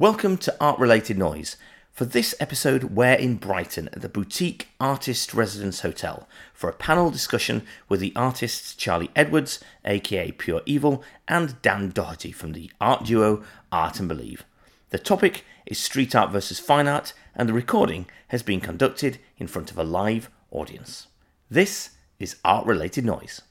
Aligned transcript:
Welcome 0.00 0.38
to 0.38 0.56
Art 0.58 0.78
Related 0.78 1.18
Noise. 1.18 1.58
For 1.92 2.06
this 2.06 2.34
episode, 2.40 2.84
we're 2.84 3.12
in 3.12 3.36
Brighton 3.36 3.88
at 3.88 4.00
the 4.00 4.08
Boutique 4.08 4.68
Artist 4.80 5.34
Residence 5.34 5.82
Hotel 5.82 6.26
for 6.54 6.70
a 6.70 6.72
panel 6.72 7.10
discussion 7.10 7.66
with 7.86 8.00
the 8.00 8.14
artists 8.16 8.74
Charlie 8.74 9.10
Edwards, 9.14 9.60
aka 9.84 10.32
Pure 10.32 10.62
Evil, 10.64 11.04
and 11.28 11.60
Dan 11.60 11.90
Doherty 11.90 12.32
from 12.32 12.52
the 12.52 12.70
art 12.80 13.04
duo 13.04 13.44
Art 13.70 14.00
and 14.00 14.08
Believe. 14.08 14.46
The 14.88 14.98
topic 14.98 15.44
is 15.66 15.78
street 15.78 16.14
art 16.14 16.30
versus 16.30 16.58
fine 16.58 16.88
art, 16.88 17.12
and 17.34 17.46
the 17.46 17.52
recording 17.52 18.06
has 18.28 18.42
been 18.42 18.62
conducted 18.62 19.18
in 19.36 19.48
front 19.48 19.70
of 19.70 19.76
a 19.76 19.84
live 19.84 20.30
audience. 20.50 21.08
This 21.50 21.90
is 22.18 22.36
Art 22.42 22.64
Related 22.64 23.04
Noise. 23.04 23.42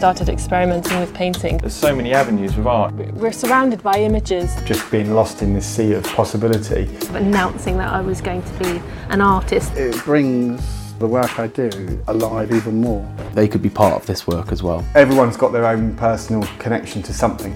Started 0.00 0.30
experimenting 0.30 0.98
with 0.98 1.12
painting. 1.12 1.58
There's 1.58 1.74
so 1.74 1.94
many 1.94 2.14
avenues 2.14 2.56
with 2.56 2.66
art. 2.66 2.94
We're 2.94 3.32
surrounded 3.32 3.82
by 3.82 3.96
images, 3.96 4.56
just 4.64 4.90
being 4.90 5.12
lost 5.14 5.42
in 5.42 5.52
this 5.52 5.66
sea 5.66 5.92
of 5.92 6.04
possibility. 6.04 6.88
announcing 7.10 7.76
that 7.76 7.92
I 7.92 8.00
was 8.00 8.22
going 8.22 8.42
to 8.42 8.52
be 8.60 8.82
an 9.10 9.20
artist. 9.20 9.76
It 9.76 9.94
brings 10.04 10.94
the 10.94 11.06
work 11.06 11.38
I 11.38 11.48
do 11.48 12.02
alive 12.08 12.50
even 12.50 12.80
more. 12.80 13.06
they 13.34 13.46
could 13.46 13.60
be 13.60 13.68
part 13.68 13.94
of 13.94 14.06
this 14.06 14.26
work 14.26 14.52
as 14.52 14.62
well. 14.62 14.82
Everyone's 14.94 15.36
got 15.36 15.52
their 15.52 15.66
own 15.66 15.94
personal 15.96 16.44
connection 16.58 17.02
to 17.02 17.12
something. 17.12 17.52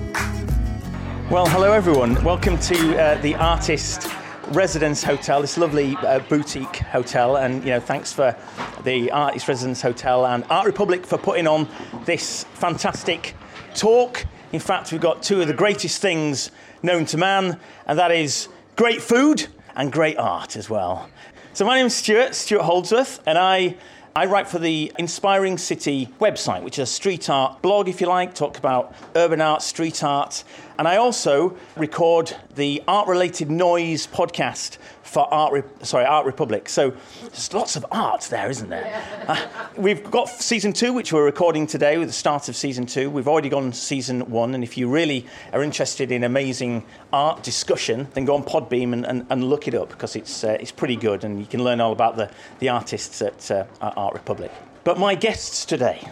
Well, 1.30 1.46
hello 1.46 1.72
everyone. 1.72 2.22
Welcome 2.22 2.58
to 2.58 3.00
uh, 3.02 3.20
the 3.22 3.34
Artist 3.36 4.06
Residence 4.48 5.02
Hotel, 5.02 5.40
this 5.40 5.56
lovely 5.56 5.96
uh, 5.96 6.18
boutique 6.20 6.76
hotel, 6.76 7.36
and 7.36 7.62
you 7.64 7.70
know, 7.70 7.80
thanks 7.80 8.12
for 8.12 8.36
the 8.84 9.10
Artist 9.10 9.48
Residence 9.48 9.80
Hotel 9.80 10.26
and 10.26 10.44
Art 10.50 10.66
Republic 10.66 11.06
for 11.06 11.18
putting 11.18 11.46
on 11.46 11.68
this 12.04 12.44
fantastic 12.54 13.34
talk. 13.74 14.26
In 14.52 14.60
fact, 14.60 14.92
we've 14.92 15.00
got 15.00 15.22
two 15.22 15.40
of 15.40 15.48
the 15.48 15.54
greatest 15.54 16.00
things 16.00 16.50
known 16.82 17.06
to 17.06 17.16
man, 17.16 17.58
and 17.86 17.98
that 17.98 18.10
is 18.10 18.48
great 18.76 19.00
food 19.02 19.46
and 19.74 19.90
great 19.90 20.18
art 20.18 20.56
as 20.56 20.68
well. 20.68 21.08
So 21.54 21.64
my 21.64 21.76
name 21.76 21.86
is 21.86 21.94
Stuart, 21.94 22.34
Stuart 22.34 22.62
Holdsworth, 22.62 23.20
and 23.26 23.38
I 23.38 23.76
I 24.16 24.26
write 24.26 24.46
for 24.46 24.60
the 24.60 24.92
Inspiring 24.96 25.58
City 25.58 26.08
website, 26.20 26.62
which 26.62 26.78
is 26.78 26.88
a 26.88 26.92
street 26.92 27.28
art 27.28 27.60
blog, 27.62 27.88
if 27.88 28.00
you 28.00 28.06
like, 28.06 28.32
talk 28.32 28.56
about 28.56 28.94
urban 29.16 29.40
art, 29.40 29.60
street 29.60 30.04
art. 30.04 30.44
And 30.78 30.88
I 30.88 30.96
also 30.96 31.56
record 31.76 32.36
the 32.56 32.82
Art 32.88 33.06
Related 33.06 33.50
Noise 33.50 34.08
podcast 34.08 34.78
for 35.02 35.32
Art, 35.32 35.52
Re- 35.52 35.62
sorry, 35.82 36.04
Art 36.04 36.26
Republic. 36.26 36.68
So 36.68 36.92
there's 37.20 37.52
lots 37.54 37.76
of 37.76 37.86
art 37.92 38.22
there, 38.22 38.50
isn't 38.50 38.68
there? 38.68 39.04
Uh, 39.28 39.46
we've 39.76 40.10
got 40.10 40.28
season 40.28 40.72
two, 40.72 40.92
which 40.92 41.12
we're 41.12 41.24
recording 41.24 41.68
today 41.68 41.96
with 41.98 42.08
the 42.08 42.14
start 42.14 42.48
of 42.48 42.56
season 42.56 42.86
two. 42.86 43.08
We've 43.08 43.28
already 43.28 43.48
gone 43.48 43.72
season 43.72 44.28
one. 44.28 44.54
And 44.54 44.64
if 44.64 44.76
you 44.76 44.88
really 44.88 45.26
are 45.52 45.62
interested 45.62 46.10
in 46.10 46.24
amazing 46.24 46.84
art 47.12 47.44
discussion, 47.44 48.08
then 48.14 48.24
go 48.24 48.34
on 48.34 48.42
Podbean 48.42 48.92
and, 48.92 49.06
and, 49.06 49.26
and 49.30 49.44
look 49.44 49.68
it 49.68 49.74
up 49.74 49.90
because 49.90 50.16
it's, 50.16 50.42
uh, 50.42 50.56
it's 50.58 50.72
pretty 50.72 50.96
good 50.96 51.22
and 51.22 51.38
you 51.38 51.46
can 51.46 51.62
learn 51.62 51.80
all 51.80 51.92
about 51.92 52.16
the, 52.16 52.28
the 52.58 52.68
artists 52.68 53.22
at, 53.22 53.48
uh, 53.52 53.64
at 53.80 53.96
Art 53.96 54.14
Republic. 54.14 54.50
But 54.82 54.98
my 54.98 55.14
guests 55.14 55.64
today, 55.64 56.04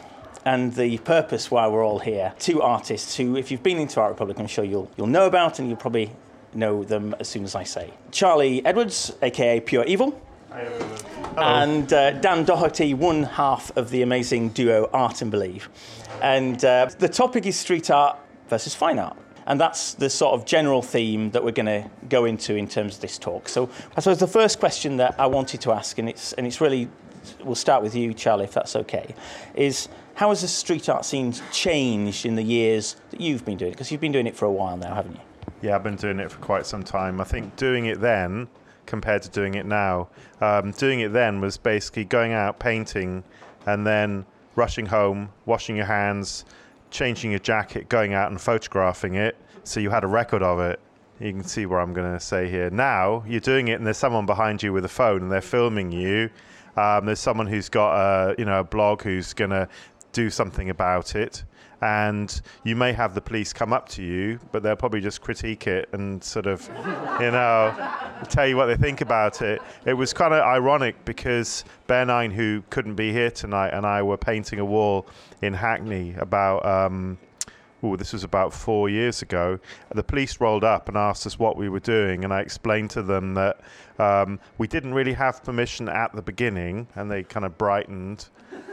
and 0.44 0.74
the 0.74 0.98
purpose 0.98 1.50
why 1.50 1.68
we're 1.68 1.84
all 1.84 1.98
here, 1.98 2.34
two 2.38 2.62
artists 2.62 3.16
who, 3.16 3.36
if 3.36 3.50
you've 3.50 3.62
been 3.62 3.78
into 3.78 4.00
Art 4.00 4.10
Republic, 4.10 4.38
I'm 4.38 4.46
sure 4.46 4.64
you'll, 4.64 4.90
you'll 4.96 5.06
know 5.06 5.26
about 5.26 5.58
and 5.58 5.68
you'll 5.68 5.76
probably 5.76 6.12
know 6.54 6.84
them 6.84 7.14
as 7.20 7.28
soon 7.28 7.44
as 7.44 7.54
I 7.54 7.64
say. 7.64 7.92
Charlie 8.10 8.64
Edwards, 8.64 9.12
aka 9.22 9.60
Pure 9.60 9.84
Evil. 9.84 10.20
And 11.38 11.90
uh, 11.92 12.10
Dan 12.12 12.44
Doherty, 12.44 12.92
one 12.92 13.22
half 13.22 13.74
of 13.76 13.88
the 13.90 14.02
amazing 14.02 14.50
duo 14.50 14.90
Art 14.92 15.22
and 15.22 15.30
Believe. 15.30 15.70
And 16.20 16.62
uh, 16.64 16.90
the 16.98 17.08
topic 17.08 17.46
is 17.46 17.58
street 17.58 17.90
art 17.90 18.18
versus 18.48 18.74
fine 18.74 18.98
art. 18.98 19.16
And 19.46 19.58
that's 19.58 19.94
the 19.94 20.10
sort 20.10 20.34
of 20.34 20.46
general 20.46 20.82
theme 20.82 21.30
that 21.30 21.42
we're 21.42 21.52
going 21.52 21.66
to 21.66 21.90
go 22.08 22.26
into 22.26 22.54
in 22.54 22.68
terms 22.68 22.96
of 22.96 23.00
this 23.00 23.18
talk. 23.18 23.48
So 23.48 23.70
I 23.96 24.00
suppose 24.00 24.18
the 24.18 24.26
first 24.26 24.60
question 24.60 24.98
that 24.98 25.14
I 25.18 25.26
wanted 25.26 25.62
to 25.62 25.72
ask, 25.72 25.98
and 25.98 26.08
it's, 26.08 26.32
and 26.34 26.46
it's 26.46 26.60
really, 26.60 26.88
we'll 27.42 27.54
start 27.54 27.82
with 27.82 27.94
you, 27.96 28.12
Charlie, 28.14 28.44
if 28.44 28.52
that's 28.52 28.76
okay, 28.76 29.14
is 29.54 29.88
how 30.14 30.28
has 30.28 30.42
the 30.42 30.48
street 30.48 30.88
art 30.88 31.04
scene 31.04 31.32
changed 31.52 32.26
in 32.26 32.34
the 32.34 32.42
years 32.42 32.96
that 33.10 33.20
you've 33.20 33.44
been 33.44 33.56
doing 33.56 33.70
it? 33.70 33.74
Because 33.74 33.90
you've 33.90 34.00
been 34.00 34.12
doing 34.12 34.26
it 34.26 34.36
for 34.36 34.44
a 34.44 34.52
while 34.52 34.76
now, 34.76 34.94
haven't 34.94 35.14
you? 35.14 35.20
Yeah, 35.62 35.76
I've 35.76 35.82
been 35.82 35.96
doing 35.96 36.18
it 36.18 36.30
for 36.30 36.38
quite 36.38 36.66
some 36.66 36.82
time. 36.82 37.20
I 37.20 37.24
think 37.24 37.56
doing 37.56 37.86
it 37.86 38.00
then 38.00 38.48
compared 38.86 39.22
to 39.22 39.30
doing 39.30 39.54
it 39.54 39.64
now, 39.64 40.08
um, 40.40 40.72
doing 40.72 41.00
it 41.00 41.12
then 41.12 41.40
was 41.40 41.56
basically 41.56 42.04
going 42.04 42.32
out 42.32 42.58
painting 42.58 43.22
and 43.66 43.86
then 43.86 44.26
rushing 44.56 44.86
home, 44.86 45.30
washing 45.46 45.76
your 45.76 45.86
hands, 45.86 46.44
changing 46.90 47.30
your 47.30 47.40
jacket, 47.40 47.88
going 47.88 48.12
out 48.12 48.30
and 48.30 48.40
photographing 48.40 49.14
it. 49.14 49.36
So 49.64 49.80
you 49.80 49.90
had 49.90 50.04
a 50.04 50.08
record 50.08 50.42
of 50.42 50.60
it. 50.60 50.80
You 51.20 51.32
can 51.32 51.44
see 51.44 51.66
what 51.66 51.76
I'm 51.76 51.94
going 51.94 52.12
to 52.12 52.20
say 52.20 52.50
here. 52.50 52.68
Now 52.70 53.24
you're 53.26 53.40
doing 53.40 53.68
it, 53.68 53.74
and 53.74 53.86
there's 53.86 53.96
someone 53.96 54.26
behind 54.26 54.62
you 54.62 54.72
with 54.72 54.84
a 54.84 54.88
phone, 54.88 55.22
and 55.22 55.30
they're 55.32 55.40
filming 55.40 55.92
you. 55.92 56.28
Um, 56.76 57.06
there's 57.06 57.20
someone 57.20 57.46
who's 57.46 57.68
got 57.68 57.94
a 57.94 58.34
you 58.38 58.44
know 58.44 58.60
a 58.60 58.64
blog 58.64 59.02
who's 59.02 59.32
going 59.32 59.50
to 59.50 59.68
do 60.12 60.30
something 60.30 60.70
about 60.70 61.14
it. 61.14 61.44
And 61.80 62.40
you 62.62 62.76
may 62.76 62.92
have 62.92 63.12
the 63.14 63.20
police 63.20 63.52
come 63.52 63.72
up 63.72 63.88
to 63.88 64.04
you 64.04 64.38
but 64.52 64.62
they'll 64.62 64.76
probably 64.76 65.00
just 65.00 65.20
critique 65.20 65.66
it 65.66 65.88
and 65.92 66.22
sort 66.22 66.46
of 66.46 66.68
you 67.20 67.32
know 67.32 67.74
tell 68.28 68.46
you 68.46 68.56
what 68.56 68.66
they 68.66 68.76
think 68.76 69.00
about 69.00 69.42
it. 69.42 69.60
It 69.84 69.94
was 69.94 70.12
kind 70.12 70.32
of 70.32 70.42
ironic 70.42 71.04
because 71.04 71.64
bear 71.88 72.06
who 72.30 72.62
couldn't 72.70 72.94
be 72.94 73.12
here 73.12 73.30
tonight 73.30 73.70
and 73.70 73.84
i 73.86 74.02
were 74.02 74.16
painting 74.16 74.58
a 74.58 74.64
wall 74.64 75.06
in 75.40 75.52
hackney 75.52 76.14
about 76.18 76.64
um, 76.64 77.18
oh, 77.82 77.96
this 77.96 78.12
was 78.12 78.24
about 78.24 78.52
four 78.52 78.88
years 78.88 79.22
ago. 79.22 79.58
The 79.94 80.02
police 80.02 80.40
rolled 80.40 80.64
up 80.64 80.88
and 80.88 80.96
asked 80.96 81.26
us 81.26 81.38
what 81.38 81.56
we 81.56 81.68
were 81.68 81.80
doing, 81.80 82.24
and 82.24 82.32
I 82.32 82.40
explained 82.40 82.90
to 82.90 83.02
them 83.02 83.34
that 83.34 83.60
um, 83.98 84.38
we 84.58 84.66
didn't 84.66 84.94
really 84.94 85.14
have 85.14 85.42
permission 85.42 85.88
at 85.88 86.14
the 86.14 86.22
beginning, 86.22 86.86
and 86.94 87.10
they 87.10 87.22
kind 87.22 87.44
of 87.44 87.58
brightened. 87.58 88.28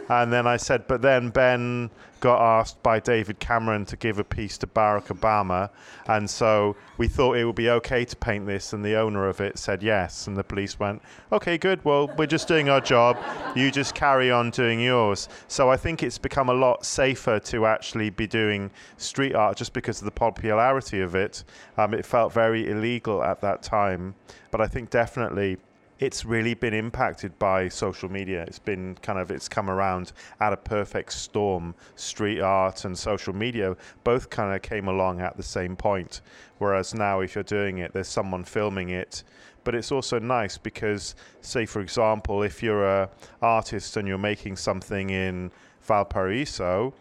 And 0.10 0.34
then 0.34 0.48
I 0.48 0.58
said, 0.58 0.88
but 0.88 1.02
then 1.02 1.30
Ben 1.30 1.90
got 2.20 2.42
asked 2.42 2.82
by 2.84 3.00
David 3.00 3.40
Cameron 3.40 3.86
to 3.86 3.96
give 3.96 4.20
a 4.20 4.24
piece 4.24 4.58
to 4.60 4.68
Barack 4.68 5.08
Obama, 5.08 5.70
and 6.08 6.30
so 6.30 6.76
we 6.98 7.08
thought 7.08 7.38
it 7.38 7.46
would 7.46 7.56
be 7.56 7.70
okay 7.70 8.06
to 8.06 8.16
paint 8.16 8.46
this, 8.46 8.74
and 8.74 8.84
the 8.84 8.96
owner 8.96 9.28
of 9.28 9.40
it 9.42 9.58
said 9.58 9.82
yes, 9.82 10.28
and 10.28 10.36
the 10.36 10.44
police 10.44 10.80
went, 10.80 11.02
okay, 11.32 11.58
good, 11.58 11.84
well, 11.86 12.10
we're 12.18 12.26
just 12.26 12.48
doing 12.48 12.70
our 12.70 12.82
job, 12.82 13.18
you 13.56 13.72
just 13.72 13.96
carry 13.96 14.32
on 14.32 14.50
doing 14.50 14.80
yours. 14.80 15.30
So 15.48 15.70
I 15.70 15.78
think 15.78 16.04
it's 16.04 16.18
become 16.18 16.50
a 16.50 16.54
lot 16.54 16.86
safer 16.86 17.40
to 17.40 17.66
actually 17.66 18.10
be 18.10 18.28
doing 18.28 18.72
street 18.98 19.36
art 19.36 19.58
just 19.58 19.74
because 19.74 20.00
of 20.00 20.06
the 20.06 20.12
popularity 20.12 21.02
of 21.02 21.16
it. 21.16 21.44
Um, 21.78 21.94
it 21.94 22.06
felt 22.06 22.34
very 22.34 22.70
illegal 22.70 23.24
at 23.24 23.42
that 23.42 23.62
time, 23.62 24.16
but 24.52 24.62
I 24.62 24.68
think 24.68 24.90
definitely 24.90 25.58
it's 26.00 26.24
really 26.24 26.54
been 26.54 26.74
impacted 26.74 27.38
by 27.40 27.68
social 27.68 28.10
media. 28.10 28.44
It's 28.44 28.60
been 28.60 28.96
kind 29.02 29.20
of 29.20 29.32
it's 29.32 29.50
come 29.50 29.70
around 29.70 30.14
at 30.40 30.54
a 30.54 30.58
perfect 30.58 31.12
storm. 31.12 31.76
Street 31.96 32.40
art 32.40 32.86
and 32.86 32.98
social 32.98 33.36
media 33.36 33.76
both 34.06 34.30
kind 34.30 34.56
of 34.56 34.62
came 34.62 34.88
along 34.88 35.20
at 35.20 35.36
the 35.36 35.44
same 35.44 35.76
point. 35.76 36.22
Whereas 36.58 36.94
now, 36.94 37.20
if 37.20 37.36
you're 37.36 37.44
doing 37.44 37.80
it, 37.80 37.94
there's 37.94 38.08
someone 38.08 38.46
filming 38.46 38.90
it. 38.90 39.24
But 39.66 39.76
it's 39.76 39.92
also 39.92 40.20
nice 40.20 40.58
because, 40.58 41.16
say, 41.42 41.66
for 41.66 41.82
example, 41.82 42.44
if 42.44 42.64
you're 42.64 43.04
an 43.04 43.10
artist 43.42 43.98
and 43.98 44.08
you're 44.08 44.18
making 44.18 44.56
something 44.56 45.10
in 45.10 45.52
Valparaiso, 45.82 46.94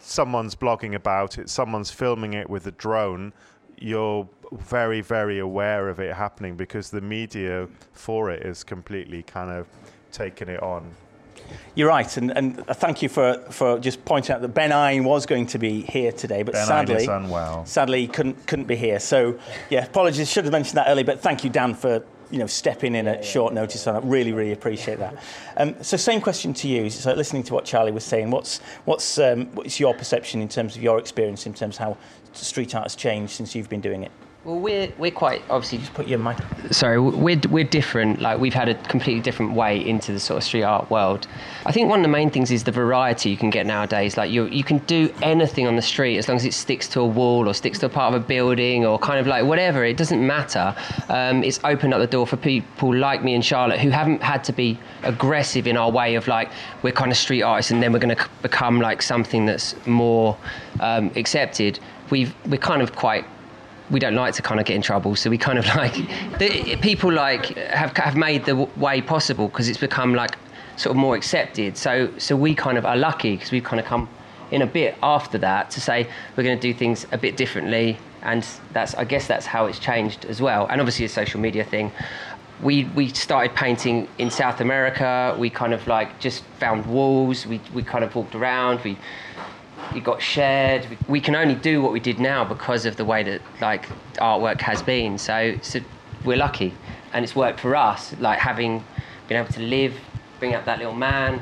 someone's 0.00 0.56
blogging 0.56 0.94
about 0.94 1.38
it, 1.38 1.48
someone's 1.48 1.92
filming 1.92 2.34
it 2.34 2.50
with 2.50 2.66
a 2.66 2.72
drone, 2.72 3.32
you're 3.78 4.28
very, 4.52 5.00
very 5.00 5.38
aware 5.38 5.88
of 5.88 6.00
it 6.00 6.14
happening 6.14 6.56
because 6.56 6.90
the 6.90 7.00
media 7.00 7.68
for 7.92 8.30
it 8.30 8.44
is 8.44 8.64
completely 8.64 9.22
kind 9.22 9.50
of 9.50 9.66
taken 10.12 10.48
it 10.48 10.62
on. 10.62 10.90
You're 11.74 11.88
right, 11.88 12.16
and, 12.16 12.30
and 12.30 12.66
thank 12.66 13.02
you 13.02 13.08
for, 13.08 13.34
for 13.50 13.78
just 13.78 14.04
pointing 14.04 14.34
out 14.34 14.40
that 14.40 14.48
Ben 14.48 14.72
Eine 14.72 15.04
was 15.04 15.26
going 15.26 15.46
to 15.48 15.58
be 15.58 15.82
here 15.82 16.10
today, 16.12 16.42
but 16.42 16.54
Ben 16.54 16.66
sadly, 16.66 17.06
sadly 17.66 18.06
couldn't 18.06 18.46
couldn't 18.46 18.64
be 18.66 18.76
here. 18.76 18.98
So 18.98 19.38
yeah, 19.68 19.84
apologies. 19.84 20.30
Should 20.30 20.44
have 20.44 20.52
mentioned 20.52 20.78
that 20.78 20.88
earlier, 20.88 21.04
but 21.04 21.20
thank 21.20 21.44
you, 21.44 21.50
Dan, 21.50 21.74
for 21.74 22.02
you 22.34 22.40
know 22.40 22.48
stepping 22.48 22.96
in 22.96 23.06
at 23.06 23.24
short 23.24 23.54
notice. 23.54 23.86
And 23.86 23.96
I 23.96 24.00
really 24.00 24.32
really 24.32 24.50
appreciate 24.50 24.98
that. 24.98 25.16
Um, 25.56 25.80
so 25.82 25.96
same 25.96 26.20
question 26.20 26.52
to 26.54 26.68
you. 26.68 26.90
So 26.90 27.14
listening 27.14 27.44
to 27.44 27.54
what 27.54 27.64
Charlie 27.64 27.92
was 27.92 28.04
saying, 28.04 28.32
what's 28.32 28.58
what's 28.84 29.18
um, 29.18 29.46
what's 29.54 29.78
your 29.78 29.94
perception 29.94 30.42
in 30.42 30.48
terms 30.48 30.74
of 30.74 30.82
your 30.82 30.98
experience 30.98 31.46
in 31.46 31.54
terms 31.54 31.76
of 31.76 31.78
how 31.78 31.96
street 32.32 32.74
art 32.74 32.86
has 32.86 32.96
changed 32.96 33.32
since 33.32 33.54
you've 33.54 33.68
been 33.70 33.80
doing 33.80 34.02
it? 34.02 34.10
Well, 34.44 34.58
we're 34.58 34.92
we're 34.98 35.10
quite 35.10 35.42
obviously. 35.48 35.78
Just 35.78 35.94
put 35.94 36.06
your 36.06 36.18
mic. 36.18 36.36
Sorry, 36.70 37.00
we're 37.00 37.40
we're 37.48 37.64
different. 37.64 38.20
Like 38.20 38.38
we've 38.38 38.52
had 38.52 38.68
a 38.68 38.74
completely 38.74 39.22
different 39.22 39.52
way 39.52 39.78
into 39.78 40.12
the 40.12 40.20
sort 40.20 40.36
of 40.36 40.44
street 40.44 40.64
art 40.64 40.90
world. 40.90 41.26
I 41.64 41.72
think 41.72 41.88
one 41.88 42.00
of 42.00 42.02
the 42.02 42.10
main 42.10 42.28
things 42.28 42.50
is 42.50 42.64
the 42.64 42.70
variety 42.70 43.30
you 43.30 43.38
can 43.38 43.48
get 43.48 43.64
nowadays. 43.64 44.18
Like 44.18 44.30
you 44.30 44.44
you 44.48 44.62
can 44.62 44.78
do 44.80 45.10
anything 45.22 45.66
on 45.66 45.76
the 45.76 45.82
street 45.82 46.18
as 46.18 46.28
long 46.28 46.36
as 46.36 46.44
it 46.44 46.52
sticks 46.52 46.86
to 46.88 47.00
a 47.00 47.06
wall 47.06 47.48
or 47.48 47.54
sticks 47.54 47.78
to 47.78 47.86
a 47.86 47.88
part 47.88 48.14
of 48.14 48.22
a 48.22 48.26
building 48.26 48.84
or 48.84 48.98
kind 48.98 49.18
of 49.18 49.26
like 49.26 49.46
whatever. 49.46 49.82
It 49.82 49.96
doesn't 49.96 50.24
matter. 50.24 50.76
Um, 51.08 51.42
it's 51.42 51.58
opened 51.64 51.94
up 51.94 52.00
the 52.00 52.06
door 52.06 52.26
for 52.26 52.36
people 52.36 52.94
like 52.94 53.24
me 53.24 53.34
and 53.34 53.42
Charlotte 53.42 53.80
who 53.80 53.88
haven't 53.88 54.22
had 54.22 54.44
to 54.44 54.52
be 54.52 54.78
aggressive 55.04 55.66
in 55.66 55.78
our 55.78 55.90
way 55.90 56.16
of 56.16 56.28
like 56.28 56.50
we're 56.82 56.92
kind 56.92 57.10
of 57.10 57.16
street 57.16 57.42
artists 57.42 57.70
and 57.70 57.82
then 57.82 57.94
we're 57.94 57.98
going 57.98 58.14
to 58.14 58.28
become 58.42 58.78
like 58.78 59.00
something 59.00 59.46
that's 59.46 59.74
more 59.86 60.36
um, 60.80 61.10
accepted. 61.16 61.80
We've 62.10 62.34
we're 62.44 62.58
kind 62.58 62.82
of 62.82 62.94
quite 62.94 63.24
we 63.90 64.00
don't 64.00 64.14
like 64.14 64.34
to 64.34 64.42
kind 64.42 64.60
of 64.60 64.66
get 64.66 64.76
in 64.76 64.82
trouble, 64.82 65.16
so 65.16 65.30
we 65.30 65.38
kind 65.38 65.58
of 65.58 65.66
like 65.76 65.94
the, 66.38 66.76
people 66.80 67.12
like 67.12 67.46
have 67.56 67.96
have 67.96 68.16
made 68.16 68.44
the 68.44 68.56
way 68.76 69.00
possible 69.00 69.48
because 69.48 69.68
it's 69.68 69.78
become 69.78 70.14
like 70.14 70.36
sort 70.76 70.90
of 70.92 70.96
more 70.96 71.16
accepted. 71.16 71.76
So 71.76 72.10
so 72.18 72.36
we 72.36 72.54
kind 72.54 72.78
of 72.78 72.86
are 72.86 72.96
lucky 72.96 73.36
because 73.36 73.50
we've 73.50 73.64
kind 73.64 73.80
of 73.80 73.86
come 73.86 74.08
in 74.50 74.62
a 74.62 74.66
bit 74.66 74.94
after 75.02 75.38
that 75.38 75.70
to 75.70 75.80
say 75.80 76.06
we're 76.36 76.44
going 76.44 76.58
to 76.58 76.72
do 76.72 76.76
things 76.76 77.06
a 77.12 77.18
bit 77.18 77.36
differently, 77.36 77.98
and 78.22 78.46
that's 78.72 78.94
I 78.94 79.04
guess 79.04 79.26
that's 79.26 79.46
how 79.46 79.66
it's 79.66 79.78
changed 79.78 80.24
as 80.26 80.40
well. 80.40 80.66
And 80.66 80.80
obviously 80.80 81.04
a 81.04 81.08
social 81.08 81.40
media 81.40 81.64
thing. 81.64 81.92
We, 82.62 82.84
we 82.84 83.08
started 83.08 83.54
painting 83.56 84.08
in 84.16 84.30
South 84.30 84.60
America. 84.60 85.34
We 85.36 85.50
kind 85.50 85.74
of 85.74 85.86
like 85.88 86.20
just 86.20 86.44
found 86.60 86.86
walls. 86.86 87.46
We, 87.46 87.60
we 87.74 87.82
kind 87.82 88.04
of 88.04 88.14
walked 88.14 88.36
around. 88.36 88.80
We 88.84 88.96
it 89.94 90.04
got 90.04 90.20
shared. 90.22 90.86
We, 91.08 91.20
can 91.20 91.34
only 91.34 91.54
do 91.54 91.82
what 91.82 91.92
we 91.92 92.00
did 92.00 92.18
now 92.18 92.44
because 92.44 92.86
of 92.86 92.96
the 92.96 93.04
way 93.04 93.22
that 93.22 93.42
like 93.60 93.88
artwork 94.16 94.60
has 94.60 94.82
been. 94.82 95.18
So, 95.18 95.56
so 95.62 95.80
we're 96.24 96.36
lucky, 96.36 96.74
and 97.12 97.24
it's 97.24 97.36
worked 97.36 97.60
for 97.60 97.76
us. 97.76 98.14
Like 98.18 98.38
having 98.38 98.84
been 99.28 99.36
able 99.36 99.52
to 99.52 99.60
live, 99.60 99.94
bring 100.38 100.54
up 100.54 100.64
that 100.64 100.78
little 100.78 100.94
man, 100.94 101.40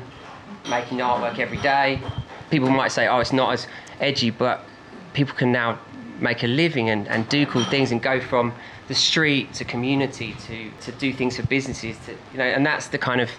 making 0.69 0.99
artwork 0.99 1.39
every 1.39 1.59
day. 1.59 2.01
People 2.49 2.69
might 2.69 2.91
say, 2.91 3.07
oh, 3.07 3.19
it's 3.19 3.33
not 3.33 3.53
as 3.53 3.67
edgy, 3.99 4.29
but 4.29 4.65
people 5.13 5.35
can 5.35 5.51
now 5.51 5.79
make 6.19 6.43
a 6.43 6.47
living 6.47 6.89
and, 6.89 7.07
and 7.07 7.27
do 7.29 7.45
cool 7.45 7.63
things 7.65 7.91
and 7.91 8.01
go 8.01 8.19
from 8.19 8.53
the 8.87 8.95
street 8.95 9.53
to 9.53 9.65
community 9.65 10.35
to, 10.45 10.69
to 10.81 10.91
do 10.93 11.13
things 11.13 11.37
for 11.37 11.43
businesses 11.43 11.97
to 12.05 12.11
you 12.31 12.37
know 12.37 12.43
and 12.43 12.65
that's 12.65 12.87
the 12.87 12.97
kind 12.97 13.21
of 13.21 13.29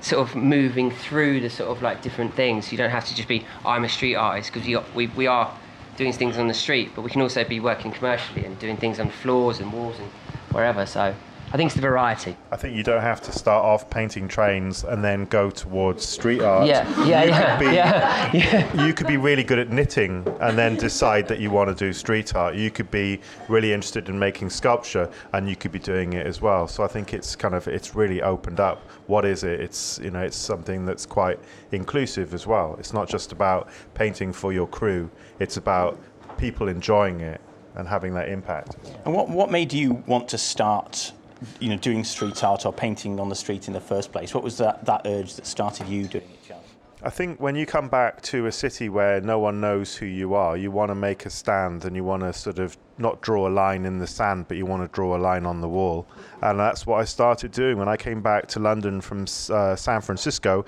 sort 0.00 0.28
of 0.28 0.36
moving 0.36 0.90
through 0.90 1.40
the 1.40 1.50
sort 1.50 1.70
of 1.70 1.82
like 1.82 2.02
different 2.02 2.34
things. 2.34 2.70
You 2.72 2.78
don't 2.78 2.90
have 2.90 3.06
to 3.06 3.14
just 3.14 3.28
be 3.28 3.46
I'm 3.64 3.84
a 3.84 3.88
street 3.88 4.14
artist 4.14 4.52
because 4.52 4.84
we, 4.94 5.06
we 5.08 5.26
are 5.26 5.52
doing 5.96 6.12
things 6.12 6.36
on 6.38 6.48
the 6.48 6.54
street, 6.54 6.92
but 6.94 7.02
we 7.02 7.10
can 7.10 7.22
also 7.22 7.44
be 7.44 7.60
working 7.60 7.90
commercially 7.90 8.44
and 8.44 8.58
doing 8.58 8.76
things 8.76 9.00
on 9.00 9.10
floors 9.10 9.60
and 9.60 9.72
walls 9.72 9.98
and 9.98 10.10
wherever. 10.52 10.86
So 10.86 11.14
I 11.56 11.58
think 11.58 11.68
it's 11.68 11.76
the 11.76 11.80
variety. 11.80 12.36
I 12.52 12.56
think 12.56 12.76
you 12.76 12.82
don't 12.82 13.00
have 13.00 13.22
to 13.22 13.32
start 13.32 13.64
off 13.64 13.88
painting 13.88 14.28
trains 14.28 14.84
and 14.84 15.02
then 15.02 15.24
go 15.24 15.48
towards 15.48 16.04
street 16.04 16.42
art. 16.42 16.66
Yeah, 16.66 16.86
yeah, 17.06 17.24
you 17.24 17.30
yeah, 17.30 17.56
could 17.56 17.66
be, 17.66 17.74
yeah, 17.74 18.30
yeah. 18.34 18.84
You 18.86 18.92
could 18.92 19.06
be 19.06 19.16
really 19.16 19.42
good 19.42 19.58
at 19.58 19.70
knitting 19.70 20.22
and 20.42 20.58
then 20.58 20.76
decide 20.76 21.26
that 21.28 21.40
you 21.40 21.50
want 21.50 21.70
to 21.70 21.74
do 21.74 21.94
street 21.94 22.34
art. 22.34 22.56
You 22.56 22.70
could 22.70 22.90
be 22.90 23.22
really 23.48 23.72
interested 23.72 24.10
in 24.10 24.18
making 24.18 24.50
sculpture 24.50 25.10
and 25.32 25.48
you 25.48 25.56
could 25.56 25.72
be 25.72 25.78
doing 25.78 26.12
it 26.12 26.26
as 26.26 26.42
well. 26.42 26.68
So 26.68 26.84
I 26.84 26.88
think 26.88 27.14
it's 27.14 27.34
kind 27.34 27.54
of 27.54 27.66
it's 27.68 27.94
really 27.94 28.20
opened 28.20 28.60
up. 28.60 28.82
What 29.06 29.24
is 29.24 29.42
it? 29.42 29.58
It's 29.58 29.98
you 30.02 30.10
know 30.10 30.20
it's 30.20 30.36
something 30.36 30.84
that's 30.84 31.06
quite 31.06 31.38
inclusive 31.72 32.34
as 32.34 32.46
well. 32.46 32.76
It's 32.78 32.92
not 32.92 33.08
just 33.08 33.32
about 33.32 33.70
painting 33.94 34.30
for 34.30 34.52
your 34.52 34.66
crew. 34.66 35.10
It's 35.38 35.56
about 35.56 35.98
people 36.36 36.68
enjoying 36.68 37.22
it 37.22 37.40
and 37.76 37.86
having 37.86 38.14
that 38.14 38.28
impact. 38.28 38.76
And 39.04 39.14
what, 39.14 39.28
what 39.28 39.50
made 39.50 39.72
you 39.72 40.02
want 40.06 40.28
to 40.28 40.38
start, 40.38 41.12
you 41.60 41.68
know, 41.68 41.76
doing 41.76 42.04
street 42.04 42.42
art 42.42 42.66
or 42.66 42.72
painting 42.72 43.20
on 43.20 43.28
the 43.28 43.34
street 43.34 43.68
in 43.68 43.74
the 43.74 43.80
first 43.80 44.12
place? 44.12 44.34
What 44.34 44.44
was 44.44 44.58
that, 44.58 44.84
that 44.84 45.02
urge 45.04 45.34
that 45.34 45.46
started 45.46 45.88
you 45.88 46.06
doing 46.06 46.24
it, 46.24 46.44
Charlie? 46.46 46.62
I 47.02 47.10
think 47.10 47.40
when 47.40 47.54
you 47.54 47.66
come 47.66 47.88
back 47.88 48.22
to 48.22 48.46
a 48.46 48.52
city 48.52 48.88
where 48.88 49.20
no 49.20 49.38
one 49.38 49.60
knows 49.60 49.94
who 49.94 50.06
you 50.06 50.34
are, 50.34 50.56
you 50.56 50.70
want 50.70 50.90
to 50.90 50.94
make 50.94 51.26
a 51.26 51.30
stand 51.30 51.84
and 51.84 51.94
you 51.94 52.02
want 52.02 52.22
to 52.22 52.32
sort 52.32 52.58
of 52.58 52.76
not 52.98 53.20
draw 53.20 53.46
a 53.46 53.50
line 53.50 53.84
in 53.84 53.98
the 53.98 54.06
sand, 54.06 54.48
but 54.48 54.56
you 54.56 54.64
want 54.64 54.82
to 54.82 54.88
draw 54.94 55.16
a 55.16 55.18
line 55.18 55.44
on 55.44 55.60
the 55.60 55.68
wall. 55.68 56.06
And 56.40 56.58
that's 56.58 56.86
what 56.86 57.00
I 57.00 57.04
started 57.04 57.52
doing 57.52 57.76
when 57.76 57.88
I 57.88 57.96
came 57.96 58.22
back 58.22 58.46
to 58.48 58.60
London 58.60 59.00
from 59.02 59.26
uh, 59.50 59.76
San 59.76 60.00
Francisco. 60.00 60.64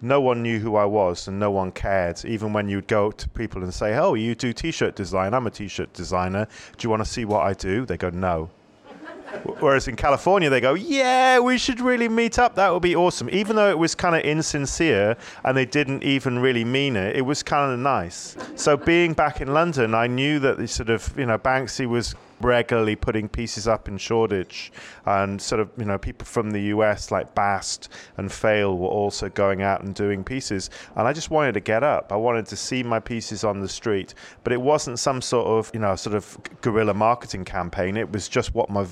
No 0.00 0.20
one 0.20 0.42
knew 0.42 0.60
who 0.60 0.76
I 0.76 0.84
was 0.84 1.26
and 1.28 1.40
no 1.40 1.50
one 1.50 1.72
cared. 1.72 2.24
Even 2.24 2.52
when 2.52 2.68
you'd 2.68 2.86
go 2.86 3.10
to 3.10 3.28
people 3.30 3.62
and 3.62 3.74
say, 3.74 3.96
Oh, 3.96 4.14
you 4.14 4.34
do 4.34 4.52
t 4.52 4.70
shirt 4.70 4.94
design? 4.94 5.34
I'm 5.34 5.46
a 5.46 5.50
t 5.50 5.66
shirt 5.66 5.92
designer. 5.92 6.46
Do 6.76 6.86
you 6.86 6.90
want 6.90 7.04
to 7.04 7.10
see 7.10 7.24
what 7.24 7.44
I 7.44 7.52
do? 7.52 7.84
They 7.84 7.96
go, 7.96 8.10
No. 8.10 8.50
Whereas 9.60 9.88
in 9.88 9.96
California, 9.96 10.50
they 10.50 10.60
go, 10.60 10.74
yeah, 10.74 11.38
we 11.38 11.58
should 11.58 11.80
really 11.80 12.08
meet 12.08 12.38
up. 12.38 12.54
That 12.54 12.72
would 12.72 12.82
be 12.82 12.96
awesome. 12.96 13.28
Even 13.30 13.56
though 13.56 13.70
it 13.70 13.78
was 13.78 13.94
kind 13.94 14.14
of 14.14 14.22
insincere 14.22 15.16
and 15.44 15.56
they 15.56 15.66
didn't 15.66 16.02
even 16.02 16.38
really 16.38 16.64
mean 16.64 16.96
it, 16.96 17.16
it 17.16 17.22
was 17.22 17.42
kind 17.42 17.72
of 17.72 17.78
nice. 17.78 18.36
So 18.54 18.76
being 18.76 19.12
back 19.12 19.40
in 19.40 19.52
London, 19.52 19.94
I 19.94 20.06
knew 20.06 20.38
that 20.40 20.58
the 20.58 20.68
sort 20.68 20.90
of, 20.90 21.12
you 21.18 21.26
know, 21.26 21.38
Banksy 21.38 21.86
was 21.86 22.14
regularly 22.44 22.94
putting 22.94 23.28
pieces 23.28 23.66
up 23.66 23.88
in 23.88 23.96
Shoreditch, 23.98 24.70
and 25.06 25.40
sort 25.40 25.60
of 25.60 25.70
you 25.76 25.84
know 25.84 25.98
people 25.98 26.26
from 26.26 26.50
the 26.50 26.60
US 26.74 27.10
like 27.10 27.34
Bast 27.34 27.88
and 28.16 28.30
Faile 28.30 28.76
were 28.76 28.88
also 28.88 29.28
going 29.28 29.62
out 29.62 29.82
and 29.82 29.94
doing 29.94 30.22
pieces, 30.22 30.70
and 30.96 31.08
I 31.08 31.12
just 31.12 31.30
wanted 31.30 31.54
to 31.54 31.60
get 31.60 31.82
up. 31.82 32.12
I 32.12 32.16
wanted 32.16 32.46
to 32.46 32.56
see 32.56 32.82
my 32.82 33.00
pieces 33.00 33.42
on 33.42 33.60
the 33.60 33.68
street, 33.68 34.14
but 34.44 34.52
it 34.52 34.60
wasn't 34.60 34.98
some 34.98 35.20
sort 35.20 35.46
of 35.46 35.70
you 35.74 35.80
know 35.80 35.96
sort 35.96 36.14
of 36.14 36.38
guerrilla 36.60 36.94
marketing 36.94 37.44
campaign. 37.44 37.96
It 37.96 38.12
was 38.12 38.28
just 38.28 38.54
what 38.54 38.70
my 38.70 38.86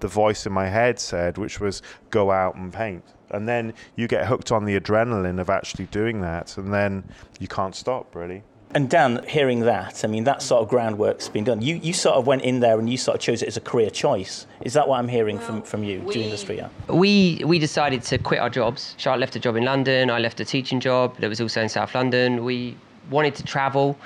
the 0.00 0.08
voice 0.08 0.46
in 0.46 0.52
my 0.52 0.68
head 0.68 0.98
said, 1.00 1.38
which 1.38 1.60
was 1.60 1.82
go 2.10 2.30
out 2.30 2.54
and 2.56 2.72
paint. 2.72 3.04
And 3.30 3.48
then 3.48 3.74
you 3.96 4.06
get 4.06 4.26
hooked 4.26 4.52
on 4.52 4.64
the 4.64 4.78
adrenaline 4.78 5.40
of 5.40 5.50
actually 5.50 5.86
doing 5.86 6.20
that, 6.20 6.56
and 6.58 6.72
then 6.72 7.04
you 7.40 7.48
can't 7.48 7.74
stop 7.74 8.14
really. 8.14 8.44
And 8.74 8.90
Dan, 8.90 9.24
hearing 9.28 9.60
that, 9.60 10.04
I 10.04 10.08
mean, 10.08 10.24
that 10.24 10.42
sort 10.42 10.60
of 10.60 10.68
groundwork's 10.68 11.28
been 11.28 11.44
done. 11.44 11.62
You, 11.62 11.76
you 11.76 11.92
sort 11.92 12.16
of 12.16 12.26
went 12.26 12.42
in 12.42 12.58
there 12.58 12.80
and 12.80 12.90
you 12.90 12.96
sort 12.96 13.14
of 13.14 13.20
chose 13.20 13.40
it 13.40 13.46
as 13.46 13.56
a 13.56 13.60
career 13.60 13.88
choice. 13.88 14.48
Is 14.62 14.72
that 14.72 14.88
what 14.88 14.98
I'm 14.98 15.06
hearing 15.06 15.38
from, 15.38 15.62
from 15.62 15.84
you, 15.84 16.00
doing 16.10 16.28
the 16.28 16.36
street 16.36 16.60
art? 16.60 16.72
We 16.88 17.40
we 17.46 17.60
decided 17.60 18.02
to 18.02 18.18
quit 18.18 18.40
our 18.40 18.50
jobs. 18.50 18.96
Charlotte 18.98 19.20
left 19.20 19.36
a 19.36 19.38
job 19.38 19.54
in 19.54 19.64
London. 19.64 20.10
I 20.10 20.18
left 20.18 20.40
a 20.40 20.44
teaching 20.44 20.80
job 20.80 21.16
that 21.18 21.28
was 21.28 21.40
also 21.40 21.62
in 21.62 21.68
South 21.68 21.94
London. 21.94 22.44
We 22.44 22.76
wanted 23.10 23.36
to 23.36 23.44
travel. 23.44 23.96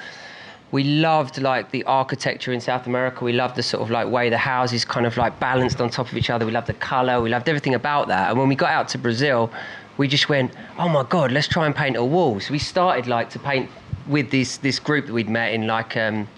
We 0.71 0.85
loved 0.85 1.41
like 1.41 1.71
the 1.71 1.83
architecture 1.85 2.53
in 2.53 2.61
South 2.61 2.87
America. 2.87 3.25
We 3.25 3.33
loved 3.33 3.57
the 3.57 3.63
sort 3.63 3.83
of 3.83 3.91
like 3.91 4.09
way 4.09 4.29
the 4.29 4.37
houses 4.37 4.85
kind 4.85 5.07
of 5.07 5.17
like 5.17 5.41
balanced 5.41 5.81
on 5.81 5.89
top 5.89 6.09
of 6.13 6.17
each 6.19 6.29
other. 6.29 6.45
We 6.45 6.53
loved 6.53 6.67
the 6.67 6.75
color. 6.75 7.23
We 7.23 7.31
loved 7.31 7.49
everything 7.49 7.75
about 7.75 8.09
that. 8.09 8.29
And 8.29 8.39
when 8.39 8.49
we 8.49 8.55
got 8.55 8.71
out 8.71 8.87
to 8.89 8.99
Brazil, 8.99 9.51
we 9.97 10.09
just 10.09 10.29
went, 10.29 10.53
oh 10.79 10.91
my 10.91 11.05
god, 11.05 11.33
let's 11.33 11.49
try 11.49 11.65
and 11.65 11.75
paint 11.75 11.97
a 11.97 12.05
wall. 12.05 12.39
So 12.39 12.53
we 12.53 12.59
started 12.59 13.07
like 13.07 13.31
to 13.31 13.39
paint 13.39 13.71
with 14.09 14.31
this 14.31 14.59
this 14.59 14.79
group 14.79 15.07
that 15.07 15.13
we'd 15.13 15.29
met 15.29 15.53
in 15.53 15.67
like 15.67 15.97
um, 15.97 16.29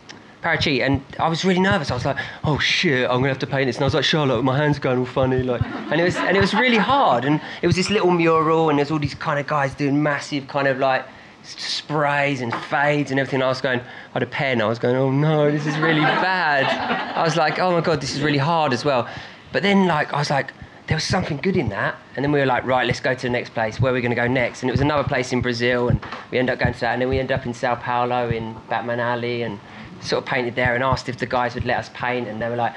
Paraty, 0.42 0.80
and 0.84 1.02
I 1.18 1.28
was 1.28 1.44
really 1.44 1.60
nervous. 1.60 1.90
I 1.90 1.94
was 1.94 2.04
like, 2.04 2.16
"Oh 2.44 2.58
shit, 2.58 3.08
I'm 3.08 3.18
gonna 3.18 3.28
have 3.28 3.38
to 3.40 3.46
paint 3.46 3.66
this." 3.66 3.76
And 3.76 3.84
I 3.84 3.86
was 3.86 3.94
like, 3.94 4.04
"Charlotte, 4.04 4.42
my 4.42 4.56
hands 4.56 4.78
going 4.78 4.98
all 4.98 5.04
funny," 5.04 5.42
like, 5.42 5.62
and 5.62 6.00
it 6.00 6.04
was 6.04 6.16
and 6.16 6.36
it 6.36 6.40
was 6.40 6.54
really 6.54 6.78
hard. 6.78 7.24
And 7.24 7.40
it 7.62 7.66
was 7.66 7.76
this 7.76 7.90
little 7.90 8.10
mural, 8.10 8.70
and 8.70 8.78
there's 8.78 8.90
all 8.90 8.98
these 8.98 9.14
kind 9.14 9.38
of 9.38 9.46
guys 9.46 9.74
doing 9.74 10.02
massive 10.02 10.48
kind 10.48 10.66
of 10.66 10.78
like 10.78 11.04
sprays 11.42 12.40
and 12.40 12.54
fades 12.54 13.10
and 13.10 13.20
everything. 13.20 13.42
I 13.42 13.48
was 13.48 13.60
going, 13.60 13.80
I 13.80 14.12
had 14.12 14.22
a 14.22 14.26
pen. 14.26 14.62
I 14.62 14.66
was 14.66 14.78
going, 14.78 14.96
"Oh 14.96 15.10
no, 15.10 15.50
this 15.50 15.66
is 15.66 15.76
really 15.78 16.00
bad." 16.00 16.64
I 17.16 17.22
was 17.22 17.36
like, 17.36 17.58
"Oh 17.58 17.72
my 17.72 17.80
god, 17.82 18.00
this 18.00 18.14
is 18.14 18.22
really 18.22 18.38
hard 18.38 18.72
as 18.72 18.84
well." 18.84 19.08
But 19.52 19.62
then 19.62 19.86
like 19.86 20.12
I 20.14 20.18
was 20.18 20.30
like, 20.30 20.52
there 20.90 20.96
was 20.96 21.04
something 21.04 21.36
good 21.36 21.56
in 21.56 21.68
that. 21.68 21.94
And 22.16 22.24
then 22.24 22.32
we 22.32 22.40
were 22.40 22.46
like, 22.46 22.64
right, 22.64 22.84
let's 22.84 22.98
go 22.98 23.14
to 23.14 23.22
the 23.22 23.30
next 23.30 23.50
place. 23.50 23.78
Where 23.78 23.92
are 23.92 23.94
we 23.94 24.00
going 24.00 24.10
to 24.10 24.16
go 24.16 24.26
next? 24.26 24.64
And 24.64 24.68
it 24.68 24.72
was 24.72 24.80
another 24.80 25.08
place 25.08 25.32
in 25.32 25.40
Brazil, 25.40 25.88
and 25.88 26.04
we 26.32 26.38
ended 26.38 26.52
up 26.52 26.58
going 26.58 26.74
to 26.74 26.80
that. 26.80 26.94
And 26.94 27.02
then 27.02 27.08
we 27.08 27.20
ended 27.20 27.38
up 27.38 27.46
in 27.46 27.54
Sao 27.54 27.76
Paulo 27.76 28.28
in 28.28 28.56
Batman 28.68 28.98
Alley 28.98 29.42
and 29.42 29.60
sort 30.00 30.24
of 30.24 30.28
painted 30.28 30.56
there 30.56 30.74
and 30.74 30.82
asked 30.82 31.08
if 31.08 31.16
the 31.16 31.26
guys 31.26 31.54
would 31.54 31.64
let 31.64 31.78
us 31.78 31.90
paint. 31.94 32.26
And 32.26 32.42
they 32.42 32.48
were 32.48 32.56
like, 32.56 32.74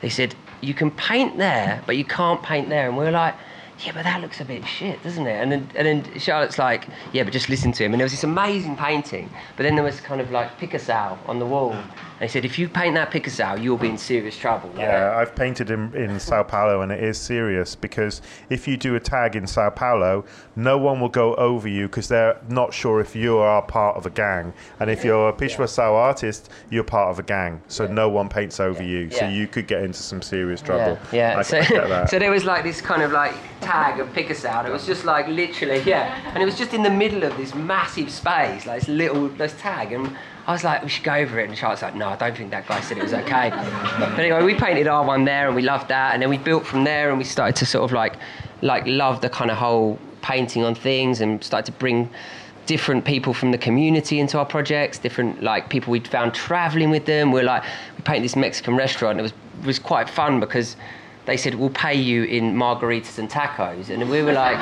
they 0.00 0.08
said, 0.08 0.34
you 0.62 0.72
can 0.72 0.90
paint 0.90 1.36
there, 1.36 1.82
but 1.84 1.98
you 1.98 2.04
can't 2.06 2.42
paint 2.42 2.70
there. 2.70 2.88
And 2.88 2.96
we 2.96 3.04
were 3.04 3.10
like, 3.10 3.34
yeah, 3.80 3.92
but 3.92 4.04
that 4.04 4.22
looks 4.22 4.40
a 4.40 4.46
bit 4.46 4.64
shit, 4.64 5.02
doesn't 5.02 5.26
it? 5.26 5.42
And 5.42 5.52
then, 5.52 5.70
and 5.74 5.86
then 5.86 6.18
Charlotte's 6.18 6.58
like, 6.58 6.88
yeah, 7.12 7.24
but 7.24 7.32
just 7.34 7.50
listen 7.50 7.72
to 7.72 7.84
him. 7.84 7.92
And 7.92 8.00
there 8.00 8.06
was 8.06 8.12
this 8.12 8.24
amazing 8.24 8.76
painting, 8.76 9.28
but 9.58 9.64
then 9.64 9.74
there 9.74 9.84
was 9.84 10.00
kind 10.00 10.22
of 10.22 10.30
like 10.30 10.56
Picasso 10.56 11.18
on 11.26 11.38
the 11.38 11.46
wall. 11.46 11.76
He 12.20 12.28
said, 12.28 12.44
if 12.44 12.58
you 12.58 12.68
paint 12.68 12.94
that 12.96 13.10
Picasso, 13.10 13.54
you'll 13.56 13.78
be 13.78 13.88
in 13.88 13.96
serious 13.98 14.36
trouble. 14.36 14.68
Like, 14.70 14.80
Yeah, 14.80 15.14
I've 15.16 15.34
painted 15.34 15.70
in, 15.70 15.94
in 15.94 16.20
Sao 16.20 16.42
Paulo 16.42 16.82
and 16.82 16.92
it 16.92 17.02
is 17.02 17.16
serious 17.18 17.74
because 17.74 18.20
if 18.50 18.68
you 18.68 18.76
do 18.76 18.94
a 18.94 19.00
tag 19.00 19.36
in 19.36 19.46
Sao 19.46 19.70
Paulo, 19.70 20.24
no 20.54 20.76
one 20.76 21.00
will 21.00 21.08
go 21.08 21.34
over 21.36 21.66
you 21.66 21.86
because 21.88 22.08
they're 22.08 22.38
not 22.48 22.74
sure 22.74 23.00
if 23.00 23.16
you 23.16 23.38
are 23.38 23.62
part 23.62 23.96
of 23.96 24.04
a 24.04 24.10
gang. 24.10 24.52
And 24.80 24.90
if 24.90 25.02
you're 25.04 25.30
a 25.30 25.32
Pixação 25.32 25.92
artist, 25.92 26.50
you're 26.68 26.84
part 26.84 27.10
of 27.10 27.18
a 27.18 27.22
gang. 27.22 27.62
So 27.68 27.86
no 27.86 28.08
one 28.10 28.28
paints 28.28 28.60
over 28.60 28.82
you. 28.82 29.10
So 29.10 29.24
Yeah. 29.24 29.30
you 29.30 29.46
could 29.46 29.66
get 29.66 29.82
into 29.82 30.02
some 30.02 30.20
serious 30.20 30.60
trouble. 30.60 30.98
Yeah, 31.12 31.32
yeah. 31.32 31.38
I, 31.38 31.42
so, 31.42 31.58
I 31.58 32.04
so 32.10 32.18
there 32.18 32.30
was 32.30 32.44
like 32.44 32.64
this 32.64 32.80
kind 32.82 33.02
of 33.02 33.12
like 33.12 33.34
tag 33.62 33.98
of 33.98 34.12
Picasso. 34.12 34.62
It 34.66 34.70
was 34.72 34.84
just 34.86 35.04
like 35.04 35.26
literally, 35.28 35.80
yeah, 35.86 36.20
and 36.34 36.42
it 36.42 36.46
was 36.46 36.58
just 36.58 36.74
in 36.74 36.82
the 36.82 36.90
middle 36.90 37.24
of 37.24 37.36
this 37.36 37.54
massive 37.54 38.10
space, 38.10 38.66
like 38.66 38.80
this 38.80 38.88
little 38.88 39.28
this 39.28 39.54
tag, 39.58 39.92
and 39.92 40.14
I 40.46 40.52
was 40.52 40.64
like, 40.64 40.82
we 40.82 40.88
should 40.88 41.04
go 41.04 41.14
over 41.14 41.38
it, 41.38 41.48
and 41.48 41.56
Charlotte's 41.56 41.82
like, 41.82 41.94
no, 41.94 42.08
I 42.08 42.16
don't 42.16 42.36
think 42.36 42.50
that 42.50 42.66
guy 42.66 42.80
said 42.80 42.98
it 42.98 43.02
was 43.02 43.14
okay. 43.14 43.50
but 43.50 44.18
anyway, 44.18 44.42
we 44.42 44.54
painted 44.54 44.86
our 44.86 45.04
one 45.04 45.24
there, 45.24 45.46
and 45.46 45.54
we 45.54 45.62
loved 45.62 45.88
that, 45.88 46.14
and 46.14 46.22
then 46.22 46.30
we 46.30 46.38
built 46.38 46.66
from 46.66 46.84
there, 46.84 47.10
and 47.10 47.18
we 47.18 47.24
started 47.24 47.56
to 47.56 47.66
sort 47.66 47.84
of 47.84 47.92
like, 47.92 48.14
like 48.62 48.86
love 48.86 49.20
the 49.20 49.30
kind 49.30 49.50
of 49.50 49.56
whole 49.56 49.98
painting 50.22 50.64
on 50.64 50.74
things, 50.74 51.20
and 51.20 51.42
started 51.44 51.66
to 51.72 51.78
bring 51.78 52.08
different 52.66 53.04
people 53.04 53.34
from 53.34 53.50
the 53.50 53.58
community 53.58 54.20
into 54.20 54.38
our 54.38 54.46
projects, 54.46 54.98
different 54.98 55.42
like 55.42 55.68
people 55.68 55.90
we'd 55.90 56.06
found 56.06 56.32
traveling 56.32 56.90
with 56.90 57.04
them. 57.04 57.32
We're 57.32 57.42
like, 57.42 57.64
we 57.96 58.02
painted 58.02 58.24
this 58.24 58.36
Mexican 58.36 58.76
restaurant. 58.76 59.18
It 59.18 59.22
was 59.22 59.32
was 59.64 59.78
quite 59.78 60.08
fun 60.08 60.40
because 60.40 60.76
they 61.26 61.36
said 61.36 61.54
we'll 61.54 61.70
pay 61.70 61.94
you 61.94 62.24
in 62.24 62.54
margaritas 62.54 63.18
and 63.18 63.30
tacos, 63.30 63.90
and 63.90 64.08
we 64.08 64.22
were 64.22 64.32
like, 64.32 64.56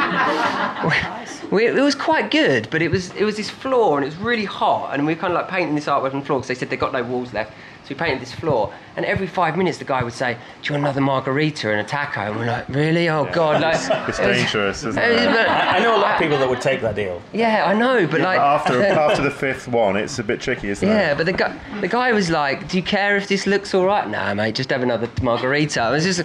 we, 1.53 1.67
it 1.67 1.75
was 1.75 1.95
quite 1.95 2.31
good, 2.31 2.69
but 2.71 2.83
it 2.83 2.91
was 2.91 3.15
it 3.15 3.25
was 3.25 3.37
this 3.37 3.51
floor 3.51 3.99
and 3.99 4.05
it 4.05 4.09
was 4.09 4.17
really 4.17 4.45
hot, 4.45 4.95
and 4.95 5.07
we 5.07 5.15
were 5.15 5.21
kind 5.21 5.33
of 5.33 5.41
like 5.41 5.49
painting 5.49 5.75
this 5.75 5.87
artwork 5.87 6.13
on 6.13 6.21
the 6.21 6.27
floor 6.27 6.39
because 6.39 6.49
they 6.49 6.55
said 6.55 6.71
they 6.71 6.77
got 6.77 6.93
no 6.93 7.03
walls 7.03 7.33
left. 7.33 7.53
So 7.89 7.95
we 7.95 7.99
painted 7.99 8.21
this 8.21 8.33
floor, 8.35 8.71
and 8.97 9.07
every 9.07 9.27
five 9.27 9.57
minutes 9.57 9.79
the 9.79 9.87
guy 9.87 10.03
would 10.05 10.13
say, 10.13 10.35
"Do 10.35 10.39
you 10.69 10.73
want 10.75 10.85
another 10.85 11.01
margarita 11.01 11.71
and 11.71 11.81
a 11.81 11.85
taco?" 11.85 12.21
And 12.21 12.37
we're 12.37 12.45
like, 12.45 12.69
"Really? 12.69 13.09
Oh 13.09 13.25
God!" 13.33 13.63
Like, 13.63 13.77
It's 13.77 13.89
it 13.89 14.07
was- 14.07 14.19
dangerous, 14.19 14.85
isn't 14.85 15.03
it 15.03 15.11
it? 15.23 15.27
but- 15.31 15.49
I, 15.49 15.79
I 15.79 15.81
know 15.81 15.97
a 15.97 16.01
lot 16.03 16.13
of 16.13 16.19
people 16.21 16.37
that 16.37 16.51
would 16.51 16.61
take 16.61 16.83
that 16.83 16.95
deal. 16.97 17.23
yeah, 17.33 17.65
I 17.67 17.73
know, 17.73 18.07
but 18.07 18.21
like 18.21 18.39
after 18.39 18.83
after 19.09 19.23
the 19.23 19.31
fifth 19.31 19.69
one, 19.69 19.97
it's 19.97 20.19
a 20.19 20.23
bit 20.23 20.39
tricky, 20.39 20.69
isn't 20.69 20.87
Yeah, 20.87 20.95
it? 20.95 20.99
Yeah, 20.99 21.15
but 21.15 21.25
the 21.25 21.33
guy, 21.33 21.59
the 21.81 21.89
guy 21.89 22.13
was 22.13 22.29
like, 22.29 22.69
"Do 22.69 22.77
you 22.77 22.83
care 22.83 23.17
if 23.17 23.27
this 23.27 23.47
looks 23.47 23.73
all 23.73 23.87
right?" 23.87 24.07
Nah, 24.07 24.35
mate, 24.35 24.55
just 24.55 24.69
have 24.69 24.83
another 24.83 25.09
margarita. 25.23 25.89
It 25.89 25.93
was 25.93 26.05
just, 26.05 26.25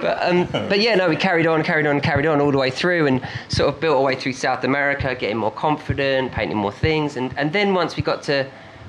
but 0.00 0.18
um, 0.28 0.48
but 0.50 0.80
yeah, 0.80 0.96
no, 0.96 1.08
we 1.08 1.14
carried 1.14 1.46
on, 1.46 1.62
carried 1.62 1.86
on, 1.86 2.00
carried 2.00 2.26
on 2.26 2.40
all 2.40 2.50
the 2.50 2.58
way 2.58 2.70
through, 2.72 3.06
and 3.06 3.20
sort 3.46 3.72
of 3.72 3.80
built 3.80 3.96
our 3.96 4.02
way 4.02 4.16
through 4.16 4.32
South 4.32 4.64
America, 4.64 5.14
getting 5.14 5.36
more 5.36 5.52
confident, 5.52 6.32
painting 6.32 6.56
more 6.56 6.72
things, 6.72 7.16
and 7.16 7.32
and 7.36 7.52
then 7.52 7.74
once 7.74 7.94
we 7.96 8.02
got 8.02 8.24
to, 8.24 8.44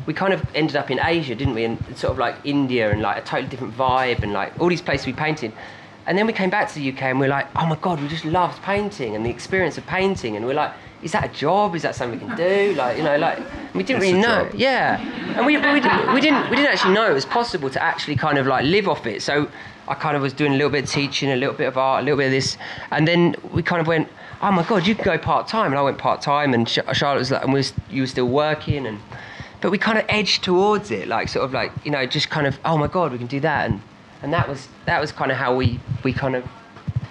we 0.05 0.13
kind 0.13 0.33
of 0.33 0.43
ended 0.55 0.75
up 0.75 0.89
in 0.91 0.99
Asia, 0.99 1.35
didn't 1.35 1.53
we? 1.53 1.63
And 1.63 1.77
sort 1.97 2.11
of 2.11 2.17
like 2.17 2.35
India 2.43 2.91
and 2.91 3.01
like 3.01 3.17
a 3.17 3.21
totally 3.25 3.49
different 3.49 3.75
vibe, 3.75 4.23
and 4.23 4.33
like 4.33 4.59
all 4.59 4.69
these 4.69 4.81
places 4.81 5.05
we 5.07 5.13
painted. 5.13 5.51
And 6.07 6.17
then 6.17 6.25
we 6.25 6.33
came 6.33 6.49
back 6.49 6.67
to 6.69 6.75
the 6.75 6.89
UK 6.91 7.03
and 7.03 7.19
we 7.19 7.27
are 7.27 7.29
like, 7.29 7.47
oh 7.55 7.65
my 7.67 7.75
God, 7.75 8.01
we 8.01 8.07
just 8.07 8.25
loved 8.25 8.61
painting 8.63 9.15
and 9.15 9.23
the 9.25 9.29
experience 9.29 9.77
of 9.77 9.85
painting. 9.85 10.35
And 10.35 10.45
we're 10.45 10.55
like, 10.55 10.73
is 11.03 11.11
that 11.11 11.23
a 11.23 11.33
job? 11.33 11.75
Is 11.75 11.83
that 11.83 11.95
something 11.95 12.19
we 12.19 12.25
can 12.25 12.35
do? 12.35 12.73
Like, 12.81 12.97
you 12.97 13.03
know, 13.03 13.17
like, 13.17 13.37
we 13.75 13.83
didn't 13.83 14.01
It's 14.01 14.11
really 14.11 14.21
know. 14.21 14.45
job. 14.45 14.55
Yeah. 14.55 14.99
And 15.37 15.45
we, 15.45 15.57
we, 15.57 15.79
didn't, 15.79 16.13
we, 16.13 16.19
didn't, 16.21 16.49
we 16.49 16.55
didn't 16.55 16.71
actually 16.71 16.95
know 16.95 17.09
it 17.09 17.13
was 17.13 17.25
possible 17.25 17.69
to 17.69 17.81
actually 17.81 18.15
kind 18.15 18.39
of 18.39 18.47
like 18.47 18.65
live 18.65 18.87
off 18.87 19.05
it. 19.05 19.21
So 19.21 19.47
I 19.87 19.93
kind 19.93 20.15
of 20.15 20.23
was 20.23 20.33
doing 20.33 20.53
a 20.53 20.55
little 20.55 20.71
bit 20.71 20.85
of 20.85 20.89
teaching, 20.89 21.31
a 21.31 21.35
little 21.35 21.55
bit 21.55 21.67
of 21.67 21.77
art, 21.77 22.01
a 22.01 22.03
little 22.03 22.17
bit 22.17 22.25
of 22.25 22.31
this. 22.31 22.57
And 22.89 23.07
then 23.07 23.35
we 23.51 23.61
kind 23.61 23.79
of 23.79 23.85
went, 23.87 24.09
oh 24.41 24.51
my 24.51 24.63
God, 24.63 24.87
you 24.87 24.95
can 24.95 25.03
go 25.03 25.17
part 25.19 25.47
time. 25.47 25.71
And 25.71 25.77
I 25.77 25.83
went 25.83 25.99
part 25.99 26.21
time 26.21 26.55
and 26.55 26.67
Charlotte 26.67 27.19
was 27.19 27.29
like, 27.31 27.43
and 27.43 27.53
we 27.53 27.59
was, 27.59 27.73
you 27.91 28.01
were 28.01 28.07
still 28.07 28.27
working. 28.27 28.87
And, 28.87 28.99
but 29.61 29.71
we 29.71 29.77
kind 29.77 29.97
of 29.97 30.05
edged 30.09 30.43
towards 30.43 30.91
it, 30.91 31.07
like 31.07 31.29
sort 31.29 31.45
of 31.45 31.53
like, 31.53 31.71
you 31.85 31.91
know, 31.91 32.05
just 32.05 32.29
kind 32.29 32.47
of, 32.47 32.59
oh 32.65 32.77
my 32.77 32.87
God, 32.87 33.11
we 33.11 33.17
can 33.17 33.27
do 33.27 33.39
that. 33.41 33.69
And, 33.69 33.81
and 34.23 34.33
that 34.33 34.49
was, 34.49 34.67
that 34.85 34.99
was 34.99 35.11
kind 35.11 35.31
of 35.31 35.37
how 35.37 35.55
we, 35.55 35.79
we 36.03 36.11
kind 36.13 36.35
of 36.35 36.43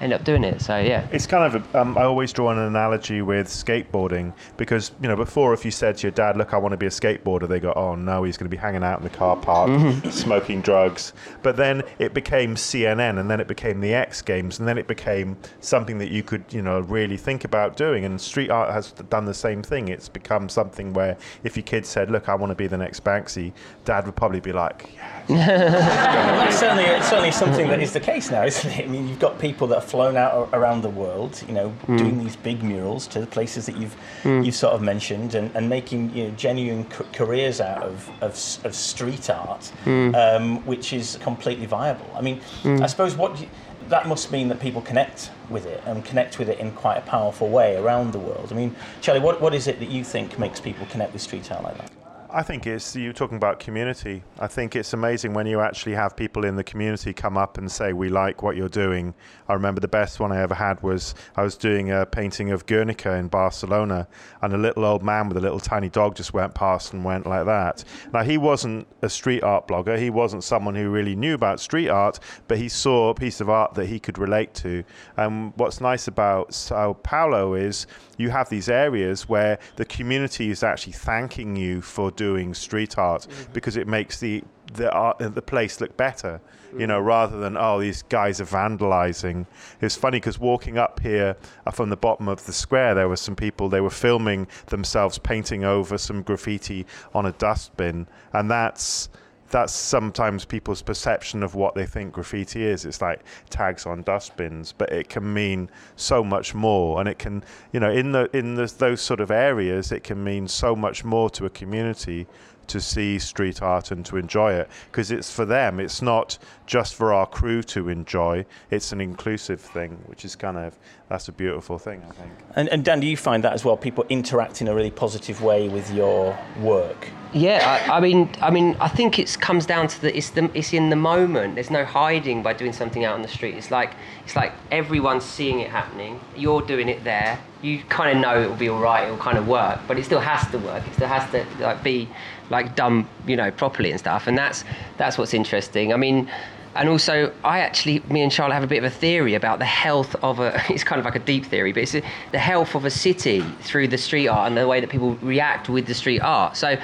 ended 0.00 0.19
up 0.19 0.25
doing 0.25 0.45
it. 0.45 0.61
So 0.62 0.78
yeah. 0.78 1.07
It's 1.12 1.26
kind 1.26 1.54
of, 1.54 1.75
a, 1.75 1.80
um, 1.80 1.97
I 1.99 2.04
always 2.04 2.33
draw 2.33 2.50
an 2.50 2.59
analogy 2.59 3.23
with 3.23 3.49
skateboarding 3.49 4.33
because, 4.57 4.92
you 5.00 5.09
know, 5.09 5.16
before 5.16 5.52
if 5.52 5.64
you 5.64 5.71
said 5.71 5.99
to 5.99 6.07
your 6.07 6.12
dad, 6.12 6.37
look, 6.37 6.54
I 6.54 6.57
want 6.57 6.73
to 6.73 6.76
be 6.76 6.87
a 6.87 6.90
skateboarder, 6.90 7.47
they 7.47 7.61
go, 7.61 7.73
oh 7.75 7.95
no, 7.95 8.25
he's 8.25 8.37
going 8.37 8.50
to 8.50 8.54
be 8.54 8.61
hanging 8.61 8.83
out 8.83 8.99
in 8.99 9.04
the 9.04 9.11
car 9.11 9.37
park, 9.37 9.71
smoking 10.11 10.61
drugs. 10.62 11.12
But 11.42 11.57
then 11.57 11.83
it 11.99 12.14
became 12.14 12.54
CNN 12.54 13.21
and 13.21 13.30
then 13.30 13.40
it 13.40 13.49
became 13.49 13.80
the 13.80 13.95
X 13.95 14.23
Games 14.23 14.59
and 14.59 14.66
then 14.66 14.78
it 14.78 14.87
became 14.87 15.37
something 15.61 15.99
that 15.99 16.11
you 16.11 16.23
could, 16.23 16.45
you 16.50 16.62
know, 16.62 16.80
really 16.80 17.16
think 17.16 17.45
about 17.45 17.76
doing. 17.76 18.04
And 18.04 18.21
street 18.21 18.50
art 18.50 18.73
has 18.73 18.92
done 18.92 19.26
the 19.26 19.35
same 19.35 19.62
thing. 19.62 19.88
It's 19.88 20.09
become 20.09 20.49
something 20.49 20.95
where 20.95 21.16
if 21.45 21.57
your 21.57 21.64
kid 21.64 21.85
said, 21.85 22.11
look, 22.11 22.28
I 22.28 22.35
want 22.35 22.50
to 22.50 22.54
be 22.54 22.66
the 22.66 22.78
next 22.78 23.04
Banksy, 23.04 23.52
dad 23.85 24.07
would 24.07 24.16
probably 24.16 24.40
be 24.40 24.52
like, 24.52 24.88
yeah, 25.28 26.33
Well, 26.37 26.47
it's 26.49 26.59
certainly, 26.59 26.85
it's 26.85 27.09
certainly 27.09 27.30
something 27.33 27.69
that 27.69 27.80
is 27.80 27.92
the 27.92 28.00
case 28.00 28.30
now, 28.30 28.45
isn't 28.45 28.71
it? 28.71 28.85
I 28.85 28.88
mean, 28.88 29.09
you've 29.09 29.19
got 29.19 29.38
people 29.38 29.66
that 29.69 29.80
have 29.80 29.89
flown 29.90 30.16
out 30.16 30.49
around 30.52 30.82
the 30.82 30.88
world, 30.88 31.42
you 31.49 31.54
know, 31.54 31.68
hmm. 31.70 31.97
doing 31.97 32.18
these 32.18 32.37
big 32.37 32.62
murals 32.62 33.06
to 33.09 33.20
the 33.20 33.26
places 33.26 33.66
that 33.66 33.76
you've 33.76 33.94
hmm. 34.23 34.42
you've 34.42 34.54
sort 34.54 34.75
of 34.75 34.82
mentioned, 34.82 35.35
and, 35.35 35.50
and 35.56 35.68
making 35.68 36.14
you 36.14 36.25
know 36.25 36.30
genuine 36.37 36.90
c- 36.90 37.04
careers 37.12 37.61
out 37.61 37.82
of, 37.82 38.09
of 38.20 38.32
of 38.64 38.75
street 38.75 39.28
art, 39.28 39.66
hmm. 39.85 40.14
um, 40.14 40.64
which 40.66 40.92
is 40.92 41.18
completely 41.20 41.66
viable. 41.66 42.11
I 42.14 42.20
mean, 42.20 42.40
I 42.64 42.87
suppose 42.87 43.14
what 43.16 43.40
you, 43.40 43.49
that 43.88 44.06
must 44.06 44.30
mean 44.30 44.49
that 44.49 44.61
people 44.61 44.82
connect 44.82 45.30
with 45.49 45.66
it 45.66 45.82
and 45.87 46.04
connect 46.04 46.38
with 46.38 46.49
it 46.49 46.59
in 46.59 46.70
quite 46.73 46.97
a 46.97 47.02
powerful 47.02 47.49
way 47.49 47.76
around 47.76 48.12
the 48.12 48.18
world. 48.18 48.49
I 48.50 48.54
mean, 48.54 48.75
Charlie, 49.00 49.20
what, 49.20 49.40
what 49.40 49.54
is 49.54 49.66
it 49.66 49.80
that 49.80 49.90
you 49.90 50.04
think 50.04 50.38
makes 50.38 50.61
people 50.61 50.87
connect 50.87 51.12
with 51.12 51.23
street 51.23 51.50
art 51.50 51.64
like 51.64 51.78
that? 51.78 51.90
I 52.33 52.43
think 52.43 52.67
it's 52.67 52.95
you're 52.95 53.13
talking 53.13 53.37
about 53.37 53.59
community. 53.59 54.23
I 54.39 54.47
think 54.47 54.77
it's 54.77 54.93
amazing 54.93 55.35
when 55.35 55.47
you 55.47 55.61
actually 55.61 55.95
have 55.95 56.17
people 56.17 56.45
in 56.45 56.55
the 56.55 56.63
community 56.63 57.13
come 57.13 57.37
up 57.37 57.59
and 57.59 57.71
say 57.71 57.93
we 57.93 58.09
like 58.09 58.43
what 58.43 58.57
you're 58.57 58.69
doing. 58.69 59.15
I 59.49 59.55
remember 59.55 59.81
the 59.81 59.89
best 59.89 60.21
one 60.21 60.31
I 60.31 60.41
ever 60.41 60.55
had 60.55 60.81
was 60.83 61.15
I 61.37 61.43
was 61.43 61.57
doing 61.57 61.91
a 61.91 62.07
painting 62.07 62.51
of 62.53 62.67
Guernica 62.67 63.15
in 63.15 63.29
Barcelona, 63.29 64.07
and 64.43 64.53
a 64.53 64.59
little 64.59 64.85
old 64.85 65.03
man 65.03 65.29
with 65.29 65.39
a 65.39 65.41
little 65.41 65.59
tiny 65.59 65.89
dog 65.89 66.15
just 66.15 66.33
went 66.33 66.55
past 66.55 66.93
and 66.93 67.05
went 67.05 67.27
like 67.27 67.47
that. 67.47 67.85
Now 68.13 68.23
he 68.23 68.39
wasn't 68.39 68.87
a 69.03 69.09
street 69.09 69.43
art 69.43 69.67
blogger. 69.67 69.99
He 69.99 70.11
wasn't 70.11 70.45
someone 70.45 70.75
who 70.75 70.91
really 70.91 71.17
knew 71.17 71.35
about 71.35 71.59
street 71.59 71.89
art, 71.89 72.21
but 72.47 72.59
he 72.59 72.69
saw 72.69 73.11
a 73.11 73.15
piece 73.15 73.41
of 73.41 73.51
art 73.51 73.75
that 73.75 73.87
he 73.87 73.99
could 73.99 74.19
relate 74.19 74.55
to. 74.55 74.85
And 75.17 75.53
what's 75.57 75.81
nice 75.81 76.07
about 76.07 76.55
Sao 76.55 76.93
Paulo 76.93 77.55
is 77.55 77.87
you 78.19 78.31
have 78.31 78.51
these 78.51 78.69
areas 78.69 79.29
where 79.29 79.59
the 79.77 79.85
community 79.85 80.51
is 80.51 80.63
actually 80.63 80.93
thanking 80.93 81.57
you 81.57 81.81
for 81.81 82.11
doing 82.21 82.53
street 82.53 82.99
art 82.99 83.27
because 83.55 83.77
it 83.77 83.87
makes 83.89 84.21
the 84.21 84.43
the 84.75 84.91
art 84.93 85.17
the 85.19 85.43
place 85.43 85.81
look 85.81 85.97
better 85.97 86.41
you 86.79 86.87
know 86.87 87.00
rather 87.00 87.39
than 87.39 87.57
oh 87.57 87.81
these 87.81 88.03
guys 88.03 88.41
are 88.41 88.45
vandalizing. 88.45 89.47
It's 89.81 89.97
funny 89.97 90.19
because 90.19 90.39
walking 90.39 90.79
up 90.79 91.00
here 91.00 91.37
uh, 91.67 91.71
from 91.71 91.89
the 91.91 91.97
bottom 91.97 92.29
of 92.29 92.45
the 92.47 92.53
square 92.53 92.95
there 92.95 93.09
were 93.09 93.17
some 93.17 93.37
people 93.37 93.69
they 93.69 93.81
were 93.81 93.97
filming 94.07 94.47
themselves 94.67 95.19
painting 95.19 95.65
over 95.65 95.99
some 95.99 96.23
graffiti 96.23 96.87
on 97.15 97.27
a 97.27 97.33
dustbin 97.33 98.07
and 98.33 98.50
that's 98.50 99.09
that's 99.50 99.73
sometimes 99.73 100.45
people's 100.45 100.83
perception 100.83 101.42
of 101.42 101.54
what 101.54 101.75
they 101.75 101.87
think 101.87 102.12
graffiti 102.12 102.64
is. 102.64 102.85
It's 102.85 103.00
like 103.00 103.21
tags 103.50 103.85
on 103.87 104.02
dustbins, 104.02 104.73
but 104.76 104.90
it 104.92 105.09
can 105.09 105.33
mean 105.33 105.71
so 105.97 106.23
much 106.25 106.54
more, 106.54 107.00
and 107.00 107.09
it 107.09 107.19
can, 107.19 107.45
you 107.73 107.80
know, 107.80 107.90
in 107.90 108.12
the 108.12 108.35
in 108.37 108.54
the, 108.54 108.73
those 108.78 109.00
sort 109.00 109.21
of 109.21 109.30
areas, 109.30 109.92
it 109.92 110.04
can 110.04 110.23
mean 110.23 110.49
so 110.49 110.75
much 110.76 111.04
more 111.04 111.28
to 111.30 111.45
a 111.45 111.50
community 111.50 112.26
to 112.71 112.81
see 112.81 113.19
street 113.19 113.62
art 113.62 113.91
and 113.91 114.05
to 114.07 114.17
enjoy 114.17 114.53
it 114.55 114.69
because 114.91 115.11
it's 115.11 115.31
for 115.33 115.45
them. 115.45 115.81
It's 115.81 116.00
not 116.03 116.39
just 116.67 116.95
for 116.95 117.12
our 117.12 117.27
crew 117.27 117.62
to 117.65 117.89
enjoy. 117.89 118.47
It's 118.71 118.93
an 118.93 119.00
inclusive 119.00 119.61
thing, 119.61 120.03
which 120.07 120.25
is 120.25 120.37
kind 120.37 120.57
of 120.57 120.79
that's 121.09 121.29
a 121.29 121.33
beautiful 121.33 121.77
thing, 121.77 122.03
I 122.09 122.12
think. 122.12 122.31
And, 122.55 122.69
and 122.69 122.85
Dan, 122.85 123.00
do 123.00 123.07
you 123.07 123.17
find 123.17 123.43
that 123.43 123.53
as 123.53 123.65
well? 123.65 123.77
People 123.77 124.05
interact 124.09 124.61
in 124.61 124.69
a 124.69 124.75
really 124.75 124.93
positive 124.93 125.43
way 125.43 125.69
with 125.69 125.93
your 125.93 126.39
work. 126.61 127.09
Yeah, 127.33 127.87
I, 127.91 127.97
I 127.97 128.00
mean, 128.00 128.29
I 128.41 128.50
mean, 128.50 128.77
I 128.81 128.89
think 128.89 129.19
it 129.19 129.37
comes 129.41 129.65
down 129.67 129.87
to 129.89 130.00
the 130.00 130.17
it's 130.17 130.31
the 130.31 130.50
it's 130.53 130.73
in 130.73 130.91
the 130.91 130.97
moment. 130.97 131.55
There's 131.55 131.71
no 131.71 131.85
hiding 131.85 132.43
by 132.43 132.53
doing 132.53 132.73
something 132.73 133.05
out 133.05 133.15
on 133.15 133.23
the 133.23 133.29
street. 133.29 133.55
It's 133.55 133.71
like 133.71 133.93
it's 134.25 134.35
like 134.35 134.53
everyone's 134.71 135.25
seeing 135.25 135.61
it 135.61 135.71
happening. 135.71 136.21
You're 136.37 136.62
doing 136.62 136.89
it 136.89 137.05
there. 137.05 137.39
You 137.62 137.83
kind 137.89 138.17
of 138.17 138.23
know 138.23 138.41
it 138.43 138.49
will 138.49 138.57
be 138.57 138.69
all 138.69 138.81
right. 138.81 139.07
It 139.07 139.11
will 139.11 139.19
kind 139.19 139.39
of 139.39 139.47
work, 139.47 139.81
but 139.87 139.99
it 139.99 140.05
still 140.05 140.21
has 140.21 140.50
to 140.50 140.59
work. 140.59 140.85
It 140.87 140.95
still 140.95 141.09
has 141.09 141.31
to 141.31 141.47
like 141.61 141.83
be 141.85 142.09
like 142.50 142.76
done, 142.76 143.07
you 143.26 143.37
know, 143.37 143.50
properly 143.50 143.90
and 143.90 143.99
stuff. 143.99 144.26
And 144.26 144.37
that's 144.37 144.64
that's 144.99 145.16
what's 145.19 145.35
interesting. 145.35 145.92
I 145.92 145.97
mean. 145.97 146.30
And 146.76 146.88
also, 146.88 147.33
I 147.42 147.59
actually, 147.59 147.99
me 148.11 148.23
and 148.23 148.33
Charlotte 148.33 148.54
have 148.54 148.62
a 148.62 148.66
bit 148.69 148.78
of 148.78 148.85
a 148.85 148.90
theory 148.90 149.35
about 149.35 149.59
the 149.59 149.64
health 149.64 150.14
of 150.23 150.38
a. 150.38 150.62
It's 150.71 150.85
kind 150.85 151.00
of 151.00 151.04
like 151.04 151.16
a 151.16 151.25
deep 151.33 151.45
theory, 151.47 151.73
but 151.73 151.83
it's 151.83 151.97
a, 151.97 152.02
the 152.30 152.38
health 152.38 152.76
of 152.76 152.85
a 152.85 152.90
city 152.90 153.40
through 153.62 153.88
the 153.88 153.99
street 153.99 154.28
art 154.28 154.47
and 154.47 154.57
the 154.57 154.69
way 154.69 154.78
that 154.78 154.88
people 154.88 155.16
react 155.16 155.69
with 155.69 155.87
the 155.88 155.95
street 155.95 156.21
art. 156.21 156.57
So, 156.57 156.76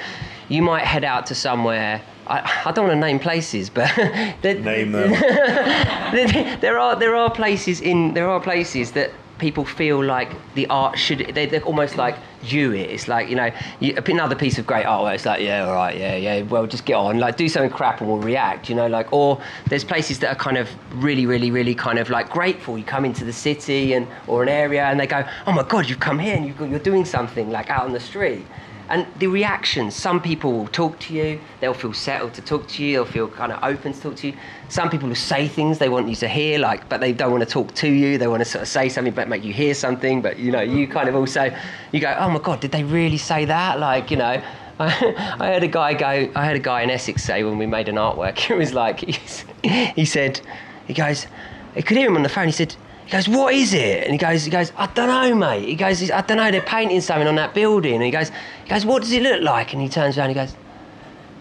you 0.49 0.61
might 0.61 0.83
head 0.83 1.05
out 1.05 1.25
to 1.27 1.35
somewhere. 1.35 2.01
I, 2.27 2.63
I 2.65 2.71
don't 2.73 2.87
want 2.89 2.97
to 2.97 2.99
name 2.99 3.17
places, 3.17 3.69
but 3.69 3.89
there- 4.41 4.59
Name 4.59 4.91
them. 4.91 5.11
there, 6.11 6.57
there 6.57 6.77
are 6.79 6.97
there 6.97 7.15
are 7.15 7.31
places 7.31 7.79
in 7.79 8.13
there 8.13 8.29
are 8.29 8.41
places 8.41 8.91
that 8.91 9.11
people 9.39 9.65
feel 9.65 10.03
like 10.03 10.31
the 10.55 10.67
art 10.67 10.97
should 10.97 11.19
they, 11.33 11.45
they're 11.45 11.61
almost 11.63 11.95
like 11.97 12.15
due 12.47 12.71
it 12.71 12.89
it's 12.89 13.07
like 13.07 13.29
you 13.29 13.35
know 13.35 13.51
you, 13.79 13.95
another 14.07 14.35
piece 14.35 14.57
of 14.57 14.65
great 14.65 14.85
art 14.85 15.03
where 15.03 15.13
it's 15.13 15.25
like 15.25 15.41
yeah 15.41 15.65
all 15.65 15.73
right 15.73 15.97
yeah 15.97 16.15
yeah 16.15 16.41
well 16.43 16.65
just 16.65 16.85
get 16.85 16.95
on 16.95 17.19
like 17.19 17.37
do 17.37 17.47
something 17.49 17.69
crap 17.69 17.99
and 17.99 18.09
we'll 18.09 18.19
react 18.19 18.69
you 18.69 18.75
know 18.75 18.87
like 18.87 19.11
or 19.11 19.39
there's 19.69 19.83
places 19.83 20.19
that 20.19 20.29
are 20.29 20.39
kind 20.39 20.57
of 20.57 20.69
really 21.03 21.25
really 21.25 21.51
really 21.51 21.75
kind 21.75 21.99
of 21.99 22.09
like 22.09 22.29
grateful. 22.29 22.77
You 22.77 22.83
come 22.83 23.05
into 23.05 23.25
the 23.25 23.33
city 23.33 23.93
and 23.93 24.07
or 24.27 24.43
an 24.43 24.49
area 24.49 24.85
and 24.85 24.99
they 24.99 25.07
go 25.07 25.27
oh 25.45 25.51
my 25.51 25.63
god 25.63 25.89
you've 25.89 25.99
come 25.99 26.19
here 26.19 26.35
and 26.35 26.57
got, 26.57 26.69
you're 26.69 26.79
doing 26.79 27.05
something 27.05 27.49
like 27.49 27.69
out 27.69 27.85
on 27.85 27.93
the 27.93 27.99
street 27.99 28.45
and 28.89 29.05
the 29.19 29.27
reactions 29.27 29.95
some 29.95 30.21
people 30.21 30.51
will 30.51 30.67
talk 30.67 30.97
to 30.99 31.13
you 31.13 31.39
they'll 31.59 31.73
feel 31.73 31.93
settled 31.93 32.33
to 32.33 32.41
talk 32.41 32.67
to 32.67 32.83
you 32.83 32.93
they'll 32.93 33.05
feel 33.05 33.27
kind 33.27 33.51
of 33.51 33.59
open 33.63 33.93
to 33.93 34.01
talk 34.01 34.15
to 34.15 34.27
you 34.27 34.33
some 34.69 34.89
people 34.89 35.07
will 35.07 35.15
say 35.15 35.47
things 35.47 35.77
they 35.79 35.89
want 35.89 36.07
you 36.07 36.15
to 36.15 36.27
hear 36.27 36.59
like 36.59 36.87
but 36.89 36.99
they 36.99 37.11
don't 37.13 37.31
want 37.31 37.43
to 37.43 37.49
talk 37.49 37.73
to 37.73 37.89
you 37.89 38.17
they 38.17 38.27
want 38.27 38.41
to 38.41 38.45
sort 38.45 38.61
of 38.61 38.67
say 38.67 38.89
something 38.89 39.13
but 39.13 39.27
make 39.27 39.43
you 39.43 39.53
hear 39.53 39.73
something 39.73 40.21
but 40.21 40.37
you 40.39 40.51
know 40.51 40.61
you 40.61 40.87
kind 40.87 41.09
of 41.09 41.15
also 41.15 41.53
you 41.91 41.99
go 41.99 42.15
oh 42.19 42.29
my 42.29 42.39
god 42.39 42.59
did 42.59 42.71
they 42.71 42.83
really 42.83 43.17
say 43.17 43.45
that 43.45 43.79
like 43.79 44.09
you 44.11 44.17
know 44.17 44.41
I 44.79 44.89
heard 44.91 45.63
a 45.63 45.67
guy 45.67 45.95
go. 45.95 46.31
I 46.35 46.45
heard 46.45 46.55
a 46.55 46.59
guy 46.59 46.83
in 46.83 46.91
Essex 46.91 47.23
say 47.23 47.43
when 47.43 47.57
we 47.57 47.65
made 47.65 47.89
an 47.89 47.95
artwork. 47.95 48.47
It 48.51 48.57
was 48.57 48.75
like 48.75 48.99
he 48.99 50.05
said, 50.05 50.39
he 50.85 50.93
goes, 50.93 51.25
he 51.73 51.81
could 51.81 51.97
hear 51.97 52.07
him 52.07 52.15
on 52.15 52.21
the 52.21 52.29
phone. 52.29 52.45
He 52.45 52.51
said, 52.51 52.75
he 53.07 53.11
goes, 53.13 53.29
what 53.29 53.53
is 53.53 53.73
it? 53.73 54.03
And 54.03 54.11
he 54.11 54.17
goes, 54.17 54.43
he 54.43 54.51
goes, 54.51 54.73
I 54.75 54.87
don't 54.87 55.07
know, 55.07 55.33
mate. 55.33 55.65
He 55.65 55.75
goes, 55.75 56.11
I 56.11 56.19
don't 56.19 56.35
know. 56.35 56.51
They're 56.51 56.61
painting 56.61 56.99
something 56.99 57.25
on 57.25 57.35
that 57.35 57.53
building. 57.53 57.95
And 57.95 58.03
he 58.03 58.11
goes, 58.11 58.31
he 58.65 58.69
goes, 58.69 58.85
what 58.85 59.01
does 59.01 59.13
it 59.13 59.23
look 59.23 59.41
like? 59.41 59.71
And 59.71 59.81
he 59.81 59.87
turns 59.87 60.17
around. 60.17 60.27
He 60.27 60.35
goes, 60.35 60.53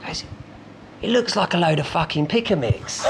he 0.01 0.07
goes, 0.07 0.25
it 1.03 1.11
looks 1.11 1.35
like 1.35 1.55
a 1.55 1.57
load 1.57 1.81
of 1.81 1.89
fucking 1.89 2.29
pick 2.29 2.57
mix. 2.57 3.05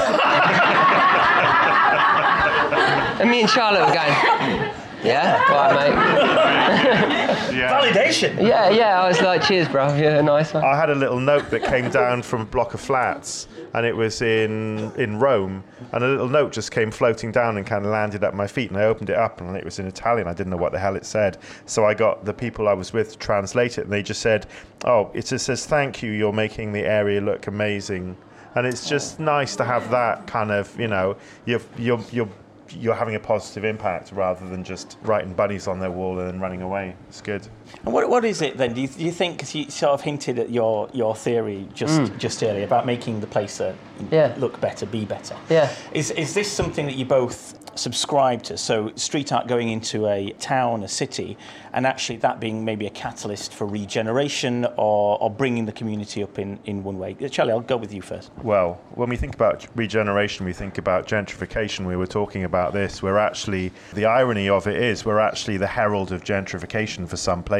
and 3.19 3.29
me 3.29 3.41
and 3.41 3.49
Charlotte 3.49 3.85
were 3.85 3.93
going, 3.93 4.66
Yeah, 5.03 5.41
right, 5.51 5.89
mate. 5.89 7.37
Yeah. 7.57 7.81
Validation. 7.81 8.39
Yeah, 8.45 8.69
yeah. 8.69 9.01
I 9.01 9.07
was 9.07 9.19
like, 9.21 9.41
cheers, 9.41 9.67
bro. 9.67 9.95
Yeah, 9.95 10.21
nice 10.21 10.53
one. 10.53 10.63
I 10.63 10.75
had 10.75 10.89
a 10.89 10.95
little 10.95 11.19
note 11.19 11.49
that 11.49 11.63
came 11.63 11.89
down 11.89 12.21
from 12.21 12.41
a 12.41 12.45
block 12.45 12.73
of 12.75 12.81
flats, 12.81 13.47
and 13.73 13.85
it 13.85 13.95
was 13.95 14.21
in 14.21 14.91
in 14.97 15.17
Rome. 15.17 15.63
And 15.91 16.03
a 16.03 16.07
little 16.07 16.27
note 16.29 16.51
just 16.51 16.71
came 16.71 16.91
floating 16.91 17.31
down 17.31 17.57
and 17.57 17.65
kind 17.65 17.83
of 17.85 17.91
landed 17.91 18.23
at 18.23 18.35
my 18.35 18.45
feet. 18.45 18.69
And 18.69 18.79
I 18.79 18.83
opened 18.83 19.09
it 19.09 19.15
up, 19.15 19.41
and 19.41 19.55
it 19.57 19.63
was 19.65 19.79
in 19.79 19.87
Italian. 19.87 20.27
I 20.27 20.33
didn't 20.33 20.51
know 20.51 20.57
what 20.57 20.71
the 20.71 20.79
hell 20.79 20.95
it 20.95 21.05
said. 21.05 21.37
So 21.65 21.85
I 21.85 21.93
got 21.93 22.25
the 22.25 22.33
people 22.33 22.67
I 22.67 22.73
was 22.73 22.93
with 22.93 23.13
to 23.13 23.17
translate 23.17 23.77
it, 23.79 23.85
and 23.85 23.91
they 23.91 24.03
just 24.03 24.21
said, 24.21 24.45
"Oh, 24.85 25.09
it 25.13 25.25
just 25.25 25.45
says 25.45 25.65
thank 25.65 26.03
you. 26.03 26.11
You're 26.11 26.33
making 26.33 26.73
the 26.73 26.85
area 26.85 27.21
look 27.21 27.47
amazing." 27.47 28.17
And 28.55 28.67
it's 28.67 28.87
just 28.87 29.19
nice 29.19 29.55
to 29.57 29.63
have 29.63 29.89
that 29.91 30.27
kind 30.27 30.51
of, 30.51 30.77
you 30.79 30.87
know, 30.87 31.15
you're 31.45 31.61
you're 31.77 32.01
you're 32.11 32.29
you're 32.73 32.95
having 32.95 33.15
a 33.15 33.19
positive 33.19 33.63
impact 33.63 34.11
rather 34.11 34.47
than 34.47 34.63
just 34.63 34.97
writing 35.03 35.33
bunnies 35.33 35.67
on 35.67 35.79
their 35.79 35.91
wall 35.91 36.19
and 36.19 36.27
then 36.27 36.39
running 36.39 36.61
away. 36.61 36.95
It's 37.07 37.21
good. 37.21 37.47
And 37.85 37.93
what, 37.93 38.09
what 38.09 38.25
is 38.25 38.41
it 38.41 38.57
then? 38.57 38.73
Do 38.73 38.81
you, 38.81 38.87
do 38.87 39.03
you 39.03 39.11
think, 39.11 39.37
because 39.37 39.53
you 39.55 39.69
sort 39.69 39.93
of 39.93 40.01
hinted 40.01 40.39
at 40.39 40.49
your, 40.49 40.89
your 40.93 41.15
theory 41.15 41.67
just, 41.73 42.11
just 42.17 42.43
earlier 42.43 42.63
about 42.65 42.85
making 42.85 43.19
the 43.19 43.27
place 43.27 43.59
uh, 43.61 43.73
Yeah. 44.11 44.33
look 44.37 44.59
better, 44.61 44.85
be 44.85 45.05
better. 45.05 45.35
Yeah. 45.49 45.73
Is, 45.91 46.11
is 46.11 46.33
this 46.33 46.51
something 46.51 46.85
that 46.85 46.95
you 46.95 47.05
both 47.05 47.57
subscribe 47.77 48.41
to? 48.43 48.57
So 48.57 48.91
street 48.95 49.31
art 49.31 49.47
going 49.47 49.69
into 49.69 50.07
a 50.07 50.31
town, 50.39 50.83
a 50.83 50.87
city, 50.87 51.37
and 51.73 51.85
actually 51.85 52.17
that 52.17 52.39
being 52.39 52.65
maybe 52.65 52.87
a 52.87 52.89
catalyst 52.89 53.53
for 53.53 53.67
regeneration 53.67 54.65
or, 54.77 55.21
or 55.21 55.29
bringing 55.29 55.65
the 55.65 55.71
community 55.71 56.23
up 56.23 56.39
in, 56.39 56.59
in 56.65 56.83
one 56.83 56.97
way. 56.97 57.15
Uh, 57.23 57.27
Charlie, 57.27 57.51
I'll 57.51 57.59
go 57.59 57.77
with 57.77 57.93
you 57.93 58.01
first. 58.01 58.31
Well, 58.41 58.79
when 58.95 59.09
we 59.09 59.17
think 59.17 59.35
about 59.35 59.67
regeneration, 59.75 60.45
we 60.45 60.53
think 60.53 60.77
about 60.77 61.07
gentrification. 61.07 61.85
We 61.85 61.95
were 61.95 62.07
talking 62.07 62.45
about 62.45 62.73
this. 62.73 63.03
We're 63.03 63.17
actually, 63.17 63.71
the 63.93 64.05
irony 64.05 64.49
of 64.49 64.65
it 64.67 64.81
is, 64.81 65.05
we're 65.05 65.19
actually 65.19 65.57
the 65.57 65.67
herald 65.67 66.11
of 66.11 66.23
gentrification 66.23 67.07
for 67.07 67.17
some 67.17 67.43
places 67.43 67.56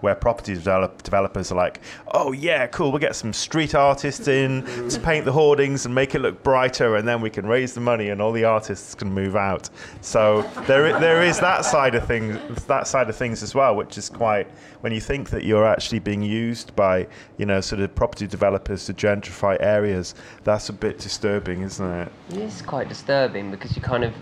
where 0.00 0.14
property 0.14 0.54
develop, 0.54 1.02
developers 1.02 1.50
are 1.50 1.56
like, 1.56 1.80
oh, 2.12 2.32
yeah, 2.32 2.66
cool, 2.68 2.90
we'll 2.90 3.00
get 3.00 3.16
some 3.16 3.32
street 3.32 3.74
artists 3.74 4.28
in 4.28 4.64
to 4.88 5.00
paint 5.00 5.24
the 5.24 5.32
hoardings 5.32 5.86
and 5.86 5.94
make 5.94 6.14
it 6.14 6.20
look 6.20 6.42
brighter, 6.42 6.96
and 6.96 7.06
then 7.06 7.20
we 7.20 7.30
can 7.30 7.46
raise 7.46 7.74
the 7.74 7.80
money 7.80 8.10
and 8.10 8.20
all 8.20 8.32
the 8.32 8.44
artists 8.44 8.94
can 8.94 9.12
move 9.12 9.36
out. 9.36 9.68
So 10.00 10.42
there, 10.66 10.98
there 11.00 11.22
is 11.22 11.40
that 11.40 11.64
side 11.64 11.94
of 11.94 12.06
things, 12.06 12.64
that 12.66 12.86
side 12.86 13.08
of 13.08 13.16
things 13.16 13.42
as 13.42 13.54
well, 13.54 13.74
which 13.76 13.98
is 13.98 14.08
quite, 14.08 14.46
when 14.80 14.92
you 14.92 15.00
think 15.00 15.30
that 15.30 15.44
you're 15.44 15.66
actually 15.66 15.98
being 15.98 16.22
used 16.22 16.74
by, 16.76 17.06
you 17.38 17.46
know, 17.46 17.60
sort 17.60 17.80
of 17.80 17.94
property 17.94 18.26
developers 18.26 18.84
to 18.86 18.94
gentrify 18.94 19.56
areas, 19.60 20.14
that's 20.44 20.68
a 20.68 20.72
bit 20.72 20.98
disturbing, 20.98 21.62
isn't 21.62 21.90
it? 21.90 22.12
It's 22.30 22.62
quite 22.62 22.88
disturbing 22.88 23.50
because 23.50 23.74
you 23.76 23.82
kind 23.82 24.04
of 24.04 24.12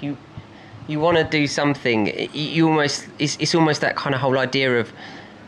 you 0.00 0.16
you, 0.90 1.00
want 1.00 1.16
to 1.16 1.24
do 1.24 1.46
something. 1.46 2.30
You, 2.34 2.68
almost 2.68 3.06
it's, 3.18 3.36
it's 3.40 3.54
almost 3.54 3.80
that 3.80 3.96
kind 3.96 4.14
of 4.14 4.20
whole 4.20 4.38
idea 4.38 4.78
of 4.78 4.92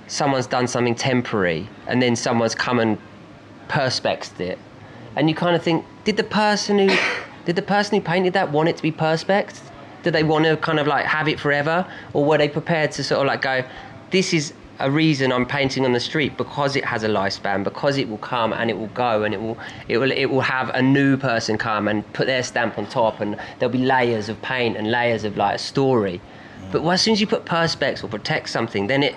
someone's 0.07 0.47
done 0.47 0.67
something 0.67 0.95
temporary 0.95 1.69
and 1.87 2.03
then 2.03 2.17
someone's 2.17 2.55
come 2.55 2.79
and 2.79 2.99
perspexed 3.69 4.41
it, 4.41 4.59
and 5.17 5.29
you 5.29 5.35
kind 5.35 5.57
of 5.57 5.63
think, 5.63 5.85
did 6.05 6.17
the 6.17 6.25
person 6.25 6.79
who 6.79 6.97
did 7.45 7.57
the 7.57 7.63
person 7.63 7.99
who 7.99 8.05
painted 8.05 8.33
that 8.35 8.53
want 8.53 8.69
it 8.69 8.77
to 8.77 8.83
be 8.83 8.93
perspex? 8.93 9.61
Did 10.03 10.15
they 10.15 10.25
want 10.25 10.45
to 10.45 10.57
kind 10.57 10.81
of 10.81 10.87
like 10.87 11.07
have 11.07 11.29
it 11.29 11.39
forever, 11.39 11.87
or 12.13 12.25
were 12.25 12.39
they 12.39 12.49
prepared 12.49 12.93
to 12.93 13.05
sort 13.05 13.21
of 13.21 13.27
like 13.27 13.43
go, 13.43 13.65
this 14.11 14.33
is 14.35 14.53
a 14.83 14.91
reason 14.91 15.33
I'm 15.33 15.47
painting 15.47 15.85
on 15.85 15.93
the 15.93 16.01
street 16.01 16.37
because 16.37 16.77
it 16.77 16.85
has 16.85 17.05
a 17.05 17.09
lifespan, 17.09 17.65
because 17.65 17.97
it 17.97 18.09
will 18.11 18.19
come 18.19 18.53
and 18.53 18.69
it 18.71 18.77
will 18.79 18.89
go, 18.89 19.23
and 19.23 19.33
it 19.33 19.41
will 19.41 19.57
it 19.89 19.97
will 19.99 20.11
it 20.12 20.27
will 20.27 20.41
have 20.43 20.69
a 20.71 20.83
new 20.83 21.17
person 21.17 21.57
come 21.57 21.89
and 21.89 22.11
put 22.12 22.27
their 22.27 22.43
stamp 22.43 22.77
on 22.79 22.87
top, 22.87 23.21
and 23.21 23.39
there'll 23.59 23.73
be 23.73 23.79
layers 23.79 24.29
of 24.29 24.43
paint 24.43 24.77
and 24.77 24.91
layers 24.91 25.25
of 25.25 25.37
like 25.37 25.55
a 25.55 25.59
story. 25.59 26.21
But 26.73 26.87
as 26.87 27.03
soon 27.03 27.12
as 27.12 27.21
you 27.21 27.27
put 27.27 27.45
perspex 27.45 28.03
or 28.05 28.09
protect 28.09 28.49
something, 28.51 28.89
then 28.89 29.03
it 29.03 29.15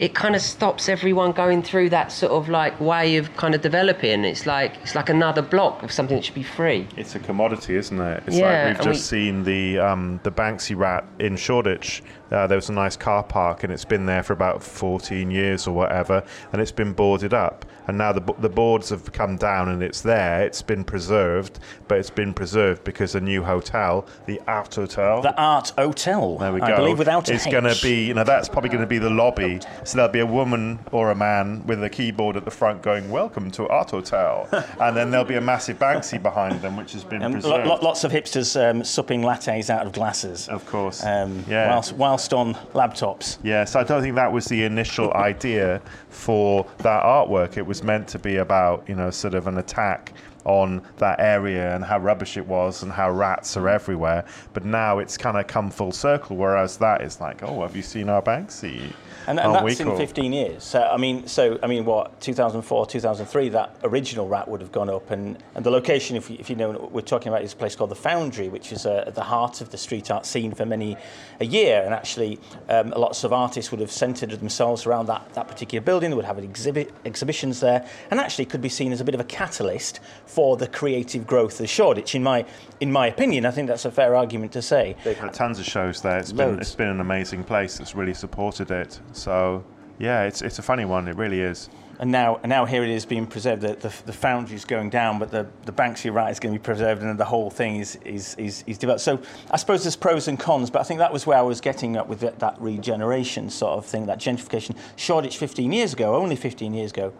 it 0.00 0.14
kind 0.14 0.36
of 0.36 0.40
stops 0.40 0.88
everyone 0.88 1.32
going 1.32 1.60
through 1.60 1.90
that 1.90 2.12
sort 2.12 2.30
of 2.30 2.48
like 2.48 2.80
way 2.80 3.16
of 3.16 3.36
kind 3.36 3.52
of 3.54 3.60
developing. 3.62 4.24
It's 4.24 4.46
like 4.46 4.74
it's 4.82 4.94
like 4.94 5.08
another 5.08 5.42
block 5.42 5.82
of 5.82 5.90
something 5.92 6.16
that 6.16 6.24
should 6.24 6.34
be 6.34 6.42
free. 6.44 6.86
It's 6.96 7.14
a 7.14 7.18
commodity, 7.18 7.74
isn't 7.76 8.00
it? 8.00 8.22
It's 8.26 8.36
Yeah, 8.36 8.46
like 8.46 8.78
we've 8.78 8.94
just 8.94 9.12
we- 9.12 9.18
seen 9.18 9.44
the 9.44 9.78
um, 9.78 10.20
the 10.22 10.30
Banksy 10.32 10.76
rat 10.76 11.04
in 11.18 11.36
Shoreditch. 11.36 12.02
Uh, 12.30 12.46
there 12.46 12.56
was 12.56 12.68
a 12.68 12.72
nice 12.72 12.96
car 12.96 13.22
park, 13.22 13.64
and 13.64 13.72
it's 13.72 13.84
been 13.84 14.06
there 14.06 14.22
for 14.22 14.32
about 14.32 14.62
14 14.62 15.30
years 15.30 15.66
or 15.66 15.72
whatever, 15.74 16.22
and 16.52 16.60
it's 16.60 16.72
been 16.72 16.92
boarded 16.92 17.32
up. 17.32 17.64
And 17.86 17.96
now 17.96 18.12
the 18.12 18.20
the 18.38 18.50
boards 18.50 18.90
have 18.90 19.12
come 19.12 19.36
down, 19.38 19.70
and 19.70 19.82
it's 19.82 20.02
there. 20.02 20.42
It's 20.42 20.60
been 20.60 20.84
preserved, 20.84 21.58
but 21.88 21.96
it's 21.98 22.10
been 22.10 22.34
preserved 22.34 22.84
because 22.84 23.14
a 23.14 23.20
new 23.20 23.42
hotel, 23.42 24.04
the 24.26 24.42
Art 24.46 24.74
Hotel, 24.74 25.22
The 25.22 25.34
Art 25.40 25.72
Hotel. 25.78 26.36
there 26.36 26.52
we 26.52 26.60
go. 26.60 26.66
I 26.66 26.76
believe 26.76 26.98
without 26.98 27.30
it's 27.30 27.46
going 27.46 27.64
to 27.64 27.78
be, 27.82 28.04
you 28.04 28.12
know, 28.14 28.24
that's 28.24 28.46
probably 28.48 28.68
going 28.68 28.82
to 28.82 28.86
be 28.86 28.98
the 28.98 29.08
lobby. 29.08 29.60
So 29.84 29.96
there'll 29.96 30.12
be 30.12 30.18
a 30.20 30.26
woman 30.26 30.80
or 30.92 31.10
a 31.10 31.14
man 31.14 31.66
with 31.66 31.82
a 31.82 31.88
keyboard 31.88 32.36
at 32.36 32.44
the 32.44 32.50
front 32.50 32.82
going, 32.82 33.08
"Welcome 33.10 33.50
to 33.52 33.66
Art 33.68 33.90
Hotel," 33.92 34.46
and 34.80 34.94
then 34.94 35.10
there'll 35.10 35.24
be 35.24 35.36
a 35.36 35.40
massive 35.40 35.78
Banksy 35.78 36.22
behind 36.22 36.60
them, 36.60 36.76
which 36.76 36.92
has 36.92 37.04
been 37.04 37.22
preserved. 37.32 37.66
lo- 37.66 37.78
lots 37.80 38.04
of 38.04 38.12
hipsters 38.12 38.54
um, 38.70 38.84
supping 38.84 39.22
lattes 39.22 39.70
out 39.70 39.86
of 39.86 39.92
glasses. 39.92 40.46
Of 40.50 40.66
course. 40.66 41.02
Um, 41.02 41.42
Yeah. 41.48 41.70
whilst, 41.70 41.92
whilst 41.94 42.17
on 42.32 42.54
laptops. 42.74 43.38
Yes, 43.42 43.76
I 43.76 43.84
don't 43.84 44.02
think 44.02 44.14
that 44.16 44.32
was 44.32 44.46
the 44.46 44.64
initial 44.64 45.12
idea 45.14 45.80
for 46.08 46.66
that 46.78 47.02
artwork. 47.02 47.56
It 47.56 47.66
was 47.66 47.82
meant 47.82 48.08
to 48.08 48.18
be 48.18 48.36
about, 48.36 48.88
you 48.88 48.94
know, 48.94 49.10
sort 49.10 49.34
of 49.34 49.46
an 49.46 49.58
attack 49.58 50.12
on 50.44 50.82
that 50.96 51.20
area 51.20 51.74
and 51.74 51.84
how 51.84 51.98
rubbish 51.98 52.36
it 52.36 52.46
was 52.46 52.82
and 52.82 52.90
how 52.90 53.10
rats 53.10 53.56
are 53.56 53.68
everywhere. 53.68 54.24
But 54.54 54.64
now 54.64 54.98
it's 54.98 55.16
kind 55.16 55.36
of 55.36 55.46
come 55.46 55.70
full 55.70 55.92
circle, 55.92 56.36
whereas 56.36 56.76
that 56.78 57.02
is 57.02 57.20
like, 57.20 57.42
oh, 57.42 57.62
have 57.62 57.76
you 57.76 57.82
seen 57.82 58.08
our 58.08 58.22
Banksy? 58.22 58.92
And, 59.28 59.38
and 59.38 59.54
that's 59.54 59.80
in 59.80 59.94
15 59.94 60.32
years. 60.32 60.64
So 60.64 60.82
I 60.82 60.96
mean, 60.96 61.26
so 61.26 61.58
I 61.62 61.66
mean, 61.66 61.84
what 61.84 62.18
2004, 62.22 62.86
2003, 62.86 63.50
that 63.50 63.76
original 63.84 64.26
rat 64.26 64.48
would 64.48 64.62
have 64.62 64.72
gone 64.72 64.88
up, 64.88 65.10
and, 65.10 65.36
and 65.54 65.66
the 65.66 65.70
location, 65.70 66.16
if 66.16 66.30
you, 66.30 66.38
if 66.40 66.48
you 66.48 66.56
know, 66.56 66.70
what 66.70 66.92
we're 66.92 67.00
talking 67.02 67.28
about 67.28 67.42
is 67.42 67.52
a 67.52 67.56
place 67.56 67.76
called 67.76 67.90
the 67.90 67.96
Foundry, 67.96 68.48
which 68.48 68.72
is 68.72 68.86
uh, 68.86 69.04
at 69.06 69.14
the 69.14 69.22
heart 69.22 69.60
of 69.60 69.68
the 69.68 69.76
street 69.76 70.10
art 70.10 70.24
scene 70.24 70.52
for 70.52 70.64
many 70.64 70.96
a 71.40 71.44
year, 71.44 71.82
and 71.84 71.92
actually, 71.92 72.40
um, 72.70 72.88
lots 72.96 73.22
of 73.22 73.34
artists 73.34 73.70
would 73.70 73.80
have 73.80 73.92
centred 73.92 74.30
themselves 74.30 74.86
around 74.86 75.06
that, 75.06 75.30
that 75.34 75.46
particular 75.46 75.84
building. 75.84 76.08
They 76.08 76.16
would 76.16 76.24
have 76.24 76.38
exhibit 76.38 76.90
exhibitions 77.04 77.60
there, 77.60 77.86
and 78.10 78.18
actually 78.18 78.46
could 78.46 78.62
be 78.62 78.70
seen 78.70 78.92
as 78.92 79.02
a 79.02 79.04
bit 79.04 79.14
of 79.14 79.20
a 79.20 79.24
catalyst 79.24 80.00
for 80.24 80.56
the 80.56 80.66
creative 80.66 81.26
growth 81.26 81.60
of 81.60 81.68
Shoreditch. 81.68 82.14
In 82.14 82.22
my 82.22 82.46
in 82.80 82.92
my 82.92 83.08
opinion, 83.08 83.44
I 83.44 83.50
think 83.50 83.68
that's 83.68 83.84
a 83.84 83.90
fair 83.90 84.14
argument 84.14 84.52
to 84.52 84.62
say. 84.62 84.96
They've 85.04 85.18
had 85.18 85.34
tons 85.34 85.58
of 85.58 85.66
shows 85.66 86.00
there. 86.00 86.18
It's 86.18 86.32
been, 86.32 86.58
it's 86.60 86.74
been 86.74 86.88
an 86.88 87.00
amazing 87.00 87.44
place. 87.44 87.80
It's 87.80 87.94
really 87.94 88.14
supported 88.14 88.70
it. 88.70 89.00
So, 89.18 89.64
yeah, 89.98 90.24
it's, 90.24 90.42
it's 90.42 90.58
a 90.58 90.62
funny 90.62 90.84
one. 90.84 91.08
It 91.08 91.16
really 91.16 91.40
is. 91.40 91.68
And 92.00 92.12
now, 92.12 92.38
and 92.42 92.50
now 92.50 92.64
here 92.64 92.84
it 92.84 92.90
is 92.90 93.04
being 93.04 93.26
preserved. 93.26 93.62
The, 93.62 93.74
the, 93.74 93.92
the 94.06 94.12
foundry 94.12 94.54
is 94.54 94.64
going 94.64 94.88
down, 94.90 95.18
but 95.18 95.32
the, 95.32 95.48
the 95.64 95.72
Banksy 95.72 96.12
right 96.12 96.30
is 96.30 96.38
going 96.38 96.54
to 96.54 96.58
be 96.58 96.62
preserved, 96.62 97.02
and 97.02 97.18
the 97.18 97.24
whole 97.24 97.50
thing 97.50 97.76
is, 97.76 97.96
is, 98.04 98.36
is, 98.36 98.62
is 98.68 98.78
developed. 98.78 99.02
So 99.02 99.20
I 99.50 99.56
suppose 99.56 99.82
there's 99.82 99.96
pros 99.96 100.28
and 100.28 100.38
cons, 100.38 100.70
but 100.70 100.78
I 100.78 100.84
think 100.84 100.98
that 100.98 101.12
was 101.12 101.26
where 101.26 101.38
I 101.38 101.42
was 101.42 101.60
getting 101.60 101.96
at 101.96 102.08
with 102.08 102.20
that, 102.20 102.38
that 102.38 102.60
regeneration 102.60 103.50
sort 103.50 103.78
of 103.78 103.84
thing, 103.84 104.06
that 104.06 104.20
gentrification. 104.20 104.76
Shoreditch 104.94 105.38
15 105.38 105.72
years 105.72 105.92
ago, 105.92 106.14
only 106.14 106.36
15 106.36 106.72
years 106.72 106.92
ago, 106.92 107.12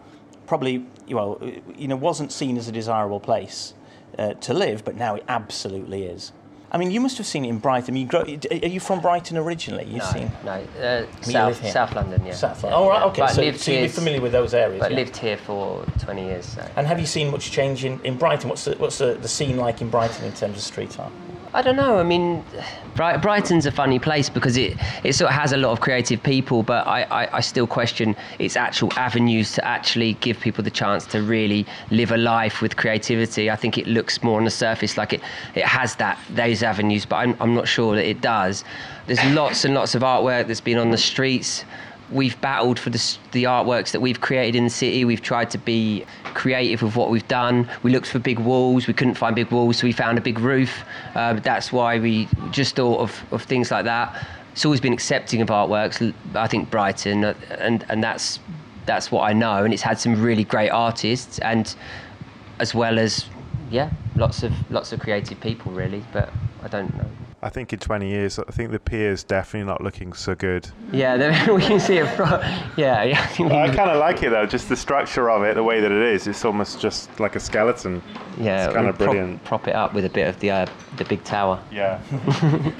probably 0.47 0.85
well, 1.09 1.41
you 1.75 1.89
know, 1.89 1.97
wasn't 1.97 2.31
seen 2.31 2.57
as 2.57 2.69
a 2.69 2.71
desirable 2.71 3.19
place 3.19 3.73
uh, 4.17 4.33
to 4.35 4.53
live, 4.53 4.85
but 4.85 4.95
now 4.95 5.15
it 5.15 5.25
absolutely 5.27 6.03
is. 6.03 6.31
I 6.71 6.77
mean, 6.77 6.91
you 6.91 6.99
must 6.99 7.17
have 7.17 7.25
seen 7.25 7.45
it 7.45 7.49
in 7.49 7.57
Brighton. 7.57 7.91
I 7.91 7.95
mean, 7.95 8.03
you 8.03 8.07
grow, 8.07 8.21
are 8.21 8.67
you 8.67 8.79
from 8.79 9.01
Brighton 9.01 9.37
originally? 9.37 9.85
You've 9.85 9.99
No, 9.99 10.11
seen 10.11 10.31
no, 10.43 10.51
uh, 10.81 11.05
South. 11.21 11.65
South 11.67 11.95
London, 11.95 12.23
yeah. 12.25 12.33
South 12.33 12.63
yeah, 12.63 12.69
London. 12.69 12.85
Oh, 12.85 12.89
right, 12.89 12.99
yeah. 12.99 13.05
okay. 13.05 13.21
But 13.21 13.31
So, 13.31 13.41
lived 13.41 13.59
so 13.59 13.71
you're 13.71 13.89
familiar 13.89 14.21
with 14.21 14.31
those 14.31 14.53
areas. 14.53 14.79
But 14.79 14.91
yeah? 14.91 14.97
lived 14.97 15.17
here 15.17 15.37
for 15.37 15.83
20 15.99 16.23
years. 16.25 16.45
So. 16.45 16.67
And 16.75 16.85
have 16.85 16.99
you 16.99 17.07
seen 17.07 17.31
much 17.31 17.49
change 17.51 17.85
in, 17.85 17.99
in 18.03 18.17
Brighton? 18.17 18.49
What's 18.49 18.65
the 18.65 18.75
what's 18.75 18.99
the, 18.99 19.15
the 19.15 19.27
scene 19.27 19.57
like 19.57 19.81
in 19.81 19.89
Brighton 19.89 20.25
in 20.25 20.33
terms 20.33 20.57
of 20.57 20.63
street 20.63 20.99
art? 20.99 21.11
I 21.51 21.63
don't 21.63 21.75
know. 21.75 21.97
I 21.97 22.03
mean, 22.03 22.43
Bright- 22.95 23.23
Brighton's 23.23 23.65
a 23.65 23.71
funny 23.71 23.97
place 23.97 24.29
because 24.29 24.55
it, 24.55 24.77
it 25.03 25.13
sort 25.13 25.31
of 25.31 25.35
has 25.35 25.51
a 25.51 25.57
lot 25.57 25.71
of 25.71 25.81
creative 25.81 26.21
people, 26.21 26.61
but 26.61 26.85
I, 26.85 27.03
I, 27.03 27.37
I 27.37 27.39
still 27.39 27.65
question 27.65 28.15
its 28.37 28.55
actual 28.55 28.93
avenues 28.95 29.53
to 29.53 29.65
actually 29.65 30.13
give 30.15 30.39
people 30.39 30.63
the 30.63 30.69
chance 30.69 31.07
to 31.07 31.23
really 31.23 31.65
live 31.89 32.11
a 32.11 32.17
life 32.17 32.61
with 32.61 32.75
creativity. 32.77 33.49
I 33.49 33.55
think 33.55 33.79
it 33.79 33.87
looks 33.87 34.21
more 34.21 34.37
on 34.37 34.45
the 34.45 34.51
surface 34.51 34.95
like 34.95 35.13
it, 35.13 35.21
it 35.55 35.65
has 35.65 35.95
that 35.95 36.19
those 36.29 36.61
avenues, 36.61 37.05
but 37.05 37.15
I'm, 37.15 37.35
I'm 37.39 37.55
not 37.55 37.67
sure 37.67 37.95
that 37.95 38.07
it 38.07 38.21
does. 38.21 38.63
There's 39.07 39.23
lots 39.33 39.65
and 39.65 39.73
lots 39.73 39.95
of 39.95 40.03
artwork 40.03 40.45
that's 40.45 40.61
been 40.61 40.77
on 40.77 40.91
the 40.91 40.97
streets. 40.99 41.65
We've 42.11 42.39
battled 42.41 42.79
for 42.79 42.89
the, 42.89 43.17
the 43.31 43.43
artworks 43.43 43.91
that 43.91 43.99
we've 43.99 44.19
created 44.19 44.55
in 44.55 44.63
the 44.63 44.69
city. 44.69 45.05
We've 45.05 45.21
tried 45.21 45.51
to 45.51 45.57
be 45.57 46.05
creative 46.33 46.81
with 46.81 46.95
what 46.95 47.09
we've 47.09 47.27
done. 47.27 47.69
We 47.83 47.91
looked 47.91 48.07
for 48.07 48.19
big 48.19 48.39
walls. 48.39 48.87
We 48.87 48.93
couldn't 48.93 49.15
find 49.15 49.35
big 49.35 49.51
walls, 49.51 49.77
so 49.77 49.87
we 49.87 49.91
found 49.91 50.17
a 50.17 50.21
big 50.21 50.39
roof. 50.39 50.83
Um, 51.15 51.37
that's 51.39 51.71
why 51.71 51.99
we 51.99 52.27
just 52.51 52.75
thought 52.75 52.99
of, 52.99 53.21
of 53.31 53.43
things 53.43 53.71
like 53.71 53.85
that. 53.85 54.27
It's 54.53 54.65
always 54.65 54.81
been 54.81 54.93
accepting 54.93 55.41
of 55.41 55.49
artworks. 55.49 56.13
I 56.35 56.47
think 56.47 56.69
Brighton, 56.71 57.23
uh, 57.23 57.33
and 57.59 57.85
and 57.89 58.03
that's 58.03 58.39
that's 58.85 59.11
what 59.11 59.21
I 59.21 59.33
know. 59.33 59.63
And 59.63 59.73
it's 59.73 59.83
had 59.83 59.99
some 59.99 60.21
really 60.21 60.43
great 60.43 60.69
artists, 60.69 61.39
and 61.39 61.73
as 62.59 62.73
well 62.73 62.99
as 62.99 63.25
yeah, 63.69 63.91
lots 64.15 64.43
of 64.43 64.51
lots 64.71 64.91
of 64.91 64.99
creative 64.99 65.39
people 65.39 65.71
really. 65.71 66.03
But 66.11 66.33
I 66.63 66.67
don't 66.67 66.93
know. 66.97 67.28
I 67.41 67.49
think 67.49 67.71
in 67.71 67.79
20 67.79 68.09
years, 68.09 68.37
I 68.37 68.51
think 68.51 68.71
the 68.71 68.79
pier 68.79 69.11
is 69.11 69.23
definitely 69.23 69.67
not 69.67 69.81
looking 69.81 70.11
so 70.11 70.35
good. 70.35 70.67
Yeah, 70.91 71.15
then 71.15 71.53
we 71.55 71.61
can 71.61 71.79
see 71.79 71.97
it 71.97 72.07
from. 72.07 72.29
Yeah, 72.75 73.03
yeah. 73.03 73.29
I 73.39 73.63
I 73.63 73.75
kind 73.75 73.89
of 73.89 73.97
like 73.97 74.21
it 74.23 74.31
though, 74.31 74.45
just 74.45 74.67
the 74.67 74.75
structure 74.75 75.29
of 75.29 75.43
it, 75.43 75.55
the 75.55 75.63
way 75.63 75.79
that 75.79 75.91
it 75.91 76.13
is. 76.13 76.27
It's 76.27 76.43
almost 76.43 76.81
just 76.81 77.17
like 77.19 77.35
a 77.37 77.39
skeleton. 77.39 78.01
yeah, 78.37 78.65
it's 78.65 78.73
kind 78.73 78.85
we 78.85 78.89
of 78.89 78.97
prop- 78.97 79.09
brilliant. 79.11 79.43
Prop, 79.45 79.67
it 79.67 79.75
up 79.75 79.93
with 79.93 80.03
a 80.03 80.09
bit 80.09 80.27
of 80.27 80.39
the 80.41 80.51
uh, 80.51 80.65
the 80.97 81.05
big 81.05 81.23
tower. 81.23 81.61
Yeah. 81.71 81.99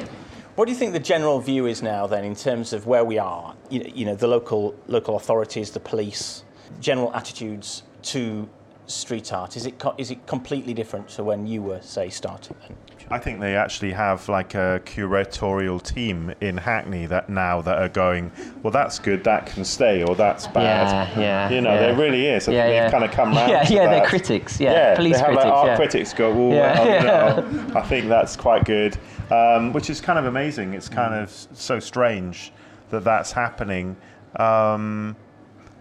What 0.59 0.65
do 0.65 0.73
you 0.73 0.77
think 0.77 0.91
the 0.91 0.99
general 0.99 1.39
view 1.39 1.67
is 1.67 1.81
now 1.81 2.05
then 2.05 2.25
in 2.25 2.35
terms 2.35 2.73
of 2.73 2.85
where 2.85 3.05
we 3.05 3.17
are? 3.17 3.55
You, 3.69 3.89
you 3.95 4.05
know, 4.05 4.13
the 4.13 4.27
local 4.27 4.75
local 4.87 5.15
authorities, 5.15 5.71
the 5.71 5.79
police, 5.79 6.43
general 6.81 7.15
attitudes 7.15 7.83
to 8.11 8.49
street 8.89 9.31
art. 9.33 9.55
Is 9.55 9.65
it 9.65 9.77
co- 9.79 9.95
is 9.97 10.11
it 10.11 10.25
completely 10.25 10.73
different 10.73 11.07
to 11.09 11.23
when 11.23 11.45
you 11.47 11.61
were 11.61 11.81
say 11.81 12.09
starting? 12.09 12.55
Then? 12.67 12.75
I 13.11 13.17
think 13.17 13.39
they 13.39 13.55
actually 13.55 13.91
have 13.93 14.29
like 14.29 14.53
a 14.53 14.81
curatorial 14.85 15.81
team 15.81 16.31
in 16.41 16.57
Hackney 16.57 17.07
that 17.07 17.27
now 17.27 17.59
that 17.61 17.79
are 17.79 17.89
going, 17.89 18.31
well, 18.61 18.69
that's 18.69 18.99
good, 18.99 19.23
that 19.23 19.47
can 19.47 19.65
stay, 19.65 20.03
or 20.03 20.15
that's 20.15 20.45
bad. 20.45 21.09
Yeah, 21.17 21.19
yeah, 21.19 21.49
You 21.49 21.61
know, 21.61 21.73
yeah. 21.73 21.79
there 21.79 21.95
really 21.95 22.27
is. 22.27 22.47
I 22.47 22.51
Yeah, 22.51 22.63
think 22.65 22.73
yeah. 22.75 22.83
they've 22.83 22.91
kind 22.91 23.03
of 23.05 23.11
come 23.11 23.31
round 23.35 23.49
Yeah, 23.51 23.63
to 23.63 23.73
yeah, 23.73 23.87
they're 23.89 24.05
critics, 24.05 24.59
yeah, 24.59 24.93
police 24.95 25.13
they 25.13 25.19
have 25.19 25.25
critics, 25.27 25.45
Like, 25.45 25.53
our 25.53 25.67
yeah. 25.67 25.75
critics 25.75 26.13
go, 26.13 26.31
well, 26.31 26.55
Yeah, 26.55 26.79
well, 26.83 27.41
you 27.41 27.63
know, 27.63 27.71
I 27.79 27.81
think 27.81 28.09
that's 28.09 28.35
quite 28.35 28.63
good, 28.65 28.95
um, 29.31 29.73
which 29.73 29.89
is 29.89 29.99
kind 30.01 30.19
of 30.19 30.25
amazing. 30.25 30.75
It's 30.75 30.89
kind 30.89 31.15
of 31.15 31.31
so 31.31 31.79
strange 31.79 32.51
that 32.91 33.03
that's 33.03 33.31
happening. 33.31 33.97
Um, 34.35 35.15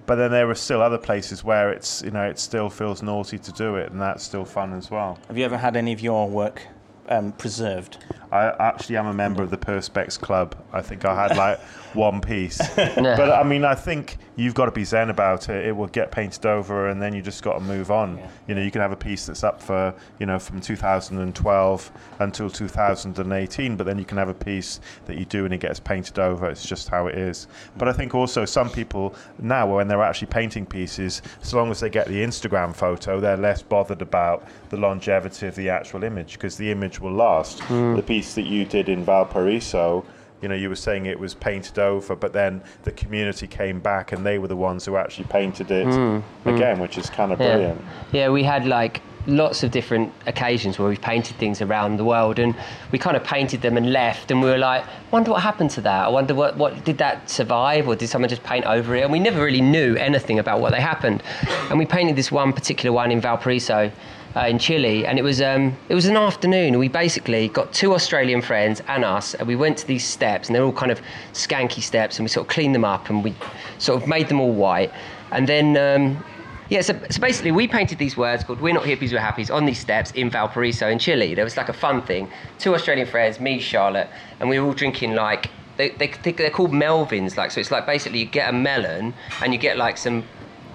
but 0.09 0.15
then 0.15 0.31
there 0.31 0.49
are 0.49 0.55
still 0.55 0.81
other 0.81 0.97
places 0.97 1.45
where 1.45 1.71
it's, 1.71 2.01
you 2.03 2.11
know, 2.11 2.25
it 2.25 2.39
still 2.39 2.71
feels 2.71 3.03
naughty 3.03 3.39
to 3.39 3.53
do 3.53 3.77
it, 3.77 3.93
and 3.93 4.01
that's 4.01 4.25
still 4.25 4.47
fun 4.47 4.73
as 4.73 4.91
well. 4.91 5.19
Have 5.29 5.37
you 5.37 5.45
ever 5.45 5.59
had 5.59 5.77
any 5.77 5.93
of 5.93 6.01
your 6.01 6.27
work 6.27 6.63
um, 7.11 7.33
preserved? 7.33 7.99
I 8.31 8.53
actually 8.59 8.97
am 8.97 9.07
a 9.07 9.15
member 9.15 9.43
of 9.43 9.51
the 9.51 9.57
Perspex 9.57 10.21
Club. 10.21 10.55
I 10.73 10.83
think 10.83 11.05
I 11.05 11.15
had 11.29 11.37
like 11.37 11.61
one 11.95 12.21
piece. 12.21 12.59
but 12.77 13.33
I 13.33 13.43
mean, 13.43 13.65
I 13.65 13.75
think 13.75 14.19
you've 14.37 14.55
got 14.55 14.67
to 14.67 14.71
be 14.71 14.85
zen 14.85 15.11
about 15.11 15.49
it. 15.49 15.67
It 15.67 15.73
will 15.77 15.87
get 15.87 16.11
painted 16.11 16.47
over 16.47 16.89
and 16.89 17.01
then 17.01 17.15
you 17.15 17.23
just 17.23 17.43
got 17.43 17.55
to 17.55 17.61
move 17.61 17.91
on. 17.91 18.21
You 18.47 18.55
know, 18.55 18.63
you 18.63 18.71
can 18.71 18.81
have 18.81 18.93
a 18.93 18.97
piece 18.97 19.27
that's 19.27 19.43
up 19.43 19.61
for, 19.63 19.95
you 20.19 20.27
know, 20.27 20.39
from 20.39 20.61
2012 20.61 21.91
until 22.21 22.51
2018, 22.51 23.77
but 23.77 23.85
then 23.85 23.99
you 23.99 24.05
can 24.05 24.19
have 24.19 24.29
a 24.29 24.35
piece 24.35 24.81
that 25.07 25.17
you 25.17 25.25
do 25.25 25.45
and 25.45 25.55
it 25.55 25.61
gets 25.61 25.81
painted 25.81 26.19
over. 26.19 26.49
It's 26.49 26.67
just 26.67 26.89
how 26.89 27.07
it 27.07 27.17
is. 27.17 27.47
But 27.77 27.89
I 27.89 27.93
think 27.93 28.15
also 28.15 28.45
some 28.45 28.71
people 28.71 29.15
now, 29.39 29.75
when 29.75 29.89
they're 29.89 30.03
actually 30.03 30.29
painting 30.29 30.67
pieces, 30.67 31.23
so 31.43 31.57
long 31.57 31.71
as 31.71 31.81
they 31.81 31.91
get 31.91 32.07
the 32.09 32.23
Instagram 32.23 32.75
photo, 32.75 33.21
they're 33.21 33.37
less 33.37 33.63
bothered 33.63 34.03
about 34.03 34.47
the 34.69 34.77
longevity 34.77 35.47
of 35.47 35.55
the 35.55 35.71
actual 35.71 36.05
image 36.05 36.35
because 36.35 36.57
the 36.57 36.71
image 36.71 37.01
will 37.01 37.13
last. 37.13 37.61
Hmm. 37.61 37.97
The 37.97 38.03
piece 38.03 38.18
that 38.35 38.47
you 38.47 38.65
did 38.65 38.89
in 38.89 39.05
Valparaiso, 39.05 40.05
you 40.41 40.49
know, 40.49 40.55
you 40.55 40.69
were 40.69 40.77
saying 40.77 41.07
it 41.07 41.19
was 41.19 41.35
painted 41.35 41.79
over, 41.79 42.15
but 42.15 42.33
then 42.33 42.63
the 42.85 42.93
community 42.93 43.47
came 43.47 43.81
back 43.81 44.13
and 44.13 44.25
they 44.25 44.39
were 44.39 44.49
the 44.49 44.57
ones 44.57 44.85
who 44.85 44.97
actually 44.97 45.25
painted 45.25 45.71
it 45.71 45.87
hmm, 45.87 46.19
hmm. 46.19 46.49
again, 46.49 46.79
which 46.79 46.97
is 46.97 47.11
kind 47.11 47.33
of 47.33 47.41
Yeah. 47.41 47.55
brilliant. 47.55 47.85
Yeah, 48.13 48.29
we 48.29 48.45
had 48.45 48.67
like 48.67 49.01
lots 49.27 49.63
of 49.63 49.71
different 49.71 50.13
occasions 50.27 50.79
where 50.79 50.89
we 50.89 50.97
painted 50.97 51.37
things 51.37 51.61
around 51.61 51.99
the 51.99 52.05
world 52.05 52.39
and 52.39 52.55
we 52.93 52.99
kind 52.99 53.17
of 53.17 53.23
painted 53.23 53.61
them 53.61 53.77
and 53.77 53.93
left 53.93 54.31
and 54.31 54.41
we 54.41 54.49
were 54.49 54.59
like, 54.59 54.85
wonder 55.11 55.31
what 55.33 55.43
happened 55.43 55.71
to 55.71 55.81
that? 55.83 56.07
I 56.07 56.09
wonder 56.09 56.35
what, 56.35 56.57
what 56.57 56.85
did 56.85 56.99
that 56.99 57.29
survive 57.29 57.89
or 57.89 57.95
did 57.95 58.09
someone 58.09 58.31
just 58.31 58.43
paint 58.43 58.65
over 58.65 58.95
it? 58.97 59.03
And 59.03 59.13
we 59.13 59.19
never 59.19 59.45
really 59.45 59.61
knew 59.61 59.97
anything 59.97 60.39
about 60.39 60.61
what 60.61 60.73
they 60.73 60.81
happened. 60.81 61.23
And 61.69 61.79
we 61.79 61.85
painted 61.85 62.17
this 62.17 62.33
one 62.33 62.53
particular 62.53 62.93
one 62.93 63.11
in 63.11 63.21
Valparaiso. 63.21 63.91
Uh, 64.37 64.41
in 64.41 64.59
Chile, 64.59 65.07
and 65.07 65.19
it 65.19 65.23
was 65.23 65.41
um, 65.41 65.75
it 65.89 65.95
was 65.95 66.05
an 66.05 66.17
afternoon. 66.17 66.79
We 66.79 66.89
basically 66.89 67.49
got 67.49 67.73
two 67.73 67.95
Australian 67.95 68.43
friends 68.43 68.83
and 68.87 69.03
us, 69.03 69.33
and 69.35 69.49
we 69.49 69.57
went 69.57 69.79
to 69.79 69.87
these 69.87 70.07
steps, 70.07 70.49
and 70.49 70.55
they're 70.55 70.63
all 70.63 70.71
kind 70.71 70.93
of 70.93 71.01
skanky 71.33 71.83
steps, 71.83 72.19
and 72.19 72.25
we 72.25 72.29
sort 72.29 72.47
of 72.47 72.53
cleaned 72.53 72.75
them 72.75 72.85
up, 72.85 73.09
and 73.09 73.25
we 73.25 73.35
sort 73.79 74.01
of 74.01 74.07
made 74.07 74.29
them 74.29 74.39
all 74.39 74.53
white, 74.53 74.93
and 75.33 75.49
then 75.49 75.77
um, 75.79 76.23
yeah, 76.69 76.83
so, 76.83 77.01
so 77.11 77.21
basically, 77.21 77.53
we 77.53 77.67
painted 77.67 77.99
these 77.99 78.17
words 78.17 78.45
called 78.45 78.61
"We're 78.61 78.75
not 78.75 78.85
hippies, 78.85 79.13
we're 79.13 79.19
happies" 79.19 79.53
on 79.53 79.65
these 79.65 79.79
steps 79.79 80.11
in 80.11 80.29
Valparaiso 80.29 80.89
in 80.89 80.99
Chile. 80.99 81.35
There 81.35 81.45
was 81.45 81.57
like 81.57 81.71
a 81.71 81.73
fun 81.75 82.03
thing. 82.03 82.31
Two 82.59 82.75
Australian 82.75 83.07
friends, 83.07 83.41
me, 83.41 83.59
Charlotte, 83.59 84.11
and 84.39 84.51
we 84.51 84.59
were 84.61 84.67
all 84.67 84.75
drinking 84.75 85.15
like 85.15 85.51
they, 85.79 85.91
they, 85.91 86.09
they're 86.33 86.51
called 86.51 86.73
Melvins. 86.73 87.39
Like 87.39 87.53
so, 87.53 87.61
it's 87.61 87.71
like 87.71 87.87
basically 87.87 88.19
you 88.19 88.27
get 88.27 88.51
a 88.51 88.53
melon 88.53 89.15
and 89.41 89.55
you 89.55 89.59
get 89.59 89.79
like 89.79 89.97
some 89.97 90.25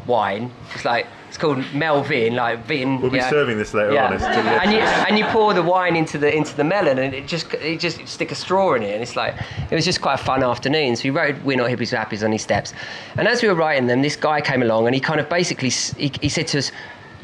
wine. 0.07 0.51
It's 0.73 0.85
like 0.85 1.05
it's 1.33 1.41
called 1.41 1.65
Melvin, 1.73 2.35
like 2.35 2.63
vin. 2.67 3.01
We'll 3.01 3.09
be 3.09 3.19
serving 3.19 3.57
this 3.57 3.73
later 3.73 3.91
Yeah. 3.91 4.05
on. 4.05 4.13
And 4.21 4.71
you 4.71 4.77
and 4.77 5.17
you 5.17 5.25
pour 5.25 5.51
the 5.55 5.63
wine 5.63 5.95
into 5.95 6.19
the 6.19 6.31
into 6.31 6.55
the 6.55 6.63
melon, 6.63 6.99
and 6.99 7.11
it 7.11 7.25
just 7.25 7.51
it 7.55 7.79
just 7.79 8.07
stick 8.07 8.31
a 8.31 8.35
straw 8.35 8.75
in 8.75 8.83
it, 8.83 8.93
and 8.93 9.01
it's 9.01 9.15
like 9.15 9.33
it 9.71 9.73
was 9.73 9.83
just 9.83 9.99
quite 9.99 10.13
a 10.13 10.23
fun 10.23 10.43
afternoon. 10.43 10.95
So 10.95 11.05
we 11.05 11.09
wrote 11.09 11.35
"We're 11.43 11.57
not 11.57 11.71
hippies, 11.71 11.91
we're 11.91 11.97
happies" 11.97 12.23
on 12.23 12.29
these 12.29 12.43
steps, 12.43 12.71
and 13.17 13.27
as 13.27 13.41
we 13.41 13.47
were 13.47 13.55
writing 13.55 13.87
them, 13.87 14.03
this 14.03 14.15
guy 14.15 14.41
came 14.41 14.61
along, 14.61 14.85
and 14.85 14.93
he 14.93 15.01
kind 15.01 15.19
of 15.19 15.27
basically 15.27 15.69
he, 15.71 16.11
he 16.21 16.29
said 16.29 16.45
to 16.49 16.59
us. 16.59 16.71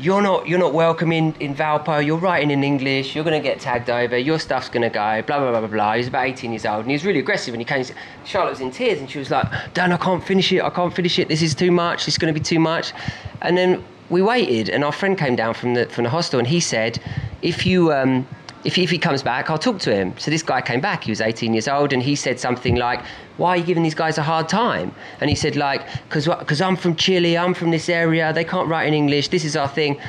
You're 0.01 0.21
not, 0.21 0.47
you're 0.47 0.59
not 0.59 0.73
welcome 0.73 1.11
in, 1.11 1.33
in 1.41 1.53
Valpo. 1.53 1.99
You're 1.99 2.19
writing 2.19 2.51
in 2.51 2.63
English. 2.63 3.13
You're 3.15 3.25
going 3.25 3.37
to 3.37 3.45
get 3.45 3.59
tagged 3.59 3.89
over. 3.89 4.17
Your 4.17 4.39
stuff's 4.39 4.69
going 4.69 4.83
to 4.83 4.89
go. 4.89 5.21
Blah 5.27 5.39
blah 5.39 5.49
blah 5.51 5.59
blah 5.59 5.67
blah. 5.67 5.91
He 5.95 5.97
was 5.97 6.07
about 6.07 6.25
18 6.25 6.51
years 6.53 6.65
old, 6.65 6.79
and 6.83 6.87
he 6.87 6.93
was 6.93 7.03
really 7.03 7.19
aggressive. 7.19 7.53
And 7.53 7.59
he 7.59 7.65
came. 7.65 7.83
Charlotte 8.23 8.51
was 8.51 8.61
in 8.61 8.71
tears, 8.71 8.99
and 9.01 9.09
she 9.11 9.19
was 9.19 9.29
like, 9.29 9.45
"Dan, 9.73 9.91
I 9.91 9.97
can't 9.97 10.23
finish 10.23 10.53
it. 10.53 10.63
I 10.63 10.69
can't 10.69 10.93
finish 10.95 11.19
it. 11.19 11.27
This 11.27 11.41
is 11.41 11.53
too 11.53 11.69
much. 11.69 12.07
It's 12.07 12.17
going 12.17 12.33
to 12.33 12.39
be 12.39 12.41
too 12.43 12.59
much." 12.61 12.93
And 13.41 13.57
then 13.57 13.83
we 14.09 14.21
waited, 14.21 14.69
and 14.69 14.83
our 14.83 14.91
friend 14.91 15.17
came 15.17 15.35
down 15.35 15.53
from 15.53 15.73
the 15.73 15.85
from 15.87 16.03
the 16.03 16.09
hostel, 16.09 16.39
and 16.39 16.47
he 16.47 16.59
said, 16.59 16.99
"If 17.41 17.65
you 17.65 17.93
um, 17.93 18.27
if 18.63 18.75
he, 18.75 18.83
if 18.83 18.89
he 18.89 18.97
comes 18.97 19.23
back, 19.23 19.49
I'll 19.49 19.57
talk 19.57 19.79
to 19.79 19.93
him." 19.93 20.13
So 20.17 20.31
this 20.31 20.43
guy 20.43 20.61
came 20.61 20.81
back. 20.81 21.03
He 21.03 21.11
was 21.11 21.21
18 21.21 21.53
years 21.53 21.67
old, 21.67 21.93
and 21.93 22.01
he 22.01 22.15
said 22.15 22.39
something 22.39 22.75
like, 22.75 23.01
"Why 23.37 23.49
are 23.51 23.57
you 23.57 23.63
giving 23.63 23.83
these 23.83 23.95
guys 23.95 24.17
a 24.17 24.23
hard 24.23 24.49
time?" 24.49 24.91
And 25.21 25.29
he 25.29 25.35
said, 25.35 25.55
"Like, 25.55 25.81
because 26.03 26.27
because 26.27 26.61
I'm 26.61 26.75
from 26.75 26.95
Chile. 26.95 27.37
I'm 27.37 27.53
from 27.53 27.71
this 27.71 27.89
area. 27.89 28.33
They 28.33 28.43
can't 28.43 28.67
write 28.67 28.87
in 28.87 28.93
English. 28.93 29.29
This 29.29 29.45
is 29.45 29.55
our 29.55 29.67
thing." 29.67 29.99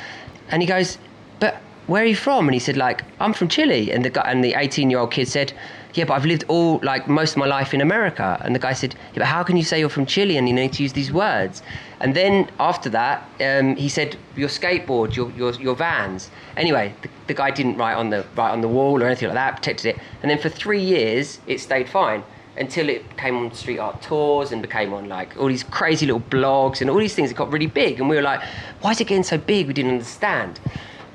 And 0.51 0.63
he 0.63 0.69
goes, 0.69 0.99
"But 1.39 1.61
where 1.87 2.03
are 2.03 2.07
you 2.07 2.17
from?" 2.17 2.49
And 2.49 2.55
he 2.55 2.61
said, 2.61 2.77
"Like, 2.77 3.05
I'm 3.21 3.33
from 3.35 3.49
Chile." 3.49 3.93
And 3.93 4.05
the 4.05 4.11
guy 4.11 4.25
and 4.27 4.43
the 4.43 4.55
18 4.55 4.91
year 4.91 5.01
old 5.01 5.13
kid 5.13 5.29
said. 5.29 5.53
Yeah, 5.95 6.05
but 6.05 6.15
I've 6.15 6.25
lived 6.27 6.45
all 6.49 6.79
like 6.83 7.09
most 7.09 7.33
of 7.33 7.39
my 7.39 7.47
life 7.47 7.75
in 7.75 7.81
America. 7.81 8.41
And 8.45 8.55
the 8.55 8.59
guy 8.59 8.73
said, 8.73 8.95
"Yeah, 9.13 9.21
but 9.21 9.27
how 9.27 9.43
can 9.43 9.57
you 9.57 9.65
say 9.65 9.81
you're 9.81 9.89
from 9.89 10.07
Chile 10.07 10.37
and 10.37 10.49
you 10.49 10.55
need 10.55 10.73
to 10.75 10.83
use 10.83 10.93
these 10.93 11.13
words?" 11.13 11.63
And 12.01 12.15
then 12.15 12.49
after 12.59 12.89
that, 12.91 13.29
um, 13.41 13.77
he 13.77 13.89
said, 13.89 14.17
"Your 14.37 14.49
skateboard, 14.49 15.17
your 15.17 15.31
your, 15.33 15.53
your 15.55 15.75
vans." 15.75 16.31
Anyway, 16.57 16.95
the, 17.03 17.09
the 17.27 17.35
guy 17.35 17.51
didn't 17.51 17.77
write 17.77 17.95
on 17.95 18.11
the 18.11 18.25
write 18.37 18.53
on 18.53 18.61
the 18.61 18.69
wall 18.69 19.03
or 19.03 19.07
anything 19.07 19.29
like 19.29 19.35
that. 19.35 19.57
Protected 19.57 19.87
it. 19.97 20.03
And 20.23 20.31
then 20.31 20.39
for 20.39 20.49
three 20.49 20.83
years, 20.83 21.41
it 21.47 21.59
stayed 21.61 21.89
fine 21.89 22.23
until 22.57 22.89
it 22.89 23.17
came 23.17 23.37
on 23.37 23.53
street 23.55 23.79
art 23.79 24.03
tours 24.03 24.53
and 24.53 24.61
became 24.61 24.93
on 24.93 25.09
like 25.09 25.37
all 25.39 25.49
these 25.49 25.63
crazy 25.63 26.07
little 26.07 26.21
blogs 26.21 26.81
and 26.81 26.91
all 26.91 26.99
these 26.99 27.15
things. 27.15 27.31
It 27.31 27.37
got 27.37 27.53
really 27.53 27.67
big, 27.67 28.01
and 28.01 28.09
we 28.09 28.17
were 28.17 28.23
like, 28.23 28.41
"Why 28.81 28.93
is 28.93 29.01
it 29.01 29.09
getting 29.09 29.25
so 29.25 29.39
big?" 29.39 29.67
We 29.67 29.73
didn't 29.73 29.93
understand. 29.93 30.61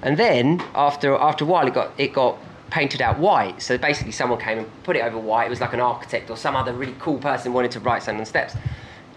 And 0.02 0.18
then 0.18 0.62
after 0.76 1.16
after 1.16 1.46
a 1.46 1.48
while, 1.48 1.66
it 1.66 1.74
got 1.74 1.92
it 1.98 2.14
got 2.14 2.38
painted 2.76 3.02
out 3.02 3.18
white. 3.18 3.62
So 3.62 3.78
basically, 3.78 4.12
someone 4.12 4.38
came 4.38 4.58
and 4.58 4.84
put 4.84 4.98
it 4.98 5.00
over 5.00 5.18
white. 5.18 5.46
It 5.48 5.50
was 5.50 5.62
like 5.62 5.72
an 5.72 5.80
architect 5.80 6.30
or 6.30 6.36
some 6.36 6.58
other 6.58 6.74
really 6.74 6.94
cool 7.00 7.18
person 7.20 7.54
wanted 7.54 7.72
to 7.72 7.80
write 7.80 8.04
something 8.04 8.20
on 8.20 8.26
steps. 8.26 8.54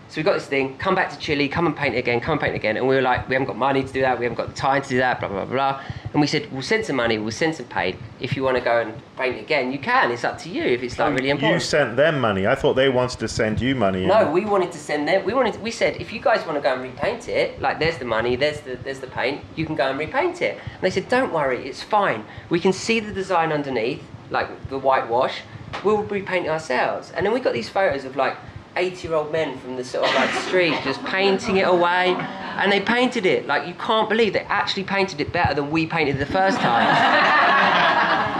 So 0.08 0.18
we 0.18 0.22
got 0.22 0.32
this 0.32 0.46
thing. 0.46 0.78
Come 0.78 0.94
back 0.94 1.10
to 1.10 1.18
Chile. 1.18 1.48
Come 1.48 1.66
and 1.66 1.76
paint 1.76 1.94
it 1.94 1.98
again. 1.98 2.20
Come 2.20 2.32
and 2.32 2.40
paint 2.40 2.54
it 2.54 2.56
again. 2.56 2.78
And 2.78 2.88
we 2.88 2.94
were 2.94 3.02
like, 3.02 3.28
we 3.28 3.34
haven't 3.34 3.46
got 3.46 3.58
money 3.58 3.84
to 3.84 3.92
do 3.92 4.00
that. 4.00 4.18
We 4.18 4.24
haven't 4.24 4.38
got 4.38 4.48
the 4.48 4.54
time 4.54 4.80
to 4.80 4.88
do 4.88 4.96
that. 4.98 5.20
Blah 5.20 5.28
blah 5.28 5.44
blah. 5.44 5.82
And 6.12 6.22
we 6.22 6.26
said, 6.26 6.50
we'll 6.50 6.62
send 6.62 6.86
some 6.86 6.96
money. 6.96 7.18
We'll 7.18 7.30
send 7.30 7.54
some 7.54 7.66
paint. 7.66 7.98
If 8.18 8.34
you 8.34 8.42
want 8.42 8.56
to 8.56 8.62
go 8.62 8.80
and 8.80 8.94
paint 9.18 9.36
it 9.36 9.40
again, 9.40 9.70
you 9.70 9.78
can. 9.78 10.10
It's 10.10 10.24
up 10.24 10.38
to 10.38 10.48
you. 10.48 10.62
If 10.62 10.82
it's 10.82 10.98
like 10.98 11.12
really 11.12 11.28
important. 11.28 11.60
You 11.60 11.66
sent 11.66 11.96
them 11.96 12.20
money. 12.20 12.46
I 12.46 12.54
thought 12.54 12.72
they 12.74 12.88
wanted 12.88 13.18
to 13.18 13.28
send 13.28 13.60
you 13.60 13.74
money. 13.74 14.06
No, 14.06 14.30
we 14.30 14.46
wanted 14.46 14.72
to 14.72 14.78
send 14.78 15.06
them. 15.06 15.26
We 15.26 15.34
wanted. 15.34 15.60
we 15.62 15.70
said, 15.70 16.00
if 16.00 16.10
you 16.10 16.20
guys 16.20 16.46
want 16.46 16.56
to 16.56 16.62
go 16.62 16.72
and 16.72 16.82
repaint 16.82 17.28
it, 17.28 17.60
like 17.60 17.78
there's 17.78 17.98
the 17.98 18.06
money, 18.06 18.34
there's 18.34 18.60
the 18.60 18.76
there's 18.76 19.00
the 19.00 19.08
paint. 19.08 19.42
You 19.56 19.66
can 19.66 19.74
go 19.74 19.90
and 19.90 19.98
repaint 19.98 20.40
it. 20.40 20.58
And 20.72 20.80
they 20.80 20.90
said, 20.90 21.10
don't 21.10 21.34
worry, 21.34 21.68
it's 21.68 21.82
fine. 21.82 22.24
We 22.48 22.60
can 22.60 22.72
see 22.72 22.98
the 23.00 23.12
design 23.12 23.52
underneath, 23.52 24.02
like 24.30 24.70
the 24.70 24.78
whitewash. 24.78 25.42
We'll 25.84 26.02
repaint 26.04 26.48
ourselves. 26.48 27.12
And 27.14 27.26
then 27.26 27.34
we 27.34 27.40
got 27.40 27.52
these 27.52 27.68
photos 27.68 28.06
of 28.06 28.16
like 28.16 28.38
80-year-old 28.78 29.32
men 29.32 29.58
from 29.58 29.76
the 29.76 29.84
sort 29.84 30.08
of 30.08 30.14
like 30.14 30.30
street 30.30 30.74
just 30.84 31.02
painting 31.04 31.56
it 31.56 31.66
away, 31.66 32.14
and 32.14 32.70
they 32.70 32.80
painted 32.80 33.26
it 33.26 33.46
like 33.46 33.66
you 33.66 33.74
can't 33.74 34.08
believe 34.08 34.32
they 34.32 34.40
actually 34.40 34.84
painted 34.84 35.20
it 35.20 35.32
better 35.32 35.54
than 35.54 35.70
we 35.70 35.86
painted 35.86 36.18
the 36.18 36.26
first 36.26 36.58
time. 36.58 36.86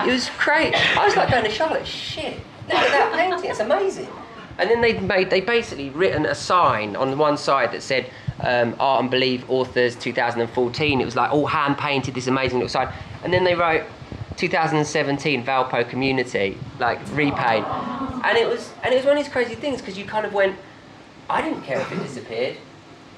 it 0.08 0.12
was 0.12 0.30
great. 0.38 0.74
I 0.96 1.04
was 1.04 1.16
like 1.16 1.30
going 1.30 1.44
to 1.44 1.50
Charlotte, 1.50 1.86
shit, 1.86 2.38
look 2.68 2.76
at 2.76 2.90
that 2.90 3.12
painting, 3.14 3.50
it's 3.50 3.60
amazing. 3.60 4.08
And 4.58 4.68
then 4.68 4.80
they 4.80 4.98
made 4.98 5.30
they 5.30 5.40
basically 5.40 5.90
written 5.90 6.26
a 6.26 6.34
sign 6.34 6.96
on 6.96 7.16
one 7.16 7.36
side 7.36 7.72
that 7.72 7.82
said 7.82 8.10
um, 8.40 8.74
Art 8.78 9.02
and 9.02 9.10
Believe 9.10 9.48
Authors 9.50 9.96
2014. 9.96 11.00
It 11.00 11.04
was 11.04 11.16
like 11.16 11.32
all 11.32 11.46
hand 11.46 11.78
painted, 11.78 12.14
this 12.14 12.26
amazing 12.26 12.58
little 12.58 12.68
sign. 12.68 12.92
And 13.22 13.32
then 13.32 13.44
they 13.44 13.54
wrote 13.54 13.84
2017 14.38 15.44
Valpo 15.44 15.88
Community, 15.88 16.56
like 16.78 17.00
repaint. 17.12 17.66
And 18.24 18.38
it 18.38 18.48
was 18.48 18.72
and 18.82 18.94
it 18.94 18.96
was 18.96 19.04
one 19.04 19.18
of 19.18 19.24
these 19.24 19.32
crazy 19.32 19.54
things 19.54 19.80
because 19.80 19.98
you 19.98 20.04
kind 20.04 20.24
of 20.24 20.32
went, 20.32 20.56
I 21.28 21.42
didn't 21.42 21.62
care 21.62 21.80
if 21.80 21.90
it 21.92 21.98
disappeared, 21.98 22.56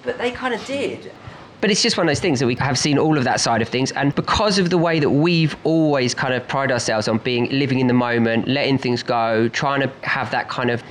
but 0.03 0.19
they 0.19 0.31
kind 0.31 0.55
of 0.55 0.65
did. 0.65 1.13
But 1.61 1.71
it's 1.71 1.83
just 1.83 1.99
one 1.99 2.07
of 2.07 2.11
those 2.11 2.21
things 2.21 2.41
that 2.41 2.47
we 2.47 2.55
have 2.55 2.79
seen 2.79 2.99
all 2.99 3.19
of 3.19 3.25
that 3.25 3.39
side 3.39 3.61
of 3.61 3.69
things, 3.69 3.93
and 3.93 4.15
because 4.15 4.59
of 4.59 4.71
the 4.71 4.79
way 4.79 4.99
that 4.99 5.11
we've 5.11 5.55
always 5.65 6.15
kind 6.15 6.33
of 6.33 6.49
pride 6.49 6.73
ourselves 6.73 7.07
on 7.07 7.19
being 7.19 7.51
living 7.51 7.81
in 7.81 7.87
the 7.87 7.93
moment, 7.93 8.49
letting 8.49 8.79
things 8.79 9.03
go, 9.03 9.47
trying 9.51 9.83
to 9.83 9.93
have 10.03 10.31
that 10.31 10.49
kind 10.49 10.71
of 10.71 10.83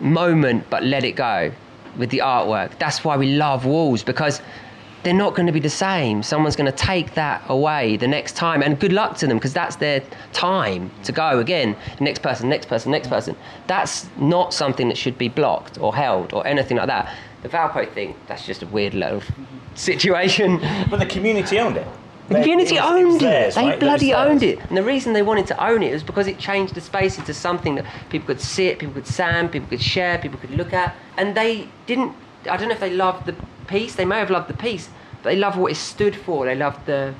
moment, 0.00 0.64
but 0.70 0.82
let 0.84 1.04
it 1.04 1.12
go 1.12 1.52
with 1.98 2.08
the 2.08 2.18
artwork. 2.18 2.78
That's 2.78 3.04
why 3.04 3.18
we 3.18 3.36
love 3.36 3.66
walls 3.66 4.02
because 4.02 4.40
they're 5.06 5.14
not 5.14 5.36
going 5.36 5.46
to 5.46 5.52
be 5.52 5.60
the 5.60 5.70
same. 5.70 6.20
Someone's 6.20 6.56
going 6.56 6.68
to 6.70 6.76
take 6.76 7.14
that 7.14 7.40
away 7.48 7.96
the 7.96 8.08
next 8.08 8.34
time, 8.34 8.60
and 8.60 8.76
good 8.76 8.92
luck 8.92 9.16
to 9.18 9.28
them 9.28 9.36
because 9.36 9.52
that's 9.52 9.76
their 9.76 10.02
time 10.32 10.90
to 11.04 11.12
go 11.12 11.38
again. 11.38 11.76
Next 12.00 12.22
person, 12.22 12.48
next 12.48 12.66
person, 12.66 12.90
next 12.90 13.06
person. 13.06 13.36
That's 13.68 14.08
not 14.18 14.52
something 14.52 14.88
that 14.88 14.98
should 14.98 15.16
be 15.16 15.28
blocked 15.28 15.78
or 15.78 15.94
held 15.94 16.32
or 16.32 16.44
anything 16.44 16.76
like 16.78 16.88
that. 16.88 17.14
The 17.42 17.48
Valpo 17.48 17.88
thing, 17.88 18.16
that's 18.26 18.44
just 18.44 18.64
a 18.64 18.66
weird 18.66 18.94
little 18.94 19.22
situation. 19.76 20.58
But 20.90 20.98
the 20.98 21.06
community 21.06 21.60
owned 21.60 21.76
it. 21.76 21.86
The 22.28 22.40
community 22.40 22.74
It 22.74 22.82
was- 22.82 22.90
owned 22.90 23.22
it. 23.22 23.24
theirs, 23.24 23.54
They 23.54 23.62
right? 23.62 23.78
Bloody 23.78 24.12
owned 24.12 24.42
it. 24.42 24.58
And 24.68 24.76
the 24.76 24.82
reason 24.82 25.12
they 25.12 25.22
wanted 25.22 25.46
to 25.46 25.64
own 25.64 25.84
it 25.84 25.92
was 25.92 26.02
because 26.02 26.26
it 26.26 26.38
changed 26.40 26.74
the 26.74 26.80
space 26.80 27.16
into 27.16 27.32
something 27.32 27.76
that 27.76 27.84
people 28.10 28.26
could 28.26 28.40
sit, 28.40 28.80
people 28.80 28.94
could 28.94 29.06
stand, 29.06 29.52
people 29.52 29.68
could 29.68 29.80
share, 29.80 30.18
people 30.18 30.40
could 30.40 30.50
look 30.50 30.72
at. 30.72 30.96
And 31.16 31.36
they 31.36 31.68
didn't, 31.86 32.12
I 32.50 32.56
don't 32.56 32.66
know 32.66 32.74
if 32.74 32.80
they 32.80 32.90
loved 32.92 33.26
the 33.26 33.36
piece, 33.68 33.94
they 33.94 34.04
may 34.04 34.18
have 34.18 34.30
loved 34.30 34.48
the 34.48 34.54
piece, 34.54 34.88
they 35.22 35.36
love 35.36 35.56
what 35.56 35.72
it 35.72 35.76
stood 35.76 36.14
for. 36.16 36.44
They 36.44 36.54
loved 36.54 36.86
the, 36.86 37.14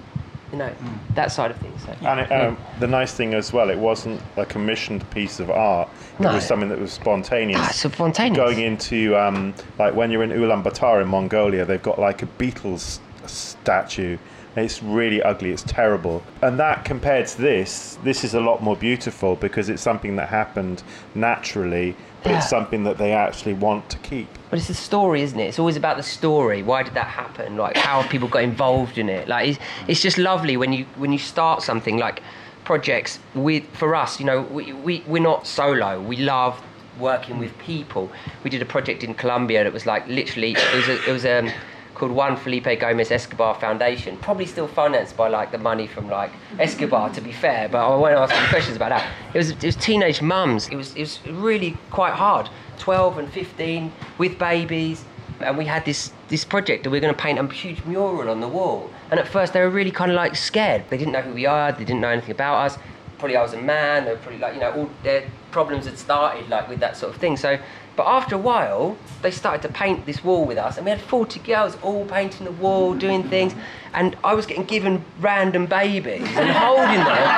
you 0.53 0.59
know, 0.59 0.69
Hmm. 0.69 1.15
that 1.15 1.33
side 1.33 1.51
of 1.51 1.57
things. 1.59 1.83
So. 1.85 1.95
And 2.07 2.21
it, 2.21 2.31
um, 2.33 2.57
the 2.81 2.87
nice 2.87 3.13
thing 3.13 3.35
as 3.35 3.53
well, 3.53 3.71
it 3.71 3.79
wasn't 3.79 4.21
a 4.37 4.47
commissioned 4.47 5.09
piece 5.11 5.41
of 5.41 5.51
art. 5.51 5.89
It 6.19 6.23
No. 6.23 6.33
was 6.35 6.45
something 6.47 6.69
that 6.69 6.79
was 6.81 6.93
spontaneous. 6.93 7.61
Ah, 7.63 7.69
spontaneous. 7.73 8.37
Going 8.37 8.61
into 8.61 9.17
um, 9.17 9.55
like 9.79 9.95
when 9.95 10.11
you're 10.11 10.23
in 10.23 10.31
Ulaanbaatar 10.31 11.03
in 11.03 11.09
Mongolia, 11.09 11.65
they've 11.65 11.83
got 11.83 11.99
like 11.99 12.23
a 12.23 12.27
Beatles 12.39 12.99
statue. 13.27 14.17
It's 14.55 14.83
really 14.83 15.23
ugly. 15.23 15.51
It's 15.51 15.63
terrible. 15.65 16.23
And 16.41 16.59
that 16.59 16.85
compared 16.87 17.27
to 17.27 17.43
this, 17.43 17.99
this 18.03 18.25
is 18.25 18.33
a 18.33 18.41
lot 18.41 18.63
more 18.63 18.75
beautiful 18.77 19.37
because 19.37 19.69
it's 19.69 19.83
something 19.83 20.17
that 20.17 20.31
happened 20.31 20.83
naturally, 21.15 21.95
but 22.23 22.33
it's 22.33 22.49
something 22.49 22.85
that 22.85 22.97
they 22.97 23.13
actually 23.13 23.53
want 23.53 23.91
to 23.91 23.99
keep. 23.99 24.29
But 24.49 24.59
it's 24.59 24.69
the 24.69 24.75
story, 24.75 25.23
isn't 25.23 25.39
it? 25.39 25.45
It's 25.45 25.59
always 25.59 25.77
about 25.77 25.97
the 25.97 26.03
story. 26.03 26.63
Why 26.63 26.83
did 26.83 26.95
that 26.95 27.09
happen? 27.09 27.57
Like 27.57 27.77
how 27.77 28.01
have 28.01 28.11
people 28.11 28.29
got 28.29 28.45
involved 28.45 28.97
in 28.97 29.09
it? 29.09 29.29
Like 29.29 29.49
it's, 29.51 29.59
it's 29.89 30.01
just 30.01 30.19
lovely 30.19 30.57
when 30.57 30.73
you 30.73 30.87
when 30.97 31.13
you 31.13 31.19
start 31.19 31.63
something 31.63 31.99
like 31.99 32.23
projects 32.65 33.19
with 33.35 33.65
for 33.73 33.95
us. 33.95 34.21
You 34.21 34.27
know, 34.27 34.43
we, 34.43 34.73
we 34.73 35.03
we're 35.07 35.23
not 35.23 35.47
solo. 35.47 36.01
We 36.01 36.19
love 36.19 36.63
working 36.99 37.39
with 37.39 37.57
people. 37.59 38.11
We 38.45 38.51
did 38.51 38.63
a 38.63 38.67
project 38.67 39.03
in 39.03 39.15
Colombia 39.15 39.65
that 39.65 39.73
was 39.73 39.85
like 39.85 40.07
literally 40.07 40.53
it 40.53 40.75
was 40.75 40.89
a, 40.89 41.09
it 41.09 41.13
was 41.13 41.27
um 41.27 41.51
called 41.97 42.13
Juan 42.13 42.37
Felipe 42.37 42.79
Gomez 42.79 43.11
Escobar 43.11 43.55
Foundation. 43.55 44.17
Probably 44.19 44.47
still 44.47 44.69
financed 44.69 45.17
by 45.17 45.29
like 45.29 45.51
the 45.51 45.59
money 45.59 45.87
from 45.87 46.09
like 46.09 46.31
Escobar, 46.59 47.11
to 47.11 47.21
be 47.21 47.33
fair. 47.33 47.69
But 47.69 47.87
I 47.87 47.97
won't 47.97 48.15
ask 48.15 48.35
any 48.35 48.49
questions 48.49 48.77
about 48.77 48.91
that. 48.91 49.11
It 49.35 49.39
was 49.39 49.51
it 49.51 49.65
was 49.65 49.77
teenage 49.77 50.23
mums. 50.23 50.69
It 50.69 50.77
was 50.77 50.95
it 50.95 51.01
was 51.01 51.27
really 51.27 51.77
quite 51.91 52.13
hard. 52.13 52.49
12 52.79 53.19
and 53.19 53.33
15 53.33 53.91
with 54.19 54.39
babies. 54.39 55.05
And 55.41 55.59
we 55.59 55.65
had 55.65 55.85
this 55.85 56.13
this 56.29 56.45
project 56.45 56.85
that 56.85 56.91
we 56.91 56.99
are 56.99 57.01
going 57.01 57.15
to 57.15 57.21
paint 57.21 57.39
a 57.39 57.47
huge 57.53 57.85
mural 57.85 58.31
on 58.31 58.41
the 58.41 58.49
wall. 58.49 58.91
And 59.11 59.19
at 59.19 59.29
first 59.29 59.53
they 59.53 59.61
were 59.61 59.71
really 59.71 59.91
kind 59.91 60.11
of 60.11 60.17
like 60.17 60.37
scared. 60.37 60.85
They 60.91 60.99
didn't 60.99 61.13
know 61.13 61.23
who 61.23 61.33
we 61.33 61.47
are. 61.47 61.73
They 61.73 61.85
didn't 61.85 62.01
know 62.01 62.11
anything 62.11 62.33
about 62.33 62.67
us. 62.67 62.79
Probably 63.19 63.37
I 63.37 63.43
was 63.43 63.55
a 63.55 63.61
man. 63.61 64.05
They 64.05 64.13
were 64.13 64.19
probably 64.19 64.41
like 64.41 64.55
you 64.55 64.61
know 64.61 64.73
all 64.73 64.91
their 65.03 65.25
problems 65.51 65.87
had 65.87 65.99
started 65.99 66.49
like 66.51 66.69
with 66.69 66.81
that 66.81 66.97
sort 66.97 67.15
of 67.15 67.21
thing. 67.21 67.37
So. 67.37 67.59
But 67.97 68.07
after 68.07 68.35
a 68.35 68.39
while, 68.39 68.97
they 69.23 69.31
started 69.31 69.63
to 69.63 69.69
paint 69.73 70.05
this 70.05 70.23
wall 70.23 70.45
with 70.45 70.59
us, 70.59 70.77
and 70.77 70.85
we 70.85 70.91
had 70.91 71.01
40 71.01 71.41
girls 71.41 71.79
all 71.83 72.05
painting 72.05 72.45
the 72.45 72.53
wall, 72.53 72.93
doing 72.95 73.23
things, 73.29 73.55
and 73.95 74.15
I 74.23 74.35
was 74.35 74.45
getting 74.45 74.65
given 74.65 75.03
random 75.19 75.65
babies 75.65 76.29
and 76.37 76.51
holding 76.51 76.99
them, 76.99 77.29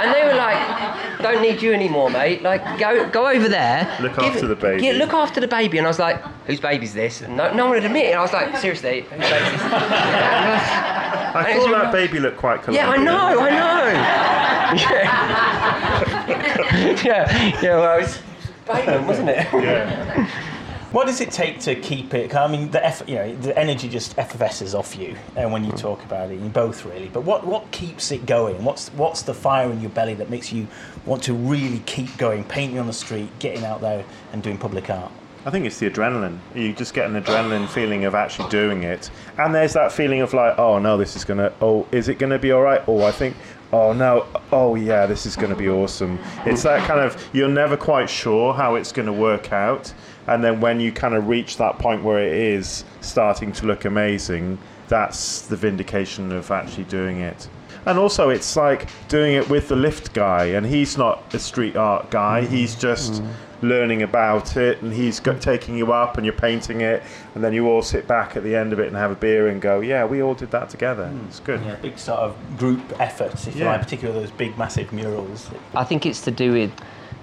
and 0.00 0.14
they 0.14 0.22
were 0.24 0.36
like, 0.36 0.56
"Don't 1.20 1.42
need 1.42 1.60
you 1.60 1.72
anymore, 1.74 2.10
mate. 2.10 2.42
Like, 2.42 2.78
go 2.78 3.08
go 3.10 3.26
over 3.28 3.48
there. 3.48 3.88
Look 4.00 4.14
give 4.14 4.34
after 4.34 4.46
the 4.46 4.54
baby." 4.54 4.84
Yeah, 4.86 4.92
look 4.92 5.12
after 5.12 5.40
the 5.40 5.48
baby." 5.48 5.78
And 5.78 5.86
I 5.86 5.90
was 5.90 5.98
like, 5.98 6.22
"Whose 6.46 6.60
baby's 6.60 6.92
this?" 6.94 7.20
And 7.20 7.36
no, 7.36 7.50
no 7.52 7.64
one 7.64 7.74
would 7.74 7.84
admit 7.84 8.04
it. 8.06 8.10
And 8.10 8.18
I 8.20 8.22
was 8.22 8.32
like, 8.32 8.56
"Seriously, 8.58 9.00
whose 9.00 9.18
baby's 9.18 9.50
this?" 9.50 9.62
I 11.34 11.52
thought 11.56 11.70
that 11.70 11.90
baby 11.92 12.20
looked 12.20 12.38
quite 12.38 12.62
Colombian. 12.62 12.86
yeah, 12.86 12.92
I 12.92 12.96
know, 12.96 13.40
I 13.40 13.50
know. 13.50 13.92
Yeah, 14.78 14.84
yeah, 17.04 17.60
yeah. 17.62 17.76
Well, 17.78 18.06
it 18.68 18.72
was 18.72 18.86
Balen, 18.86 19.06
wasn't 19.06 19.28
it? 19.30 19.46
Yeah. 19.52 20.44
What 20.90 21.06
does 21.06 21.20
it 21.20 21.30
take 21.30 21.60
to 21.60 21.74
keep 21.74 22.14
it? 22.14 22.34
I 22.34 22.48
mean, 22.48 22.70
the 22.70 22.82
effort, 22.82 23.10
you 23.10 23.16
know, 23.16 23.36
the 23.36 23.56
energy 23.58 23.90
just 23.90 24.16
effervesces 24.16 24.74
off 24.74 24.96
you, 24.96 25.16
and 25.36 25.52
when 25.52 25.62
you 25.62 25.72
mm. 25.72 25.78
talk 25.78 26.02
about 26.02 26.30
it, 26.30 26.40
you 26.40 26.48
both 26.48 26.86
really. 26.86 27.08
But 27.08 27.24
what 27.24 27.46
what 27.46 27.70
keeps 27.72 28.10
it 28.10 28.24
going? 28.24 28.64
What's 28.64 28.88
what's 28.94 29.20
the 29.20 29.34
fire 29.34 29.70
in 29.70 29.82
your 29.82 29.90
belly 29.90 30.14
that 30.14 30.30
makes 30.30 30.50
you 30.50 30.66
want 31.04 31.22
to 31.24 31.34
really 31.34 31.80
keep 31.80 32.16
going, 32.16 32.42
painting 32.42 32.78
on 32.78 32.86
the 32.86 32.94
street, 32.94 33.28
getting 33.38 33.66
out 33.66 33.82
there 33.82 34.02
and 34.32 34.42
doing 34.42 34.56
public 34.56 34.88
art? 34.88 35.12
I 35.44 35.50
think 35.50 35.66
it's 35.66 35.78
the 35.78 35.90
adrenaline. 35.90 36.38
You 36.54 36.72
just 36.72 36.94
get 36.94 37.08
an 37.08 37.22
adrenaline 37.22 37.68
feeling 37.68 38.06
of 38.06 38.14
actually 38.14 38.48
doing 38.48 38.84
it, 38.84 39.10
and 39.36 39.54
there's 39.54 39.74
that 39.74 39.92
feeling 39.92 40.22
of 40.22 40.32
like, 40.32 40.58
oh 40.58 40.78
no, 40.78 40.96
this 40.96 41.16
is 41.16 41.24
gonna. 41.26 41.52
Oh, 41.60 41.86
is 41.92 42.08
it 42.08 42.18
gonna 42.18 42.38
be 42.38 42.50
all 42.50 42.62
right? 42.62 42.82
Oh, 42.88 43.02
I 43.02 43.12
think. 43.12 43.36
Oh 43.72 43.92
no. 43.92 44.26
Oh 44.50 44.76
yeah, 44.76 45.04
this 45.06 45.26
is 45.26 45.36
gonna 45.36 45.54
be 45.54 45.68
awesome. 45.68 46.18
It's 46.46 46.62
that 46.62 46.86
kind 46.88 47.00
of 47.00 47.22
you're 47.34 47.48
never 47.48 47.76
quite 47.76 48.08
sure 48.08 48.54
how 48.54 48.76
it's 48.76 48.92
gonna 48.92 49.12
work 49.12 49.52
out, 49.52 49.92
and 50.26 50.42
then 50.42 50.60
when 50.60 50.80
you 50.80 50.90
kind 50.90 51.14
of 51.14 51.28
reach 51.28 51.58
that 51.58 51.78
point 51.78 52.02
where 52.02 52.18
it 52.18 52.32
is 52.32 52.84
starting 53.02 53.52
to 53.52 53.66
look 53.66 53.84
amazing, 53.84 54.58
that's 54.88 55.42
the 55.42 55.56
vindication 55.56 56.32
of 56.32 56.50
actually 56.50 56.84
doing 56.84 57.20
it. 57.20 57.48
And 57.86 57.98
also, 57.98 58.30
it's 58.30 58.56
like 58.56 58.88
doing 59.08 59.34
it 59.34 59.48
with 59.48 59.68
the 59.68 59.76
lift 59.76 60.12
guy, 60.12 60.46
and 60.46 60.66
he's 60.66 60.98
not 60.98 61.34
a 61.34 61.38
street 61.38 61.76
art 61.76 62.10
guy. 62.10 62.42
Mm-hmm. 62.42 62.54
He's 62.54 62.74
just 62.74 63.14
mm-hmm. 63.14 63.66
learning 63.66 64.02
about 64.02 64.56
it, 64.56 64.82
and 64.82 64.92
he's 64.92 65.20
go- 65.20 65.32
mm-hmm. 65.32 65.40
taking 65.40 65.76
you 65.76 65.92
up, 65.92 66.16
and 66.16 66.26
you're 66.26 66.34
painting 66.34 66.80
it, 66.80 67.02
and 67.34 67.42
then 67.42 67.52
you 67.52 67.66
all 67.66 67.82
sit 67.82 68.06
back 68.06 68.36
at 68.36 68.42
the 68.42 68.54
end 68.54 68.72
of 68.72 68.78
it 68.78 68.88
and 68.88 68.96
have 68.96 69.10
a 69.10 69.16
beer 69.16 69.48
and 69.48 69.60
go, 69.60 69.80
"Yeah, 69.80 70.04
we 70.04 70.22
all 70.22 70.34
did 70.34 70.50
that 70.50 70.68
together. 70.68 71.04
Mm. 71.04 71.26
It's 71.28 71.40
good." 71.40 71.62
Yeah, 71.64 71.76
big 71.76 71.98
sort 71.98 72.20
of 72.20 72.36
group 72.58 72.80
efforts, 73.00 73.46
if 73.46 73.56
you 73.56 73.64
like, 73.64 73.80
particularly 73.80 74.20
those 74.20 74.30
big, 74.30 74.56
massive 74.58 74.92
murals. 74.92 75.50
I 75.74 75.84
think 75.84 76.06
it's 76.06 76.20
to 76.22 76.30
do 76.30 76.52
with 76.52 76.72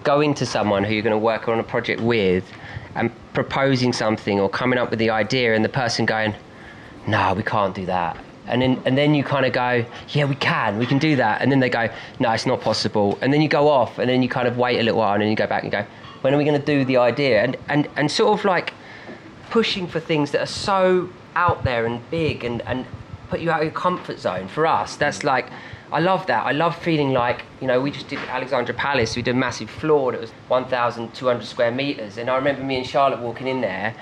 going 0.04 0.34
to 0.36 0.46
someone 0.46 0.84
who 0.84 0.94
you're 0.94 1.04
going 1.04 1.12
to 1.12 1.18
work 1.18 1.50
on 1.50 1.60
a 1.60 1.64
project 1.64 2.00
with 2.00 2.46
and 2.94 3.12
proposing 3.34 3.92
something 3.92 4.40
or 4.40 4.48
coming 4.48 4.80
up 4.80 4.90
with 4.90 5.00
the 5.00 5.10
idea 5.10 5.54
and 5.54 5.66
the 5.66 5.70
person 5.70 6.06
going, 6.06 6.34
no, 7.08 7.34
we 7.34 7.44
can't 7.44 7.76
do 7.76 7.86
that. 7.86 8.18
And 8.48 8.62
then, 8.62 8.82
and 8.86 8.98
then 8.98 9.16
you 9.16 9.24
kind 9.24 9.46
of 9.46 9.54
go, 9.54 9.86
yeah, 10.10 10.26
we 10.26 10.36
can, 10.36 10.78
we 10.78 10.86
can 10.86 11.00
do 11.00 11.16
that. 11.16 11.42
And 11.42 11.52
then 11.52 11.60
they 11.60 11.70
go, 11.70 11.90
no, 12.20 12.32
it's 12.32 12.46
not 12.46 12.62
possible. 12.62 13.18
And 13.22 13.34
then 13.34 13.42
you 13.42 13.48
go 13.48 13.68
off 13.68 13.98
and 13.98 14.10
then 14.10 14.22
you 14.22 14.30
kind 14.30 14.48
of 14.48 14.58
wait 14.58 14.80
a 14.80 14.84
little 14.84 15.00
while 15.00 15.14
and 15.14 15.22
then 15.22 15.30
you 15.30 15.36
go 15.36 15.48
back 15.48 15.64
and 15.64 15.72
go, 15.72 15.86
when 16.22 16.34
are 16.34 16.38
we 16.38 16.44
going 16.44 16.60
to 16.60 16.66
do 16.66 16.86
the 16.86 16.98
idea? 16.98 17.44
And, 17.44 17.58
and, 17.68 17.88
and 17.96 18.12
sort 18.12 18.40
of 18.40 18.46
like 18.46 18.74
pushing 19.50 19.88
for 19.88 20.00
things 20.00 20.32
that 20.32 20.42
are 20.42 20.48
so 20.48 21.10
out 21.36 21.64
there 21.64 21.86
and 21.86 22.10
big 22.10 22.44
and, 22.44 22.62
and 22.64 22.86
put 23.30 23.40
you 23.40 23.52
out 23.52 23.60
of 23.60 23.66
your 23.66 23.74
comfort 23.74 24.20
zone. 24.20 24.48
For 24.48 24.66
us, 24.66 24.96
that's 24.96 25.24
like, 25.24 25.50
I 25.92 26.00
love 26.00 26.26
that. 26.28 26.46
I 26.46 26.52
love 26.52 26.76
feeling 26.78 27.14
like, 27.14 27.44
you 27.62 27.68
know, 27.68 27.80
we 27.80 27.92
just 27.92 28.08
did 28.08 28.20
Alexandra 28.20 28.74
Palace, 28.74 29.16
we 29.16 29.22
did 29.22 29.36
a 29.36 29.38
massive 29.38 29.70
floor 29.70 30.12
that 30.12 30.22
was 30.22 30.32
1,200 30.48 31.46
square 31.46 31.72
meters. 31.72 32.18
And 32.18 32.30
I 32.30 32.36
remember 32.36 32.64
me 32.64 32.78
and 32.78 32.88
Charlotte 32.88 33.20
walking 33.20 33.48
in 33.48 33.62
there 33.62 33.96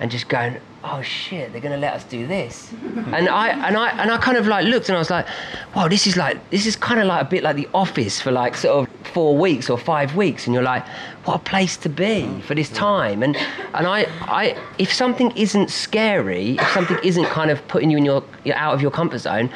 and 0.00 0.10
just 0.10 0.28
going, 0.28 0.60
oh 0.84 1.02
shit, 1.02 1.52
they're 1.52 1.60
to 1.60 1.76
let 1.76 1.94
us 1.94 2.04
do 2.04 2.26
this. 2.26 2.72
and 3.12 3.28
I 3.28 3.48
and 3.66 3.76
I 3.76 3.90
and 3.90 4.10
I 4.10 4.16
kind 4.18 4.36
of 4.36 4.46
like 4.46 4.66
looked 4.66 4.88
and 4.88 4.96
I 4.96 4.98
was 4.98 5.10
like, 5.10 5.26
wow, 5.74 5.88
this 5.88 6.06
is 6.06 6.16
like 6.16 6.50
this 6.50 6.66
is 6.66 6.76
kind 6.76 7.00
of 7.00 7.06
like 7.06 7.22
a 7.22 7.28
bit 7.28 7.42
like 7.42 7.56
the 7.56 7.68
office 7.74 8.20
for 8.20 8.32
like 8.32 8.56
sort 8.56 8.88
of 8.88 9.06
four 9.06 9.36
weeks 9.36 9.70
or 9.70 9.78
five 9.78 10.16
weeks, 10.16 10.46
and 10.46 10.54
you're 10.54 10.62
like, 10.62 10.86
what 11.24 11.36
a 11.36 11.38
place 11.38 11.76
to 11.78 11.88
be 11.88 12.40
for 12.42 12.54
this 12.54 12.70
time. 12.70 13.22
And 13.22 13.36
and 13.74 13.86
I 13.86 14.06
I 14.22 14.58
if 14.78 14.92
something 14.92 15.30
isn't 15.36 15.70
scary, 15.70 16.56
if 16.58 16.68
something 16.72 16.98
isn't 17.02 17.26
kind 17.26 17.50
of 17.50 17.66
putting 17.68 17.90
you 17.90 17.98
in 17.98 18.04
your 18.04 18.24
out 18.54 18.74
of 18.74 18.82
your 18.82 18.90
comfort 18.90 19.18
zone, 19.18 19.50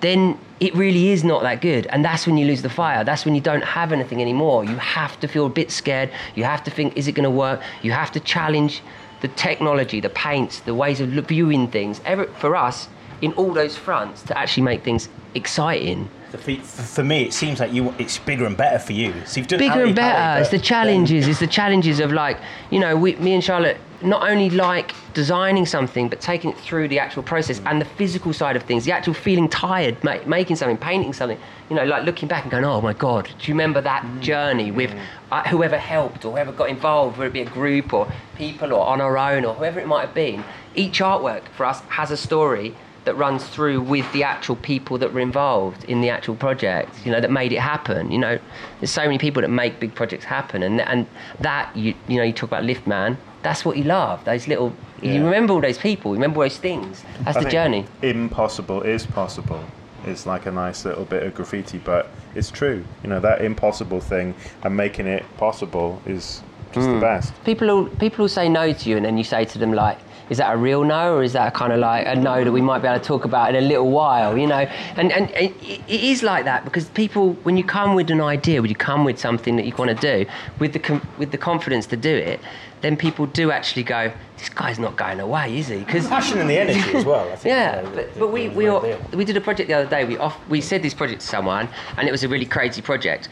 then 0.00 0.38
it 0.60 0.74
really 0.74 1.10
is 1.10 1.24
not 1.24 1.42
that 1.42 1.60
good. 1.60 1.86
And 1.86 2.04
that's 2.04 2.26
when 2.26 2.36
you 2.36 2.46
lose 2.46 2.62
the 2.62 2.70
fire. 2.70 3.04
That's 3.04 3.24
when 3.24 3.34
you 3.34 3.40
don't 3.40 3.62
have 3.62 3.92
anything 3.92 4.20
anymore. 4.20 4.64
You 4.64 4.76
have 4.76 5.18
to 5.20 5.28
feel 5.28 5.46
a 5.46 5.50
bit 5.50 5.70
scared. 5.70 6.10
You 6.34 6.44
have 6.44 6.64
to 6.64 6.70
think, 6.70 6.96
is 6.96 7.06
it 7.06 7.12
going 7.12 7.24
to 7.24 7.30
work? 7.30 7.60
You 7.82 7.92
have 7.92 8.10
to 8.12 8.20
challenge 8.20 8.82
the 9.20 9.28
technology, 9.28 10.00
the 10.00 10.10
paints, 10.10 10.60
the 10.60 10.74
ways 10.74 11.00
of 11.00 11.10
viewing 11.10 11.68
things. 11.68 12.00
Ever, 12.04 12.26
for 12.26 12.56
us, 12.56 12.88
in 13.20 13.32
all 13.32 13.52
those 13.52 13.76
fronts, 13.76 14.22
to 14.22 14.38
actually 14.38 14.62
make 14.62 14.84
things 14.84 15.08
exciting. 15.34 16.08
For 16.30 17.02
me, 17.02 17.22
it 17.22 17.32
seems 17.32 17.58
like 17.58 17.72
you 17.72 17.94
it's 17.98 18.18
bigger 18.18 18.44
and 18.44 18.56
better 18.56 18.78
for 18.78 18.92
you. 18.92 19.14
So 19.24 19.40
you've 19.40 19.48
done 19.48 19.58
Bigger 19.58 19.72
Alley 19.72 19.82
and 19.84 19.96
better. 19.96 20.40
It's 20.42 20.50
the 20.50 20.58
challenges. 20.58 21.26
It's 21.26 21.40
the 21.40 21.46
challenges 21.46 22.00
of 22.00 22.12
like, 22.12 22.38
you 22.70 22.78
know, 22.78 22.96
we, 22.96 23.16
me 23.16 23.32
and 23.32 23.42
Charlotte 23.42 23.78
not 24.00 24.28
only 24.28 24.50
like 24.50 24.94
designing 25.12 25.66
something, 25.66 26.08
but 26.08 26.20
taking 26.20 26.50
it 26.50 26.58
through 26.58 26.88
the 26.88 26.98
actual 26.98 27.22
process 27.22 27.60
and 27.66 27.80
the 27.80 27.84
physical 27.84 28.32
side 28.32 28.56
of 28.56 28.62
things, 28.62 28.84
the 28.84 28.92
actual 28.92 29.14
feeling 29.14 29.48
tired, 29.48 30.02
ma- 30.04 30.18
making 30.26 30.56
something, 30.56 30.76
painting 30.76 31.12
something, 31.12 31.38
you 31.68 31.76
know, 31.76 31.84
like 31.84 32.04
looking 32.04 32.28
back 32.28 32.42
and 32.44 32.50
going, 32.50 32.64
oh 32.64 32.80
my 32.80 32.92
God, 32.92 33.24
do 33.38 33.48
you 33.50 33.54
remember 33.54 33.80
that 33.80 34.04
journey 34.20 34.70
with 34.70 34.94
uh, 35.32 35.42
whoever 35.48 35.78
helped 35.78 36.24
or 36.24 36.32
whoever 36.32 36.52
got 36.52 36.68
involved, 36.68 37.18
whether 37.18 37.28
it 37.28 37.32
be 37.32 37.42
a 37.42 37.50
group 37.50 37.92
or 37.92 38.10
people 38.36 38.72
or 38.72 38.86
on 38.86 39.00
our 39.00 39.18
own 39.18 39.44
or 39.44 39.54
whoever 39.54 39.80
it 39.80 39.86
might 39.86 40.06
have 40.06 40.14
been? 40.14 40.44
Each 40.74 41.00
artwork 41.00 41.48
for 41.56 41.66
us 41.66 41.80
has 41.88 42.10
a 42.10 42.16
story 42.16 42.76
that 43.04 43.14
runs 43.14 43.48
through 43.48 43.80
with 43.80 44.10
the 44.12 44.22
actual 44.22 44.54
people 44.56 44.98
that 44.98 45.12
were 45.14 45.20
involved 45.20 45.82
in 45.84 46.02
the 46.02 46.10
actual 46.10 46.36
project, 46.36 46.94
you 47.06 47.10
know, 47.10 47.20
that 47.20 47.30
made 47.30 47.52
it 47.52 47.58
happen. 47.58 48.12
You 48.12 48.18
know, 48.18 48.38
there's 48.80 48.90
so 48.90 49.02
many 49.04 49.16
people 49.16 49.40
that 49.40 49.48
make 49.48 49.80
big 49.80 49.94
projects 49.94 50.26
happen, 50.26 50.62
and 50.62 50.80
and 50.82 51.06
that 51.40 51.74
you 51.74 51.94
you 52.06 52.18
know 52.18 52.22
you 52.22 52.34
talk 52.34 52.50
about 52.50 52.64
Lift 52.64 52.86
Man. 52.86 53.16
That's 53.42 53.64
what 53.64 53.76
you 53.76 53.84
love. 53.84 54.24
Those 54.24 54.48
little. 54.48 54.72
You 55.02 55.24
remember 55.24 55.52
all 55.52 55.60
those 55.60 55.78
people. 55.78 56.10
You 56.12 56.16
remember 56.16 56.38
all 56.38 56.44
those 56.44 56.58
things. 56.58 57.04
That's 57.24 57.36
I 57.36 57.44
the 57.44 57.50
journey. 57.50 57.84
Impossible 58.02 58.82
is 58.82 59.06
possible. 59.06 59.62
It's 60.04 60.26
like 60.26 60.46
a 60.46 60.50
nice 60.50 60.84
little 60.84 61.04
bit 61.04 61.22
of 61.22 61.34
graffiti, 61.34 61.78
but 61.78 62.10
it's 62.34 62.50
true. 62.50 62.84
You 63.02 63.10
know 63.10 63.20
that 63.20 63.42
impossible 63.42 64.00
thing 64.00 64.34
and 64.62 64.76
making 64.76 65.06
it 65.06 65.24
possible 65.36 66.02
is 66.06 66.42
just 66.72 66.86
Hmm. 66.88 66.94
the 66.94 67.00
best. 67.00 67.32
People 67.44 67.68
will, 67.68 67.86
people 67.96 68.24
will 68.24 68.28
say 68.28 68.48
no 68.48 68.72
to 68.72 68.88
you, 68.90 68.96
and 68.96 69.04
then 69.06 69.16
you 69.18 69.24
say 69.24 69.44
to 69.44 69.58
them 69.58 69.72
like, 69.72 69.98
"Is 70.30 70.38
that 70.38 70.52
a 70.52 70.56
real 70.56 70.84
no, 70.84 71.14
or 71.16 71.22
is 71.22 71.32
that 71.32 71.54
kind 71.54 71.72
of 71.72 71.78
like 71.80 72.06
a 72.06 72.14
no 72.14 72.44
that 72.44 72.52
we 72.52 72.60
might 72.60 72.80
be 72.80 72.88
able 72.88 72.98
to 73.00 73.04
talk 73.04 73.24
about 73.24 73.48
in 73.54 73.56
a 73.56 73.66
little 73.66 73.90
while?" 73.90 74.36
You 74.36 74.46
know, 74.46 74.66
and 74.96 75.10
and 75.12 75.30
it, 75.30 75.52
it 75.62 76.00
is 76.12 76.22
like 76.22 76.44
that 76.44 76.64
because 76.64 76.84
people, 76.90 77.32
when 77.44 77.56
you 77.56 77.64
come 77.64 77.94
with 77.94 78.10
an 78.10 78.20
idea, 78.20 78.60
when 78.60 78.68
you 78.70 78.76
come 78.76 79.04
with 79.04 79.18
something 79.18 79.56
that 79.56 79.64
you 79.66 79.74
want 79.76 79.90
to 79.90 79.96
do, 80.24 80.30
with 80.58 80.72
the 80.72 80.78
com- 80.78 81.06
with 81.18 81.30
the 81.30 81.38
confidence 81.38 81.86
to 81.86 81.96
do 81.96 82.14
it, 82.14 82.40
then 82.80 82.96
people 82.96 83.26
do 83.26 83.50
actually 83.50 83.82
go, 83.82 84.12
"This 84.36 84.48
guy's 84.48 84.78
not 84.78 84.96
going 84.96 85.20
away, 85.20 85.58
is 85.58 85.68
he?" 85.68 85.78
Because 85.78 86.06
Passion 86.08 86.38
and 86.38 86.48
the 86.50 86.58
energy 86.58 86.96
as 86.96 87.04
well. 87.04 87.26
I 87.32 87.36
think, 87.36 87.50
yeah, 87.52 87.76
you 87.80 87.82
know, 87.82 87.90
but, 87.94 88.14
the- 88.14 88.20
but 88.20 88.28
we 88.32 88.48
we, 88.50 88.68
all, 88.68 88.84
we 89.14 89.24
did 89.24 89.36
a 89.36 89.40
project 89.40 89.68
the 89.68 89.74
other 89.74 89.90
day. 89.90 90.04
We 90.04 90.16
off, 90.18 90.36
we 90.48 90.60
said 90.60 90.82
this 90.82 90.94
project 90.94 91.20
to 91.22 91.26
someone, 91.26 91.68
and 91.96 92.06
it 92.08 92.12
was 92.12 92.22
a 92.24 92.28
really 92.28 92.46
crazy 92.46 92.82
project. 92.82 93.28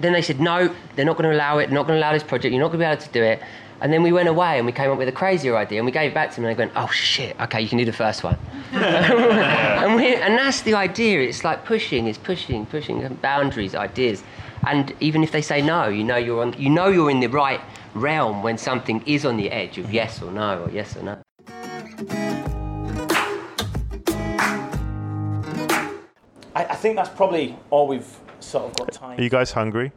Then 0.00 0.14
they 0.14 0.22
said 0.22 0.40
no, 0.40 0.74
they're 0.96 1.04
not 1.04 1.16
going 1.18 1.28
to 1.30 1.36
allow 1.36 1.58
it. 1.58 1.66
They're 1.66 1.74
not 1.74 1.86
going 1.86 2.00
to 2.00 2.04
allow 2.04 2.12
this 2.14 2.22
project. 2.24 2.50
You're 2.52 2.62
not 2.62 2.68
going 2.72 2.80
to 2.80 2.86
be 2.86 2.90
able 2.92 3.02
to 3.02 3.08
do 3.10 3.22
it. 3.22 3.42
And 3.82 3.92
then 3.92 4.04
we 4.04 4.12
went 4.12 4.28
away 4.28 4.58
and 4.58 4.64
we 4.64 4.70
came 4.70 4.92
up 4.92 4.98
with 4.98 5.08
a 5.08 5.12
crazier 5.12 5.56
idea 5.56 5.80
and 5.80 5.86
we 5.86 5.90
gave 5.90 6.12
it 6.12 6.14
back 6.14 6.30
to 6.30 6.36
them 6.36 6.44
and 6.44 6.56
they 6.56 6.58
went, 6.58 6.70
oh 6.76 6.86
shit, 6.86 7.34
okay, 7.40 7.60
you 7.60 7.68
can 7.68 7.78
do 7.78 7.84
the 7.84 7.92
first 7.92 8.22
one. 8.22 8.38
and, 8.72 9.96
we, 9.96 10.14
and 10.14 10.38
that's 10.38 10.62
the 10.62 10.72
idea. 10.72 11.20
It's 11.20 11.42
like 11.42 11.64
pushing, 11.64 12.06
it's 12.06 12.16
pushing, 12.16 12.64
pushing 12.64 13.02
boundaries, 13.14 13.74
ideas. 13.74 14.22
And 14.64 14.94
even 15.00 15.24
if 15.24 15.32
they 15.32 15.42
say 15.42 15.62
no, 15.62 15.88
you 15.88 16.04
know 16.04 16.16
you're 16.16 16.42
on, 16.42 16.52
you 16.52 16.70
know 16.70 16.86
you're 16.86 17.10
in 17.10 17.18
the 17.18 17.26
right 17.26 17.60
realm 17.94 18.44
when 18.44 18.56
something 18.56 19.02
is 19.04 19.26
on 19.26 19.36
the 19.36 19.50
edge 19.50 19.78
of 19.78 19.92
yes 19.92 20.22
or 20.22 20.30
no 20.30 20.62
or 20.62 20.70
yes 20.70 20.96
or 20.96 21.02
no. 21.02 21.18
I, 26.54 26.66
I 26.66 26.74
think 26.76 26.94
that's 26.94 27.10
probably 27.10 27.56
all 27.70 27.88
we've 27.88 28.16
sort 28.38 28.70
of 28.70 28.76
got 28.76 28.92
time. 28.92 29.18
Are 29.18 29.22
you 29.22 29.28
guys 29.28 29.50
hungry? 29.50 29.90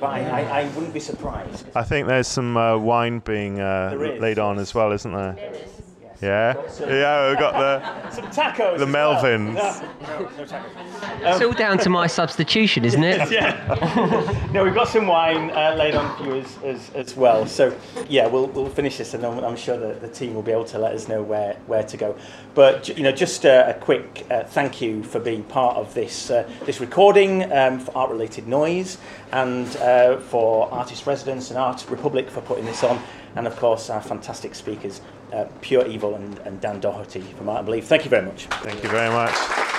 But 0.00 0.06
I, 0.06 0.20
I, 0.20 0.60
I 0.60 0.68
wouldn't 0.70 0.92
be 0.94 1.00
surprised. 1.00 1.66
I 1.74 1.82
think 1.82 2.06
there's 2.06 2.28
some 2.28 2.56
uh, 2.56 2.76
wine 2.78 3.20
being 3.20 3.60
uh, 3.60 3.90
There 3.90 4.20
laid 4.20 4.38
on 4.38 4.58
as 4.58 4.74
well, 4.74 4.92
isn't 4.92 5.12
there? 5.12 5.36
Yes. 5.38 5.77
Yeah, 6.20 6.54
yeah. 6.80 7.28
We've 7.28 7.38
got 7.38 7.52
the 7.52 8.10
Some 8.10 8.24
tacos. 8.26 8.78
the 8.78 8.86
as 8.86 8.92
well. 8.92 9.22
Melvins. 9.22 9.54
No, 9.54 10.18
no, 10.18 10.30
no 10.36 10.44
tacos. 10.44 10.78
It's 11.20 11.44
all 11.44 11.52
down 11.52 11.78
to 11.78 11.90
my 11.90 12.08
substitution, 12.08 12.84
isn't 12.84 13.04
it? 13.04 13.30
yeah. 13.30 14.50
no, 14.52 14.64
we've 14.64 14.74
got 14.74 14.88
some 14.88 15.06
wine 15.06 15.50
uh, 15.50 15.74
laid 15.76 15.94
on 15.94 16.16
for 16.16 16.24
you 16.24 16.40
as, 16.40 16.58
as, 16.64 16.90
as 16.94 17.16
well. 17.16 17.46
So, 17.46 17.76
yeah, 18.08 18.26
we'll, 18.26 18.46
we'll 18.48 18.68
finish 18.68 18.98
this 18.98 19.14
and 19.14 19.24
I'm, 19.24 19.44
I'm 19.44 19.56
sure 19.56 19.76
that 19.78 20.00
the 20.00 20.08
team 20.08 20.34
will 20.34 20.42
be 20.42 20.52
able 20.52 20.64
to 20.66 20.78
let 20.78 20.92
us 20.92 21.06
know 21.06 21.22
where, 21.22 21.54
where 21.66 21.84
to 21.84 21.96
go. 21.96 22.16
But, 22.54 22.88
you 22.88 23.04
know, 23.04 23.12
just 23.12 23.44
a, 23.44 23.70
a 23.70 23.74
quick 23.74 24.26
uh, 24.30 24.42
thank 24.44 24.80
you 24.80 25.04
for 25.04 25.20
being 25.20 25.44
part 25.44 25.76
of 25.76 25.94
this, 25.94 26.30
uh, 26.30 26.48
this 26.64 26.80
recording 26.80 27.50
um, 27.52 27.78
for 27.78 27.96
Art 27.96 28.10
Related 28.10 28.48
Noise 28.48 28.98
and 29.32 29.68
uh, 29.76 30.18
for 30.18 30.72
Artist 30.72 31.06
Residence 31.06 31.50
and 31.50 31.58
Art 31.58 31.86
Republic 31.88 32.28
for 32.28 32.40
putting 32.40 32.64
this 32.64 32.82
on. 32.82 33.00
And, 33.36 33.46
of 33.46 33.56
course, 33.56 33.90
our 33.90 34.00
fantastic 34.00 34.54
speakers, 34.54 35.00
uh, 35.32 35.46
Pure 35.60 35.86
Evil 35.86 36.14
and, 36.14 36.38
and 36.40 36.60
Dan 36.60 36.80
Doherty 36.80 37.20
from 37.20 37.48
Art 37.48 37.58
and 37.58 37.66
Believe. 37.66 37.84
Thank 37.84 38.04
you 38.04 38.10
very 38.10 38.26
much. 38.26 38.46
Thank 38.46 38.82
you 38.82 38.88
very 38.88 39.10
much. 39.10 39.77